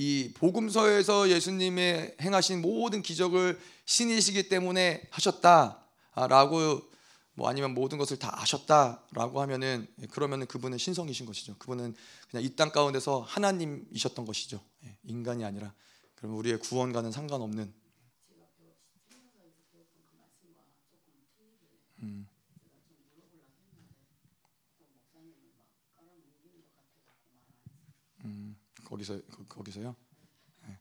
이 0.00 0.32
복음서에서 0.32 1.28
예수님의 1.28 2.16
행하신 2.22 2.62
모든 2.62 3.02
기적을 3.02 3.60
신이시기 3.84 4.48
때문에 4.48 5.02
하셨다라고 5.10 6.80
뭐 7.34 7.50
아니면 7.50 7.74
모든 7.74 7.98
것을 7.98 8.18
다 8.18 8.30
아셨다라고 8.40 9.42
하면은 9.42 9.86
그러면은 10.10 10.46
그분은 10.46 10.78
신성이신 10.78 11.26
것이죠. 11.26 11.58
그분은 11.58 11.94
그냥 12.30 12.44
이 12.44 12.56
땅 12.56 12.70
가운데서 12.70 13.20
하나님이셨던 13.20 14.24
것이죠. 14.24 14.64
예, 14.84 14.96
인간이 15.02 15.44
아니라 15.44 15.74
그럼 16.14 16.34
우리의 16.38 16.60
구원과는 16.60 17.12
상관없는 17.12 17.74
음. 22.02 22.26
음, 28.24 28.56
거기서 28.90 29.20
거, 29.30 29.44
거기서요? 29.48 29.94
네. 30.66 30.78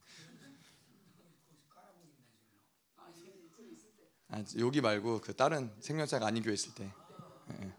아, 4.29 4.43
여기 4.57 4.81
말고 4.81 5.21
그 5.21 5.35
다른 5.35 5.71
생명사가 5.79 6.25
아닌 6.25 6.41
교회 6.41 6.55
있을 6.55 6.73
때. 6.73 6.91
예. 7.51 7.71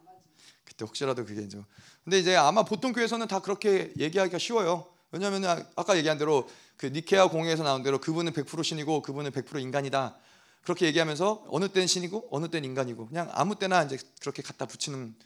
그때 0.64 0.84
혹시라도 0.84 1.24
그게 1.24 1.42
이제 1.42 1.60
근데 2.04 2.18
이제 2.18 2.36
아마 2.36 2.62
보통 2.62 2.92
교회에서는 2.92 3.26
다 3.26 3.40
그렇게 3.40 3.92
얘기하기가 3.98 4.38
쉬워요. 4.38 4.86
왜냐하면 5.10 5.44
아까 5.74 5.96
얘기한 5.96 6.16
대로 6.16 6.48
그 6.76 6.86
니케아 6.86 7.28
공회에서 7.28 7.64
나온 7.64 7.82
대로 7.82 8.00
그분은 8.00 8.32
100% 8.32 8.62
신이고 8.62 9.02
그분은 9.02 9.32
100% 9.32 9.60
인간이다. 9.60 10.16
그렇게 10.62 10.86
얘기하면서 10.86 11.46
어느 11.48 11.68
때는 11.68 11.88
신이고 11.88 12.28
어느 12.30 12.48
때는 12.48 12.68
인간이고 12.68 13.08
그냥 13.08 13.28
아무 13.32 13.58
때나 13.58 13.82
이제 13.82 13.98
그렇게 14.20 14.42
갖다 14.42 14.66
붙이는 14.66 15.16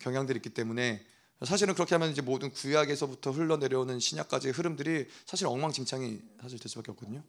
경향들이 0.00 0.36
있기 0.36 0.50
때문에 0.50 1.06
사실은 1.46 1.74
그렇게 1.74 1.94
하면 1.94 2.10
이제 2.10 2.20
모든 2.20 2.50
구약에서부터 2.52 3.30
흘러내려오는 3.30 3.98
신약까지의 3.98 4.52
흐름들이 4.52 5.06
사실 5.26 5.46
엉망진창이 5.46 6.20
사실 6.42 6.58
될 6.58 6.68
수밖에 6.68 6.90
없거든요. 6.92 7.22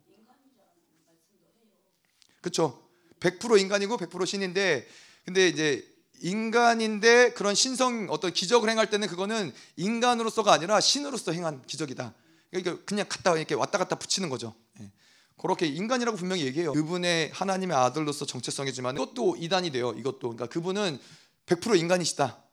그렇죠. 2.42 2.88
100% 3.20 3.60
인간이고 3.60 3.98
100% 3.98 4.26
신인데 4.26 4.88
근데 5.24 5.48
이제 5.48 5.88
인간인데 6.22 7.34
그런 7.34 7.56
신성 7.56 8.08
어떤 8.10 8.34
기적을 8.34 8.70
행할 8.70 8.90
때는 8.90 9.08
그거는 9.08 9.54
인간으로서가 9.78 10.52
아니라 10.52 10.80
신으로서 10.82 11.32
행한 11.32 11.62
기적이다. 11.66 12.14
그러니까 12.50 12.84
그냥 12.86 13.06
갖다 13.08 13.36
이렇게 13.38 13.56
왔다 13.56 13.78
갔다 13.78 13.96
붙이는 13.98 14.30
거죠. 14.30 14.54
예. 14.82 14.92
그렇게 15.38 15.66
인간이라고 15.66 16.18
분명히 16.18 16.44
얘기해요. 16.46 16.74
그분의 16.74 17.32
하나님의 17.34 17.76
아들로서 17.76 18.26
정체성이지만 18.26 18.96
이것도 18.96 19.38
이단이 19.38 19.72
돼요. 19.72 19.94
이것도 19.98 20.20
그러니까 20.20 20.48
그분은 20.48 21.00
100% 21.46 21.80
인간이시다. 21.80 22.44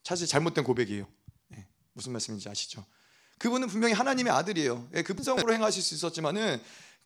예. 0.00 0.04
사실 0.04 0.26
잘못된 0.26 0.64
고백이에요. 0.64 1.06
예. 1.56 1.66
무슨 1.92 2.12
말씀인지 2.12 2.48
아시죠? 2.48 2.84
그분은 3.38 3.68
분명히 3.68 3.94
하나님의 3.94 4.32
아들이에요. 4.32 4.88
예. 4.94 5.02
그분성으로 5.02 5.52
행하실 5.54 5.82
수 5.82 5.94
있었지만은 5.94 6.60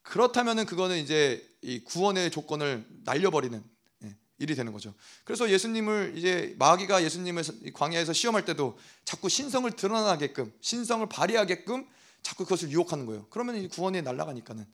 그렇다면은 0.05 0.66
그거는 0.66 0.99
이제 0.99 1.45
이 1.62 1.82
구원의 1.82 2.30
조건을 2.30 2.86
날려버리는 3.05 3.64
예, 4.05 4.16
일이 4.38 4.55
되는 4.55 4.72
거죠. 4.72 4.95
그래서 5.24 5.51
예수님을 5.51 6.14
이제 6.16 6.55
마귀가 6.59 7.03
예수님을 7.03 7.42
광야에서 7.72 8.12
시험할 8.12 8.45
때도 8.45 8.78
자꾸 9.05 9.28
신성을 9.28 9.68
드러나게끔 9.72 10.53
신성을 10.61 11.09
발휘하게끔 11.09 11.86
자꾸 12.22 12.45
그것을 12.45 12.70
유혹하는 12.70 13.07
거예요. 13.07 13.26
그러면 13.30 13.57
이 13.57 13.66
구원이 13.68 14.03
날아가니까는. 14.03 14.66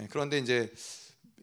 예, 0.00 0.08
그런데 0.10 0.38
이제 0.38 0.72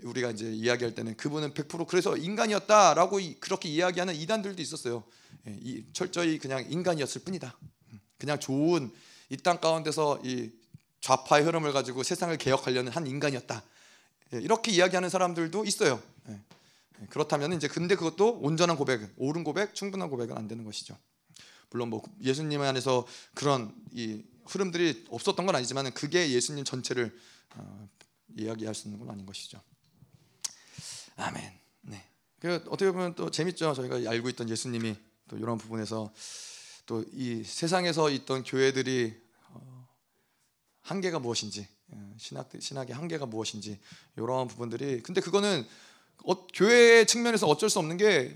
우리가 0.03 0.31
이제 0.31 0.51
이야기할 0.51 0.93
때는 0.93 1.17
그분은 1.17 1.53
100% 1.53 1.87
그래서 1.87 2.15
인간이었다라고 2.15 3.19
그렇게 3.39 3.69
이야기하는 3.69 4.15
이단들도 4.15 4.61
있었어요. 4.61 5.03
예, 5.47 5.57
이, 5.61 5.85
철저히 5.93 6.37
그냥 6.39 6.65
인간이었을 6.69 7.21
뿐이다. 7.23 7.57
음, 7.91 7.99
그냥 8.17 8.39
좋은 8.39 8.91
이 9.29 9.37
땅 9.37 9.59
가운데서 9.59 10.21
이 10.23 10.51
좌파의 11.01 11.43
흐름을 11.43 11.73
가지고 11.73 12.03
세상을 12.03 12.37
개혁하려는 12.37 12.91
한 12.91 13.07
인간이었다. 13.07 13.63
예, 14.33 14.37
이렇게 14.37 14.71
이야기하는 14.71 15.09
사람들도 15.09 15.65
있어요. 15.65 16.01
예, 16.29 16.39
그렇다면 17.09 17.53
이제 17.53 17.67
근데 17.67 17.95
그것도 17.95 18.39
온전한 18.41 18.77
고백, 18.77 19.11
옳은 19.17 19.43
고백, 19.43 19.73
충분한 19.75 20.09
고백은 20.09 20.37
안 20.37 20.47
되는 20.47 20.63
것이죠. 20.63 20.97
물론 21.71 21.89
뭐 21.89 22.03
예수님 22.21 22.61
안에서 22.61 23.07
그런 23.33 23.73
이 23.91 24.23
흐름들이 24.45 25.05
없었던 25.09 25.45
건 25.45 25.55
아니지만 25.55 25.91
그게 25.93 26.29
예수님 26.29 26.63
전체를 26.63 27.17
어, 27.55 27.89
이야기할 28.37 28.75
수 28.75 28.87
있는 28.87 28.99
건 28.99 29.09
아닌 29.09 29.25
것이죠. 29.25 29.59
아멘. 31.15 31.51
네. 31.81 32.07
그 32.39 32.63
어떻게 32.69 32.91
보면 32.91 33.15
또 33.15 33.31
재밌죠. 33.31 33.73
저희가 33.73 34.09
알고 34.09 34.29
있던 34.29 34.49
예수님이 34.49 34.95
또 35.33 35.37
이런 35.39 35.57
부분에서 35.57 36.13
또 36.85 37.03
이 37.13 37.43
세상에서 37.43 38.09
있던 38.11 38.43
교회들이 38.43 39.15
어, 39.49 39.87
한계가 40.81 41.19
무엇인지 41.19 41.67
신학 42.17 42.49
신학의 42.59 42.95
한계가 42.95 43.25
무엇인지 43.25 43.79
이런 44.17 44.47
부분들이 44.47 45.01
근데 45.01 45.21
그거는 45.21 45.65
어, 46.25 46.47
교회 46.47 47.05
측면에서 47.05 47.47
어쩔 47.47 47.69
수 47.69 47.79
없는 47.79 47.97
게 47.97 48.33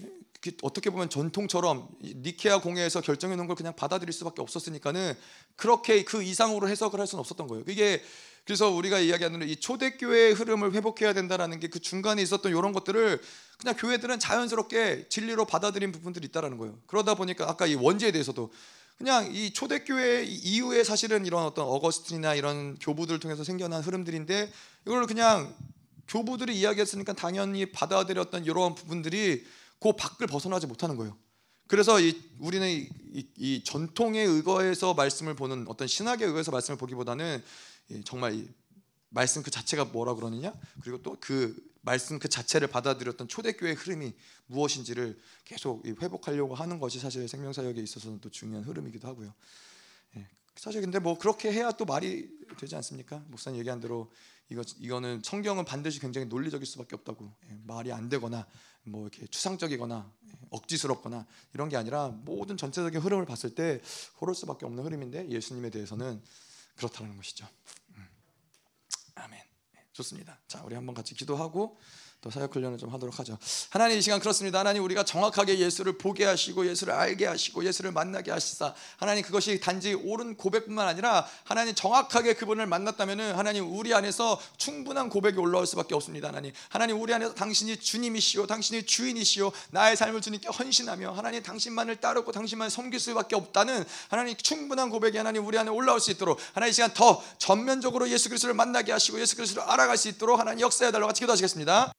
어떻게 0.62 0.90
보면 0.90 1.10
전통처럼 1.10 1.90
니케아 2.02 2.62
공회에서 2.62 3.02
결정해 3.02 3.36
놓은 3.36 3.48
걸 3.48 3.56
그냥 3.56 3.76
받아들일 3.76 4.14
수밖에 4.14 4.42
없었으니까는 4.42 5.14
그렇게 5.56 6.04
그 6.04 6.24
이상으로 6.24 6.70
해석을 6.70 7.00
할 7.00 7.08
수는 7.08 7.20
없었던 7.20 7.48
거예요. 7.48 7.66
이게 7.68 8.02
그래서 8.48 8.72
우리가 8.72 9.00
이야기하는 9.00 9.48
이 9.50 9.58
초대교회의 9.58 10.32
흐름을 10.34 10.72
회복해야 10.74 11.14
된다라는 11.14 11.60
게 11.60 11.68
그 11.68 11.82
중간에 11.82 12.22
있었던 12.22 12.50
이런 12.50 12.72
것들을 12.72 13.22
그냥 13.60 13.76
교회들은 13.76 14.20
자연스럽게 14.20 15.10
진리로 15.10 15.44
받아들인 15.44 15.92
부분들이 15.92 16.28
있다라는 16.28 16.58
거예요. 16.58 16.80
그러다 16.88 17.16
보니까 17.16 17.50
아까 17.50 17.68
이 17.68 17.76
원죄에 17.76 18.12
대해서도 18.12 18.54
그냥 18.98 19.30
이 19.36 19.52
초대교회 19.52 20.24
이후에 20.24 20.86
사실은 20.86 21.26
이런 21.26 21.44
어떤 21.44 21.66
어거스틴이나 21.66 22.36
이런 22.36 22.80
교부들 22.80 23.20
통해서 23.20 23.44
생겨난 23.44 23.84
흐름들인데 23.84 24.50
이걸 24.86 25.06
그냥 25.08 25.54
교부들이 26.08 26.58
이야기했으니까 26.58 27.12
당연히 27.12 27.66
받아들였던 27.66 28.46
이런 28.46 28.76
부분들이 28.76 29.46
그 29.82 29.92
밖을 29.92 30.26
벗어나지 30.28 30.68
못하는 30.68 30.96
거예요. 30.96 31.18
그래서 31.68 32.00
이, 32.00 32.18
우리는 32.40 32.66
이, 32.66 32.90
이, 33.14 33.28
이 33.36 33.64
전통의 33.66 34.26
의거에서 34.26 34.94
말씀을 34.94 35.36
보는 35.36 35.66
어떤 35.68 35.86
신학의 35.86 36.28
의거에서 36.28 36.52
말씀을 36.52 36.78
보기보다는 36.78 37.44
정말 38.04 38.48
말씀 39.10 39.44
그 39.44 39.52
자체가 39.52 39.86
뭐라 39.86 40.16
그러느냐 40.16 40.54
그리고 40.82 41.02
또 41.02 41.18
그 41.20 41.56
말씀 41.88 42.20
그 42.20 42.28
자체를 42.28 42.68
받아들였던 42.68 43.30
초대교회의 43.30 43.76
흐름이 43.76 44.14
무엇인지를 44.48 45.18
계속 45.46 45.86
회복하려고 45.86 46.54
하는 46.54 46.80
것이 46.80 47.00
사실 47.00 47.26
생명사역에 47.30 47.82
있어서는 47.82 48.20
또 48.20 48.30
중요한 48.30 48.66
흐름이기도 48.66 49.08
하고요. 49.08 49.34
예. 50.18 50.28
사실 50.58 50.82
근데 50.82 51.00
뭐 51.00 51.18
그렇게 51.18 51.50
해야 51.50 51.72
또 51.72 51.86
말이 51.86 52.30
되지 52.60 52.76
않습니까? 52.76 53.24
목사님 53.30 53.60
얘기한 53.60 53.80
대로 53.80 54.12
이거 54.50 54.64
이거는 54.80 55.22
성경은 55.24 55.64
반드시 55.64 56.02
굉장히 56.02 56.28
논리적일 56.28 56.68
수밖에 56.68 56.94
없다고 56.98 57.34
예. 57.52 57.58
말이 57.64 57.94
안 57.94 58.10
되거나 58.10 58.46
뭐 58.84 59.08
이렇게 59.08 59.26
추상적이거나 59.28 60.12
예. 60.28 60.32
억지스럽거나 60.50 61.26
이런 61.54 61.70
게 61.70 61.78
아니라 61.78 62.10
모든 62.10 62.58
전체적인 62.58 63.00
흐름을 63.00 63.26
봤을 63.26 63.56
때 63.56 63.82
그럴 64.20 64.36
수밖에 64.36 64.66
없는 64.66 64.84
흐름인데 64.84 65.30
예수님에 65.30 65.70
대해서는 65.70 66.22
그렇다는 66.78 67.18
것이죠. 67.18 67.48
음. 67.96 68.08
아멘. 69.16 69.44
좋습니다. 69.94 70.40
자, 70.48 70.64
우리 70.64 70.76
한번 70.76 70.96
같이 70.96 71.16
기도하고 71.16 71.80
또 72.22 72.32
사역 72.32 72.56
훈련을 72.56 72.80
좀 72.80 72.92
하도록 72.94 73.18
하죠. 73.20 73.38
하나님 73.70 74.00
이 74.00 74.02
시간 74.02 74.20
그렇습니다. 74.20 74.60
하나님 74.60 74.84
우리가 74.84 75.04
정확하게 75.04 75.60
예수를 75.60 76.00
보게 76.00 76.26
하시고 76.26 76.66
예수를 76.68 76.94
알게 76.94 77.28
하시고 77.28 77.64
예수를 77.64 77.92
만나게 77.92 78.32
하시사 78.32 78.74
하나님 78.98 79.24
그것이 79.24 79.60
단지 79.60 79.94
옳은 79.94 80.36
고백뿐만 80.36 80.88
아니라 80.88 81.28
하나님 81.44 81.76
정확하게 81.76 82.34
그분을 82.34 82.66
만났다면은 82.66 83.36
하나님 83.36 83.72
우리 83.72 83.94
안에서 83.94 84.42
충분한 84.58 85.10
고백이 85.10 85.38
올라올 85.38 85.68
수밖에 85.68 85.94
없습니다. 85.94 86.30
하나님 86.30 86.54
하나님 86.70 87.00
우리 87.00 87.14
안에서 87.14 87.36
당신이 87.36 87.78
주님이시오 87.78 88.48
당신이 88.48 88.88
주인이시오 88.88 89.52
나의 89.70 89.96
삶을 89.96 90.22
주님께 90.22 90.48
헌신하며 90.50 91.12
하나님 91.12 91.44
당신만을 91.44 91.98
따르고 91.98 92.32
당신만 92.32 92.72
섬길 92.72 93.00
수밖에 93.00 93.36
없다는 93.36 93.86
하나님 94.10 94.36
충분한 94.36 94.90
고백이 94.90 95.18
하나님 95.18 95.46
우리 95.46 95.60
안에 95.60 95.70
올라올 95.70 96.00
수 96.00 96.10
있도록 96.10 96.40
하나님 96.54 96.72
이 96.72 96.74
시간 96.74 96.92
더 96.96 97.24
전면적으로 97.38 98.10
예수 98.10 98.28
그리스도를 98.30 98.56
만나게 98.56 98.92
하시고 98.92 99.20
예수 99.20 99.36
그리스도를 99.36 99.70
알아갈 99.70 99.98
수 99.98 100.08
있도록 100.08 100.40
하나님 100.40 100.62
역사해 100.62 100.92
달라고 100.92 101.10
같이 101.10 101.22
기도하시겠습니다. 101.22 101.94